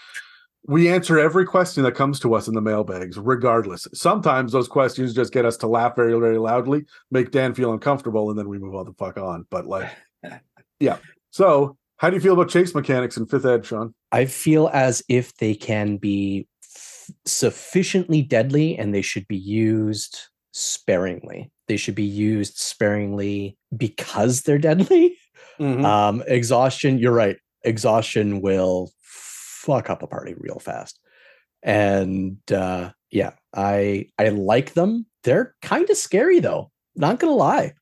[0.67, 3.87] we answer every question that comes to us in the mailbags, regardless.
[3.93, 8.29] Sometimes those questions just get us to laugh very, very loudly, make Dan feel uncomfortable,
[8.29, 9.45] and then we move on the fuck on.
[9.49, 9.89] But like,
[10.79, 10.97] yeah.
[11.31, 13.95] So, how do you feel about chase mechanics in fifth ed, Sean?
[14.11, 20.19] I feel as if they can be f- sufficiently deadly and they should be used
[20.51, 21.49] sparingly.
[21.67, 25.17] They should be used sparingly because they're deadly.
[25.59, 25.85] Mm-hmm.
[25.85, 27.37] Um, exhaustion, you're right.
[27.63, 28.91] Exhaustion will
[29.67, 30.99] fuck up a party real fast.
[31.61, 35.05] And uh yeah, I I like them.
[35.23, 36.71] They're kind of scary though.
[36.95, 37.73] Not gonna lie.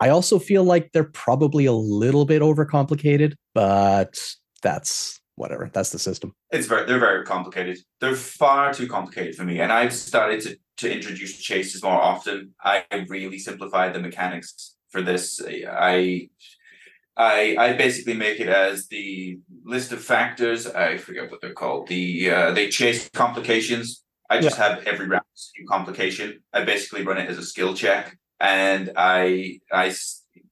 [0.00, 4.18] I also feel like they're probably a little bit overcomplicated, but
[4.60, 5.70] that's whatever.
[5.72, 6.34] That's the system.
[6.50, 7.78] It's very they're very complicated.
[8.00, 9.60] They're far too complicated for me.
[9.60, 12.54] And I've started to to introduce chases more often.
[12.62, 15.40] I really simplified the mechanics for this.
[15.70, 16.28] I
[17.16, 20.66] I I basically make it as the list of factors.
[20.66, 21.88] I forget what they're called.
[21.88, 24.02] The uh, they chase complications.
[24.30, 25.24] I just have every round
[25.58, 26.40] new complication.
[26.52, 29.94] I basically run it as a skill check, and I I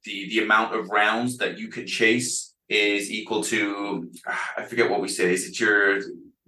[0.05, 4.11] the the amount of rounds that you can chase is equal to
[4.57, 5.33] I forget what we say.
[5.33, 6.01] Is it your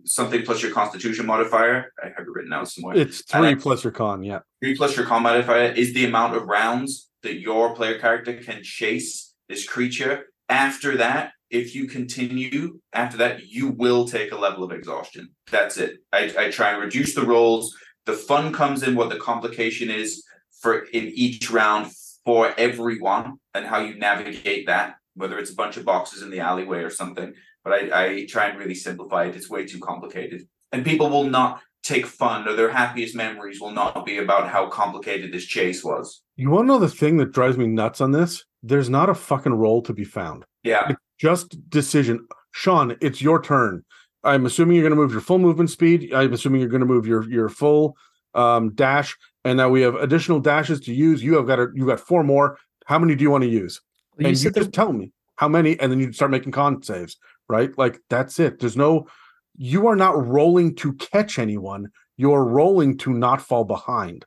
[0.04, 1.92] something plus your Constitution modifier?
[2.02, 2.96] I have it written out somewhere.
[2.96, 4.40] It's three I- plus your con, yeah.
[4.60, 8.62] Three plus your con modifier is the amount of rounds that your player character can
[8.62, 10.26] chase this creature.
[10.48, 15.28] After that, if you continue after that, you will take a level of exhaustion.
[15.50, 15.98] That's it.
[16.12, 17.76] I, I try and reduce the rolls.
[18.06, 20.24] The fun comes in what the complication is
[20.60, 21.92] for in each round
[22.24, 26.40] for everyone and how you navigate that, whether it's a bunch of boxes in the
[26.40, 27.34] alleyway or something.
[27.64, 29.36] But I, I try and really simplify it.
[29.36, 30.48] It's way too complicated.
[30.72, 34.68] And people will not take fun or their happiest memories will not be about how
[34.68, 36.22] complicated this chase was.
[36.36, 38.44] You want to know the thing that drives me nuts on this?
[38.62, 40.44] There's not a fucking roll to be found.
[40.62, 40.92] Yeah.
[41.18, 42.26] Just decision.
[42.52, 43.84] Sean, it's your turn.
[44.24, 46.12] I'm assuming you're going to move your full movement speed.
[46.14, 47.96] I'm assuming you're going to move your your full
[48.34, 51.22] um, dash, and now we have additional dashes to use.
[51.22, 52.58] You have got a, you got four more.
[52.86, 53.80] How many do you want to use?
[54.18, 56.52] You and you said there- just tell me how many, and then you start making
[56.52, 57.16] con saves.
[57.48, 57.76] Right?
[57.76, 58.60] Like that's it.
[58.60, 59.08] There's no.
[59.56, 61.88] You are not rolling to catch anyone.
[62.16, 64.24] You're rolling to not fall behind.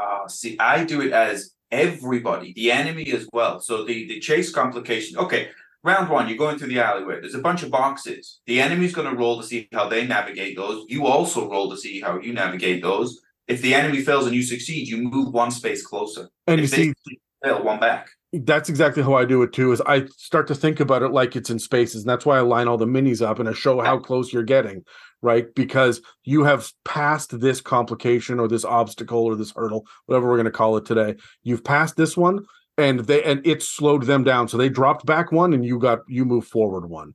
[0.00, 3.60] Uh, see, I do it as everybody, the enemy as well.
[3.60, 5.18] So the the chase complication.
[5.18, 5.50] Okay,
[5.82, 7.20] round one, you're going through the alleyway.
[7.20, 8.40] There's a bunch of boxes.
[8.46, 10.84] The enemy's going to roll to see how they navigate those.
[10.88, 13.20] You also roll to see how you navigate those.
[13.48, 16.28] If the enemy fails and you succeed, you move one space closer.
[16.46, 18.10] And you if they see, fail, one back.
[18.32, 19.72] That's exactly how I do it too.
[19.72, 22.42] Is I start to think about it like it's in spaces, and that's why I
[22.42, 24.84] line all the minis up and I show how close you're getting,
[25.20, 25.52] right?
[25.54, 30.44] Because you have passed this complication or this obstacle or this hurdle, whatever we're going
[30.44, 31.16] to call it today.
[31.42, 32.44] You've passed this one,
[32.78, 36.00] and they and it slowed them down, so they dropped back one, and you got
[36.08, 37.14] you move forward one.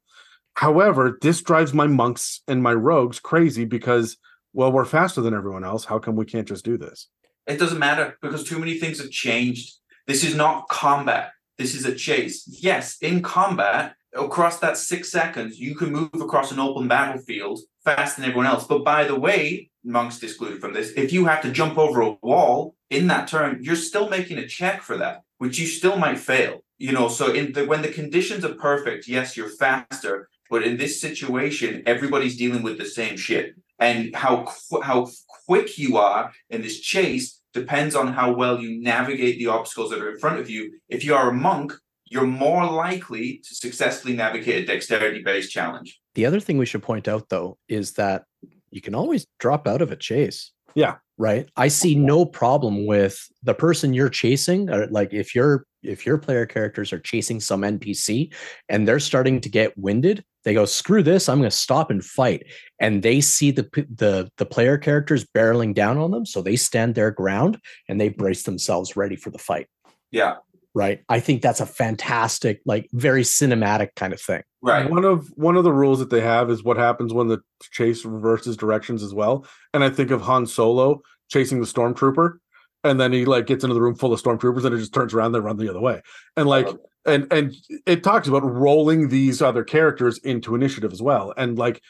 [0.55, 4.17] However, this drives my monks and my rogues crazy because,
[4.53, 5.83] well, we're faster than everyone else.
[5.83, 7.09] How come we can't just do this?
[7.45, 9.75] It doesn't matter because too many things have changed.
[10.07, 11.31] This is not combat.
[11.57, 12.43] This is a chase.
[12.47, 18.21] Yes, in combat, across that six seconds, you can move across an open battlefield faster
[18.21, 18.65] than everyone else.
[18.65, 22.17] But by the way, monks excluded from this, if you have to jump over a
[22.21, 26.19] wall in that turn, you're still making a check for that, which you still might
[26.19, 26.63] fail.
[26.77, 30.77] You know, so in the when the conditions are perfect, yes, you're faster, but in
[30.77, 33.55] this situation, everybody's dealing with the same shit.
[33.79, 35.07] And how qu- how
[35.47, 40.01] quick you are in this chase depends on how well you navigate the obstacles that
[40.01, 40.77] are in front of you.
[40.89, 41.73] If you are a monk,
[42.05, 45.99] you're more likely to successfully navigate a dexterity based challenge.
[46.13, 48.25] The other thing we should point out, though, is that
[48.69, 50.51] you can always drop out of a chase.
[50.75, 50.95] Yeah.
[51.17, 51.47] Right.
[51.55, 54.69] I see no problem with the person you're chasing.
[54.69, 58.33] Or like if your if your player characters are chasing some NPC
[58.67, 61.29] and they're starting to get winded, they go, "Screw this!
[61.29, 62.45] I'm going to stop and fight."
[62.81, 63.63] And they see the
[63.95, 68.09] the the player characters barreling down on them, so they stand their ground and they
[68.09, 69.67] brace themselves ready for the fight.
[70.11, 70.35] Yeah.
[70.75, 70.99] Right.
[71.07, 74.43] I think that's a fantastic, like very cinematic kind of thing.
[74.61, 74.89] Right.
[74.89, 77.39] One of one of the rules that they have is what happens when the
[77.71, 79.47] chase reverses directions as well.
[79.73, 82.39] And I think of Han Solo chasing the stormtrooper,
[82.83, 85.13] and then he like gets into the room full of stormtroopers, and it just turns
[85.13, 86.01] around, they run the other way.
[86.35, 86.67] And like
[87.05, 91.33] and and it talks about rolling these other characters into initiative as well.
[91.37, 91.81] And like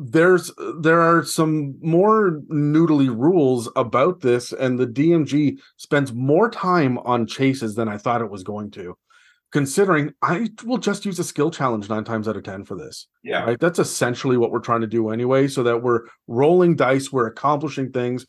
[0.00, 0.50] there's
[0.80, 7.26] there are some more noodly rules about this, and the DMG spends more time on
[7.26, 8.96] chases than I thought it was going to.
[9.52, 13.08] Considering I will just use a skill challenge nine times out of ten for this.
[13.22, 13.44] Yeah.
[13.44, 13.60] Right.
[13.60, 17.90] That's essentially what we're trying to do anyway, so that we're rolling dice, we're accomplishing
[17.90, 18.26] things,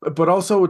[0.00, 0.68] but also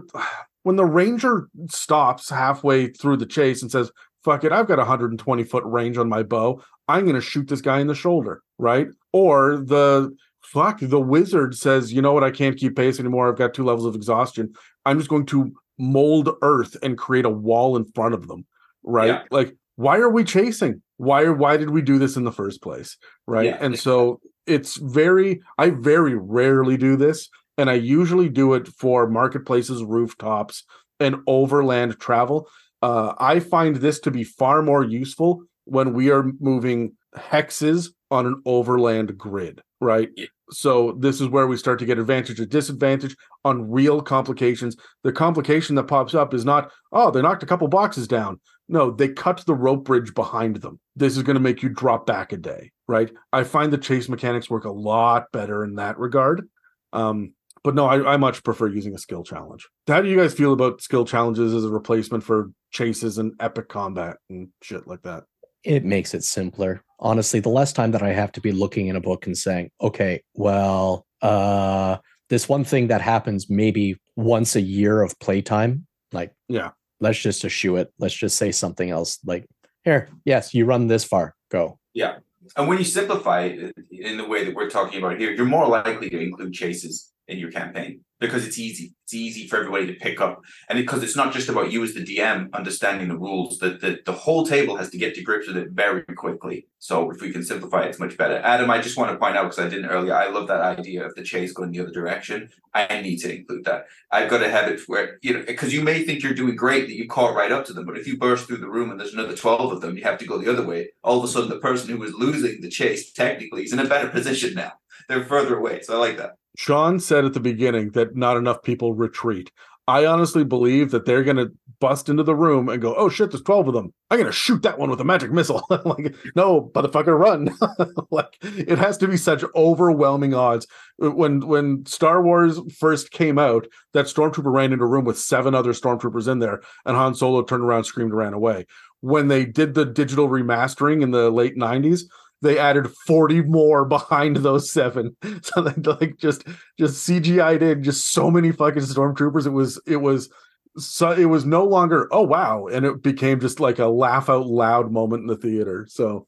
[0.62, 3.91] when the ranger stops halfway through the chase and says,
[4.25, 6.62] fuck it, I've got a 120 foot range on my bow.
[6.87, 8.87] I'm going to shoot this guy in the shoulder, right?
[9.12, 10.15] Or the
[10.53, 13.29] fuck, the wizard says, you know what, I can't keep pace anymore.
[13.29, 14.53] I've got two levels of exhaustion.
[14.85, 18.47] I'm just going to mold earth and create a wall in front of them,
[18.83, 19.09] right?
[19.09, 19.23] Yeah.
[19.31, 20.83] Like, why are we chasing?
[20.97, 22.97] Why are why did we do this in the first place?
[23.27, 23.47] Right.
[23.47, 23.59] Yeah.
[23.61, 27.29] And so it's very, I very rarely do this.
[27.57, 30.65] And I usually do it for marketplaces, rooftops,
[31.01, 32.49] and overland travel
[32.83, 38.27] uh, I find this to be far more useful when we are moving hexes on
[38.27, 40.09] an overland grid, right?
[40.51, 44.77] So this is where we start to get advantage or disadvantage on real complications.
[45.03, 48.41] The complication that pops up is not, oh, they knocked a couple boxes down.
[48.69, 50.79] No, they cut the rope bridge behind them.
[50.97, 53.11] This is going to make you drop back a day, right?
[53.33, 56.49] I find the chase mechanics work a lot better in that regard.
[56.93, 57.33] Um,
[57.65, 59.66] but no, I, I much prefer using a skill challenge.
[59.87, 63.69] How do you guys feel about skill challenges as a replacement for chases and epic
[63.69, 65.25] combat and shit like that?
[65.69, 66.82] It makes it simpler.
[66.99, 69.70] Honestly, the less time that I have to be looking in a book and saying,
[69.82, 71.99] okay, well, uh,
[72.31, 76.70] this one thing that happens maybe once a year of playtime, like, Yeah.
[77.01, 77.93] let's just eschew it.
[77.99, 79.19] Let's just say something else.
[79.27, 79.45] Like,
[79.85, 81.78] here, yes, you run this far, go.
[81.93, 82.16] Yeah.
[82.57, 85.66] And when you simplify it in the way that we're talking about here, you're more
[85.69, 88.95] likely to include chases in your campaign because it's easy.
[89.05, 90.43] It's easy for everybody to pick up.
[90.69, 94.01] And because it's not just about you as the DM understanding the rules, that the,
[94.05, 96.66] the whole table has to get to grips with it very quickly.
[96.78, 98.36] So if we can simplify it, it's much better.
[98.39, 101.07] Adam, I just want to point out because I didn't earlier, I love that idea
[101.07, 102.51] of the chase going the other direction.
[102.74, 103.86] I need to include that.
[104.11, 106.97] I've got a habit where, you know, because you may think you're doing great that
[106.97, 109.15] you caught right up to them, but if you burst through the room and there's
[109.15, 110.90] another 12 of them, you have to go the other way.
[111.03, 113.89] All of a sudden, the person who was losing the chase technically is in a
[113.89, 114.73] better position now.
[115.09, 115.81] They're further away.
[115.81, 116.32] So I like that.
[116.59, 119.52] Sean said at the beginning that not enough people retreat.
[119.86, 123.30] I honestly believe that they're going to bust into the room and go, "Oh shit,
[123.30, 123.94] there's 12 of them.
[124.10, 127.56] I'm going to shoot that one with a magic missile." like, no, motherfucker, run.
[128.10, 130.66] like it has to be such overwhelming odds.
[131.01, 135.16] Uh, when when Star Wars first came out, that stormtrooper ran into a room with
[135.16, 138.66] seven other stormtroopers in there and Han Solo turned around, screamed, and ran away.
[139.01, 142.02] When they did the digital remastering in the late 90s,
[142.43, 145.16] they added 40 more behind those seven.
[145.43, 146.44] So they like just
[146.78, 149.47] just cgi'd in just so many fucking stormtroopers.
[149.47, 150.31] It was it was
[150.77, 154.47] so it was no longer oh wow and it became just like a laugh out
[154.47, 155.86] loud moment in the theater.
[155.89, 156.27] So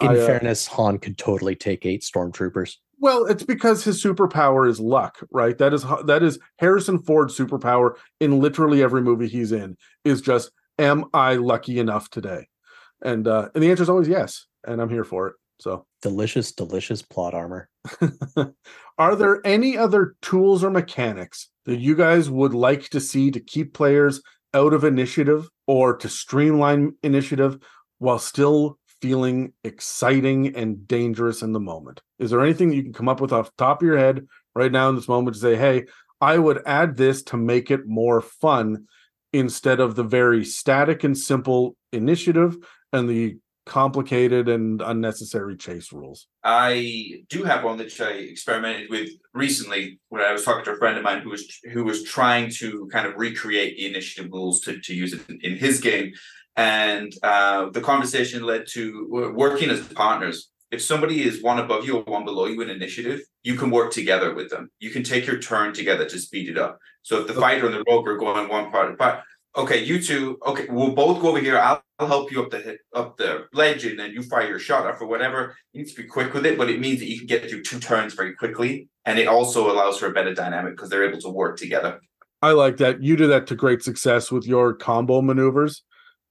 [0.00, 2.76] In I, uh, fairness, Han could totally take eight stormtroopers.
[3.00, 5.58] well it's because his superpower is luck right?
[5.58, 10.50] That is that is harrison ford's superpower in literally every movie he's in is just
[10.78, 12.46] am i lucky enough today?
[13.02, 16.50] And uh and the answer is always yes and i'm here for it so Delicious,
[16.50, 17.68] delicious plot armor.
[18.98, 23.38] Are there any other tools or mechanics that you guys would like to see to
[23.38, 24.20] keep players
[24.52, 27.58] out of initiative or to streamline initiative
[28.00, 32.02] while still feeling exciting and dangerous in the moment.
[32.18, 34.26] Is there anything that you can come up with off the top of your head
[34.56, 35.84] right now in this moment to say, hey,
[36.20, 38.86] I would add this to make it more fun
[39.32, 42.56] instead of the very static and simple initiative
[42.92, 46.26] and the complicated and unnecessary chase rules.
[46.42, 50.76] I do have one that I experimented with recently when I was talking to a
[50.76, 54.60] friend of mine who was who was trying to kind of recreate the initiative rules
[54.62, 56.12] to, to use it in, in his game.
[56.56, 60.50] And uh, the conversation led to working as partners.
[60.70, 63.92] If somebody is one above you or one below you in initiative, you can work
[63.92, 64.70] together with them.
[64.80, 66.78] You can take your turn together to speed it up.
[67.02, 69.20] So if the fighter and the rogue are going one part apart,
[69.56, 71.58] okay, you two, okay, we'll both go over here.
[71.58, 74.86] I'll, I'll help you up the up the ledge, and then you fire your shot
[74.86, 75.56] off or whatever.
[75.72, 77.62] You need to be quick with it, but it means that you can get through
[77.62, 81.20] two turns very quickly, and it also allows for a better dynamic because they're able
[81.20, 82.00] to work together.
[82.40, 83.02] I like that.
[83.02, 85.84] You did that to great success with your combo maneuvers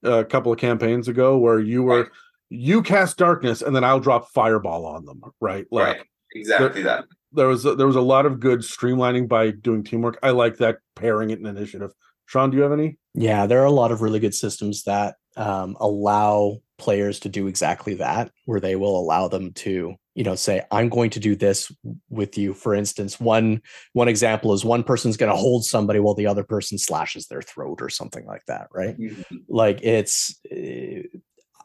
[0.04, 2.10] uh, a couple of campaigns ago, where you were right.
[2.50, 5.22] you cast darkness, and then I'll drop fireball on them.
[5.40, 6.06] Right, like right.
[6.34, 7.04] exactly there, that.
[7.32, 10.18] There was a, there was a lot of good streamlining by doing teamwork.
[10.22, 11.92] I like that pairing it in initiative.
[12.26, 12.98] Sean, do you have any?
[13.14, 17.46] Yeah, there are a lot of really good systems that um, allow players to do
[17.46, 21.36] exactly that, where they will allow them to, you know, say, "I'm going to do
[21.36, 21.70] this
[22.08, 23.60] with you." For instance, one
[23.92, 27.42] one example is one person's going to hold somebody while the other person slashes their
[27.42, 28.98] throat or something like that, right?
[28.98, 29.36] Mm-hmm.
[29.48, 30.38] Like it's.
[30.50, 31.02] Uh,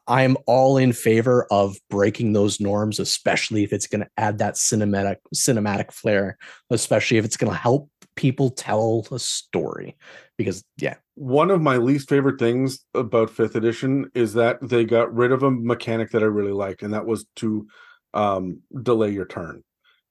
[0.10, 4.54] I'm all in favor of breaking those norms, especially if it's going to add that
[4.54, 6.38] cinematic cinematic flair,
[6.70, 9.98] especially if it's going to help people tell a story
[10.38, 10.96] because yeah.
[11.16, 15.44] One of my least favorite things about fifth edition is that they got rid of
[15.44, 17.68] a mechanic that i really liked and that was to
[18.14, 19.64] um, delay your turn.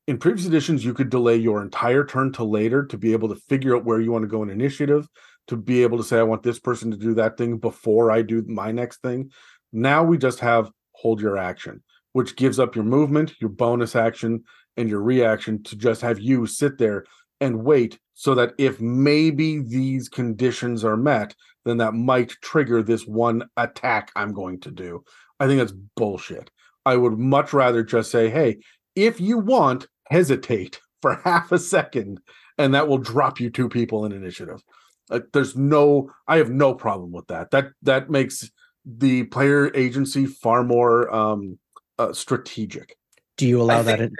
[0.07, 3.41] In previous editions you could delay your entire turn to later to be able to
[3.49, 5.09] figure out where you want to go in initiative
[5.49, 8.21] to be able to say i want this person to do that thing before i
[8.21, 9.31] do my next thing.
[9.73, 11.83] Now we just have hold your action
[12.13, 14.43] which gives up your movement your bonus action
[14.77, 17.05] and your reaction to just have you sit there
[17.41, 21.35] and wait so that if maybe these conditions are met,
[21.67, 25.05] then that might trigger this one attack I'm going to do.
[25.39, 26.51] I think that's bullshit.
[26.87, 28.57] I would much rather just say, hey,
[28.95, 32.19] if you want, hesitate for half a second,
[32.57, 34.63] and that will drop you two people in initiative.
[35.11, 37.51] Like, there's no, I have no problem with that.
[37.51, 38.51] That that makes
[38.87, 41.59] the player agency far more um,
[41.99, 42.97] uh, strategic.
[43.37, 44.01] Do you allow that?
[44.01, 44.13] In-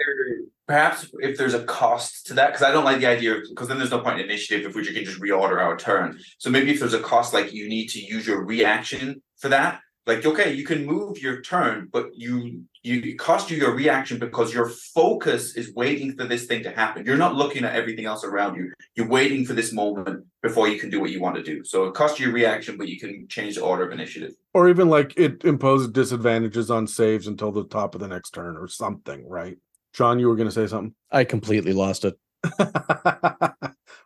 [0.67, 3.67] perhaps if there's a cost to that, because I don't like the idea of because
[3.67, 6.19] then there's no point in initiative if we can just reorder our turn.
[6.37, 9.81] So maybe if there's a cost, like you need to use your reaction for that.
[10.05, 14.19] Like okay, you can move your turn, but you you it cost you your reaction
[14.19, 17.05] because your focus is waiting for this thing to happen.
[17.05, 18.71] You're not looking at everything else around you.
[18.95, 21.65] You're waiting for this moment before you can do what you want to do.
[21.65, 24.31] So it costs you reaction, but you can change the order of initiative.
[24.53, 28.55] Or even like it imposes disadvantages on saves until the top of the next turn
[28.55, 29.57] or something, right?
[29.97, 30.93] John, you were going to say something.
[31.09, 32.19] I completely lost it.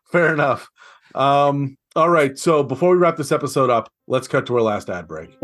[0.05, 0.69] Fair enough.
[1.13, 2.39] Um, all right.
[2.39, 5.38] So before we wrap this episode up, let's cut to our last ad break.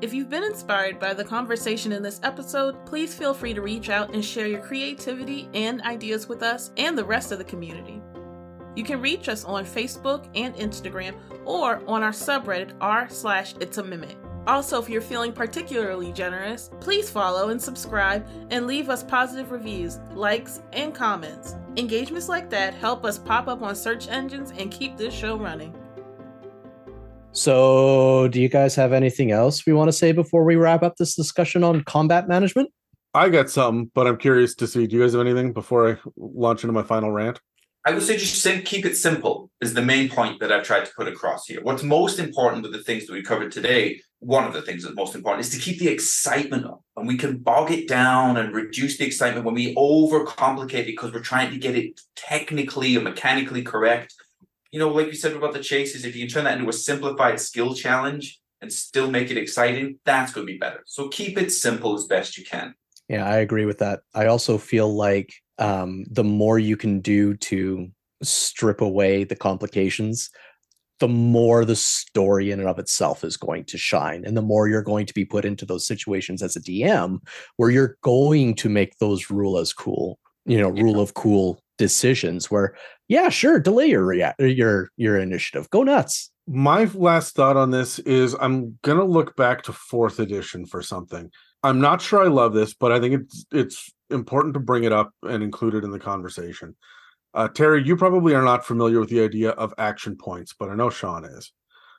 [0.00, 3.90] If you've been inspired by the conversation in this episode, please feel free to reach
[3.90, 8.02] out and share your creativity and ideas with us and the rest of the community.
[8.74, 11.14] You can reach us on Facebook and Instagram
[11.44, 14.16] or on our subreddit r slash it's a mimic.
[14.46, 19.98] Also, if you're feeling particularly generous, please follow and subscribe and leave us positive reviews,
[20.14, 21.56] likes, and comments.
[21.76, 25.74] Engagements like that help us pop up on search engines and keep this show running.
[27.32, 30.96] So, do you guys have anything else we want to say before we wrap up
[30.96, 32.70] this discussion on combat management?
[33.14, 34.86] I got some, but I'm curious to see.
[34.86, 37.40] Do you guys have anything before I launch into my final rant?
[37.86, 40.92] I would say just keep it simple is the main point that I've tried to
[40.94, 41.62] put across here.
[41.62, 44.94] What's most important with the things that we covered today, one of the things that's
[44.94, 46.82] most important is to keep the excitement up.
[46.96, 51.12] And we can bog it down and reduce the excitement when we overcomplicate it because
[51.12, 54.14] we're trying to get it technically or mechanically correct.
[54.72, 56.74] You know, like you said about the chases, if you can turn that into a
[56.74, 60.82] simplified skill challenge and still make it exciting, that's going to be better.
[60.84, 62.74] So keep it simple as best you can.
[63.08, 64.00] Yeah, I agree with that.
[64.14, 67.90] I also feel like um, the more you can do to
[68.22, 70.30] strip away the complications,
[70.98, 74.24] the more the story in and of itself is going to shine.
[74.24, 77.18] And the more you're going to be put into those situations as a DM
[77.56, 80.82] where you're going to make those rule as cool, you know, yeah.
[80.82, 82.76] rule of cool decisions where,
[83.08, 85.68] yeah, sure, delay your react your your initiative.
[85.70, 86.30] Go nuts.
[86.46, 91.30] My last thought on this is I'm gonna look back to fourth edition for something.
[91.62, 94.92] I'm not sure I love this, but I think it's it's important to bring it
[94.92, 96.76] up and include it in the conversation.
[97.32, 100.74] Uh, Terry, you probably are not familiar with the idea of action points, but I
[100.74, 101.52] know Sean is.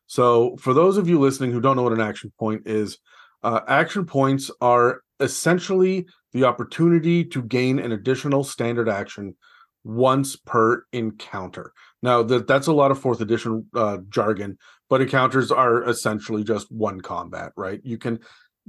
[0.07, 2.97] So, for those of you listening who don't know what an action point is,
[3.43, 9.35] uh, action points are essentially the opportunity to gain an additional standard action
[9.83, 11.73] once per encounter.
[12.03, 14.57] Now, that that's a lot of fourth edition uh, jargon,
[14.89, 17.79] but encounters are essentially just one combat, right?
[17.83, 18.19] You can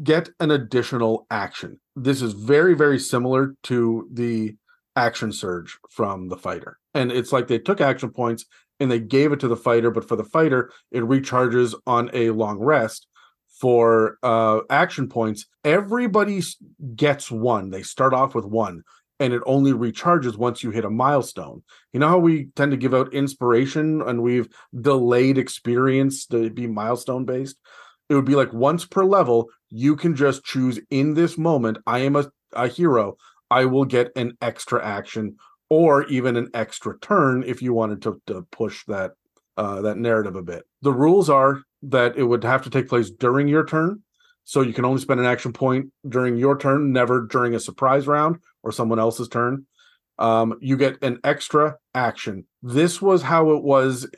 [0.02, 1.80] get an additional action.
[1.96, 4.56] This is very, very similar to the
[4.96, 6.78] action surge from the fighter.
[6.94, 8.44] And it's like they took action points
[8.80, 12.30] and they gave it to the fighter, but for the fighter, it recharges on a
[12.30, 13.06] long rest.
[13.60, 16.42] For uh, action points, everybody
[16.96, 17.70] gets one.
[17.70, 18.82] They start off with one,
[19.20, 21.62] and it only recharges once you hit a milestone.
[21.92, 24.48] You know how we tend to give out inspiration and we've
[24.80, 27.56] delayed experience to be milestone based?
[28.08, 32.00] It would be like once per level, you can just choose in this moment, I
[32.00, 33.16] am a, a hero.
[33.50, 35.36] I will get an extra action
[35.68, 39.12] or even an extra turn if you wanted to, to push that
[39.56, 40.64] uh, that narrative a bit.
[40.82, 44.02] The rules are that it would have to take place during your turn.
[44.44, 48.06] So you can only spend an action point during your turn, never during a surprise
[48.06, 49.66] round or someone else's turn.
[50.18, 52.46] Um, you get an extra action.
[52.62, 54.08] This was how it was.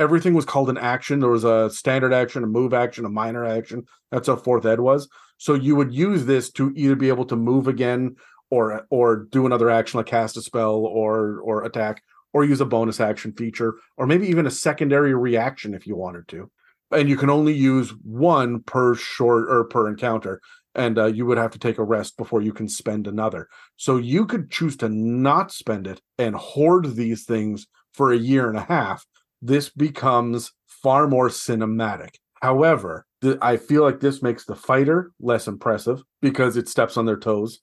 [0.00, 1.20] Everything was called an action.
[1.20, 3.84] There was a standard action, a move action, a minor action.
[4.10, 5.08] That's how fourth ed was.
[5.36, 8.16] So you would use this to either be able to move again
[8.50, 12.02] or or do another action like cast a spell or or attack
[12.32, 16.26] or use a bonus action feature or maybe even a secondary reaction if you wanted
[16.28, 16.50] to
[16.90, 20.40] and you can only use one per short or per encounter
[20.74, 23.96] and uh, you would have to take a rest before you can spend another so
[23.96, 28.58] you could choose to not spend it and hoard these things for a year and
[28.58, 29.04] a half
[29.42, 33.06] this becomes far more cinematic however
[33.42, 37.60] i feel like this makes the fighter less impressive because it steps on their toes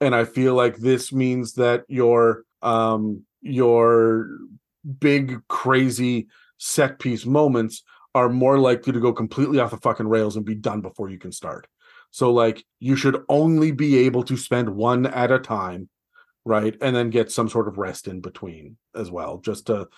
[0.00, 4.28] and I feel like this means that your um your
[5.00, 6.28] big crazy
[6.58, 7.82] set piece moments
[8.14, 11.18] are more likely to go completely off the fucking rails and be done before you
[11.18, 11.66] can start.
[12.10, 15.88] So like you should only be able to spend one at a time,
[16.44, 16.74] right?
[16.80, 19.88] And then get some sort of rest in between as well, just to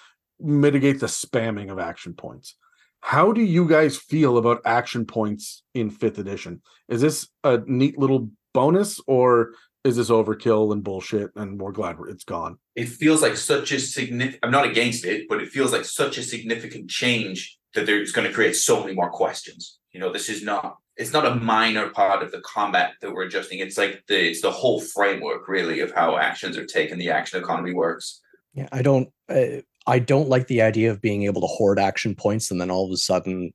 [0.40, 2.56] mitigate the spamming of action points.
[3.01, 6.62] How do you guys feel about action points in 5th edition?
[6.89, 9.52] Is this a neat little bonus or
[9.85, 13.78] is this overkill and bullshit and we're glad it's gone it feels like such a
[13.78, 18.12] significant i'm not against it but it feels like such a significant change that there's
[18.12, 21.36] going to create so many more questions you know this is not it's not a
[21.36, 25.48] minor part of the combat that we're adjusting it's like the it's the whole framework
[25.48, 28.20] really of how actions are taken the action economy works
[28.55, 32.15] yeah i don't uh, i don't like the idea of being able to hoard action
[32.15, 33.52] points and then all of a sudden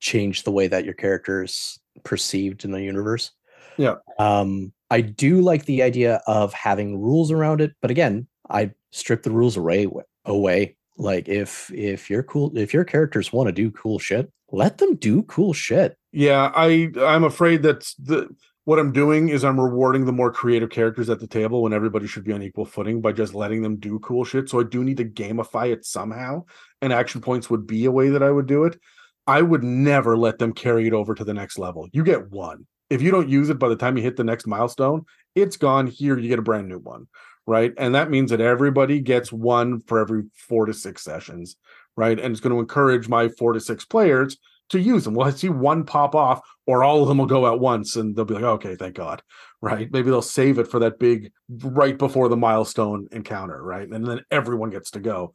[0.00, 3.32] change the way that your character is perceived in the universe
[3.76, 8.72] yeah um I do like the idea of having rules around it, but again, I
[8.92, 9.88] strip the rules away
[10.24, 10.76] away.
[10.96, 14.96] Like if if your cool if your characters want to do cool shit, let them
[14.96, 15.96] do cool shit.
[16.12, 18.28] Yeah, I I'm afraid that the
[18.66, 22.06] what I'm doing is I'm rewarding the more creative characters at the table when everybody
[22.06, 24.48] should be on equal footing by just letting them do cool shit.
[24.48, 26.44] So I do need to gamify it somehow,
[26.82, 28.78] and action points would be a way that I would do it.
[29.26, 31.88] I would never let them carry it over to the next level.
[31.92, 34.46] You get one if you don't use it by the time you hit the next
[34.46, 35.86] milestone, it's gone.
[35.86, 37.06] Here, you get a brand new one,
[37.46, 37.72] right?
[37.78, 41.56] And that means that everybody gets one for every four to six sessions,
[41.96, 42.18] right?
[42.18, 44.38] And it's going to encourage my four to six players
[44.70, 45.14] to use them.
[45.14, 48.14] Well, I see one pop off, or all of them will go at once, and
[48.14, 49.22] they'll be like, okay, thank God,
[49.60, 49.90] right?
[49.90, 53.88] Maybe they'll save it for that big right before the milestone encounter, right?
[53.88, 55.34] And then everyone gets to go.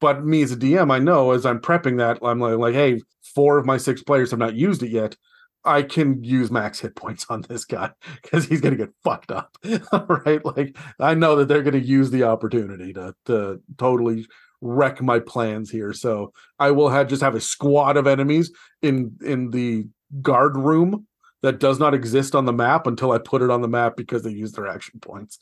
[0.00, 3.00] But me as a DM, I know as I'm prepping that, I'm like, like, hey,
[3.34, 5.16] four of my six players have not used it yet
[5.64, 7.90] I can use max hit points on this guy
[8.22, 9.56] because he's going to get fucked up,
[10.08, 10.44] right?
[10.44, 14.26] Like I know that they're going to use the opportunity to to totally
[14.60, 15.92] wreck my plans here.
[15.92, 19.86] So I will have just have a squad of enemies in in the
[20.20, 21.06] guard room
[21.42, 24.22] that does not exist on the map until I put it on the map because
[24.22, 25.38] they use their action points,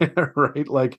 [0.36, 0.68] right?
[0.68, 0.98] Like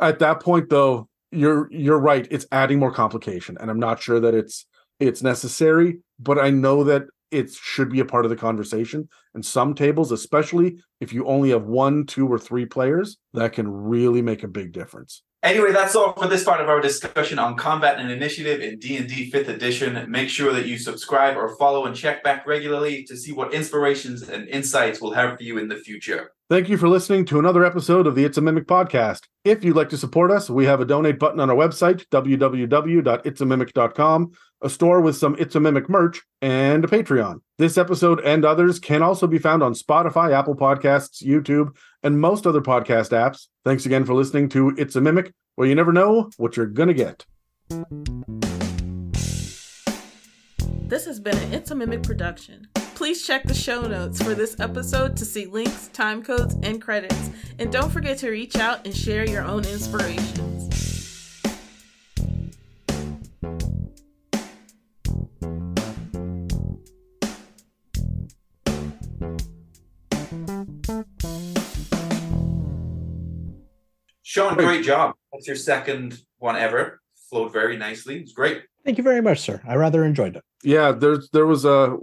[0.00, 2.26] at that point, though, you're you're right.
[2.30, 4.66] It's adding more complication, and I'm not sure that it's
[5.00, 5.98] it's necessary.
[6.18, 9.08] But I know that it should be a part of the conversation.
[9.34, 13.68] And some tables, especially if you only have one, two, or three players, that can
[13.68, 15.22] really make a big difference.
[15.42, 19.30] Anyway, that's all for this part of our discussion on combat and initiative in D&D
[19.30, 20.10] 5th edition.
[20.10, 24.28] Make sure that you subscribe or follow and check back regularly to see what inspirations
[24.28, 26.32] and insights will have for you in the future.
[26.48, 29.22] Thank you for listening to another episode of the It's a Mimic podcast.
[29.44, 34.32] If you'd like to support us, we have a donate button on our website, www.itsamimic.com,
[34.62, 37.40] a store with some It's a Mimic merch, and a Patreon.
[37.58, 42.46] This episode and others can also be found on Spotify, Apple Podcasts, YouTube, and most
[42.46, 43.46] other podcast apps.
[43.64, 46.88] Thanks again for listening to It's a Mimic, where you never know what you're going
[46.88, 47.26] to get.
[50.88, 52.68] This has been an It's a Mimic production.
[52.94, 57.30] Please check the show notes for this episode to see links, time codes, and credits.
[57.58, 60.85] And don't forget to reach out and share your own inspirations.
[74.36, 74.66] Sean, Great.
[74.66, 75.14] great job.
[75.32, 77.00] That's your second one ever.
[77.30, 78.18] Flowed very nicely.
[78.20, 78.62] It's great.
[78.84, 79.60] Thank you very much, sir.
[79.66, 80.44] I rather enjoyed it.
[80.62, 81.96] Yeah, there's there was a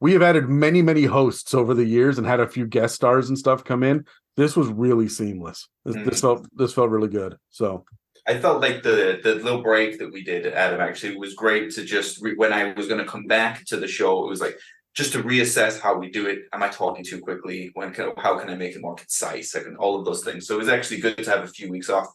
[0.00, 3.28] we have added many many hosts over the years and had a few guest stars
[3.28, 4.04] and stuff come in.
[4.36, 5.68] This was really seamless.
[5.84, 6.20] This, this Mhm.
[6.22, 7.36] felt this felt really good.
[7.50, 7.84] So
[8.26, 11.84] I felt like the the little break that we did, Adam, actually was great to
[11.84, 14.58] just re- when I was going to come back to the show, it was like
[14.96, 16.40] just to reassess how we do it.
[16.54, 17.70] Am I talking too quickly?
[17.74, 19.54] When can how can I make it more concise?
[19.54, 20.46] Like, and all of those things.
[20.46, 22.08] So it was actually good to have a few weeks off.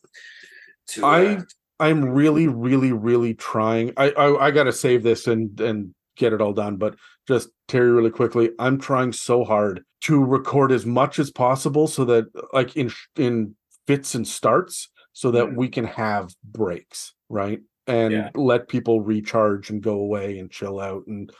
[0.89, 1.41] To I uh,
[1.79, 3.93] I'm really really really trying.
[3.97, 6.77] I I, I got to save this and and get it all done.
[6.77, 6.95] But
[7.27, 12.03] just Terry, really quickly, I'm trying so hard to record as much as possible so
[12.05, 13.55] that like in in
[13.85, 15.55] fits and starts so that Mhm.
[15.55, 18.29] we can have breaks right and Yeah.
[18.33, 21.31] let people recharge and go away and chill out and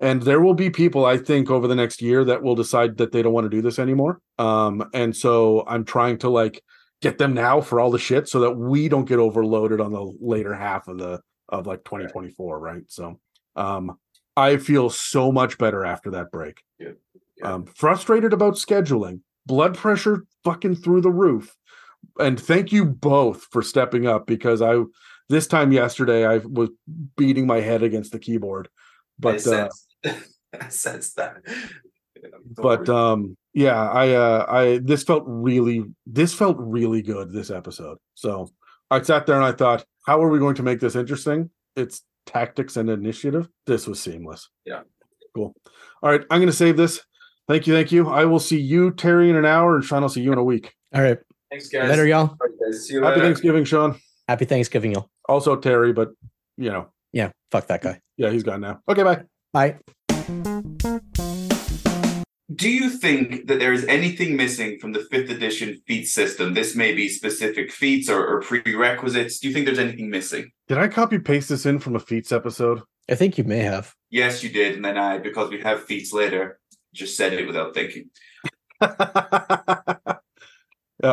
[0.00, 3.12] and there will be people i think over the next year that will decide that
[3.12, 4.20] they don't want to do this anymore.
[4.38, 6.62] Um and so i'm trying to like
[7.00, 10.12] get them now for all the shit so that we don't get overloaded on the
[10.20, 12.82] later half of the of like 2024 right?
[12.88, 13.20] So
[13.56, 13.98] um
[14.36, 16.62] i feel so much better after that break.
[16.78, 16.92] Yeah.
[17.36, 17.54] Yeah.
[17.54, 21.54] um frustrated about scheduling blood pressure fucking through the roof.
[22.18, 24.80] And thank you both for stepping up because i
[25.28, 26.70] this time yesterday i was
[27.16, 28.68] beating my head against the keyboard
[29.24, 29.88] I but uh, sensed,
[30.60, 31.36] I sensed that.
[31.46, 32.96] Yeah, don't but worry.
[32.98, 38.48] um yeah i uh i this felt really this felt really good this episode so
[38.90, 42.02] i sat there and i thought how are we going to make this interesting it's
[42.24, 44.82] tactics and initiative this was seamless Yeah.
[45.34, 45.54] cool
[46.02, 47.00] all right i'm gonna save this
[47.48, 50.08] thank you thank you i will see you terry in an hour and sean i'll
[50.08, 51.18] see you in a week All right.
[51.50, 51.90] thanks, guys.
[51.90, 52.28] Later, y'all.
[52.28, 52.86] All right, guys.
[52.86, 53.26] See you happy later.
[53.26, 55.10] thanksgiving sean Happy Thanksgiving, y'all.
[55.28, 56.10] also terry but
[56.56, 57.32] you know Yeah.
[57.50, 58.00] Fuck that guy.
[58.22, 59.22] Yeah he's gone now okay bye
[59.52, 59.76] Bye.
[62.54, 66.54] Do you think that there is anything missing from the fifth edition feat system?
[66.54, 69.38] This may be specific feats or, or prerequisites.
[69.38, 70.50] Do you think there's anything missing?
[70.68, 72.80] did i copy paste this in from a feats episode
[73.10, 73.94] I think you may have.
[74.10, 76.60] Yes, you did, and then I, because we have feats later,
[76.94, 78.10] just said it without thinking.
[78.80, 78.94] yep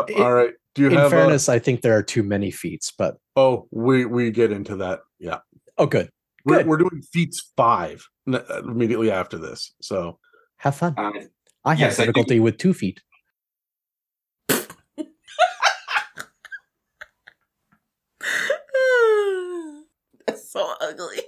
[0.10, 2.94] In- all right do you In have fairness, I think there are too many feats,
[2.98, 5.40] but oh we we get into that yeah
[5.77, 6.10] oh, good.
[6.45, 9.74] We're, we're doing feats five immediately after this.
[9.82, 10.20] So
[10.57, 10.94] Have fun.
[10.98, 11.11] Uh,
[11.66, 13.02] I have yes, I difficulty with two feet.
[20.26, 21.20] That's so ugly.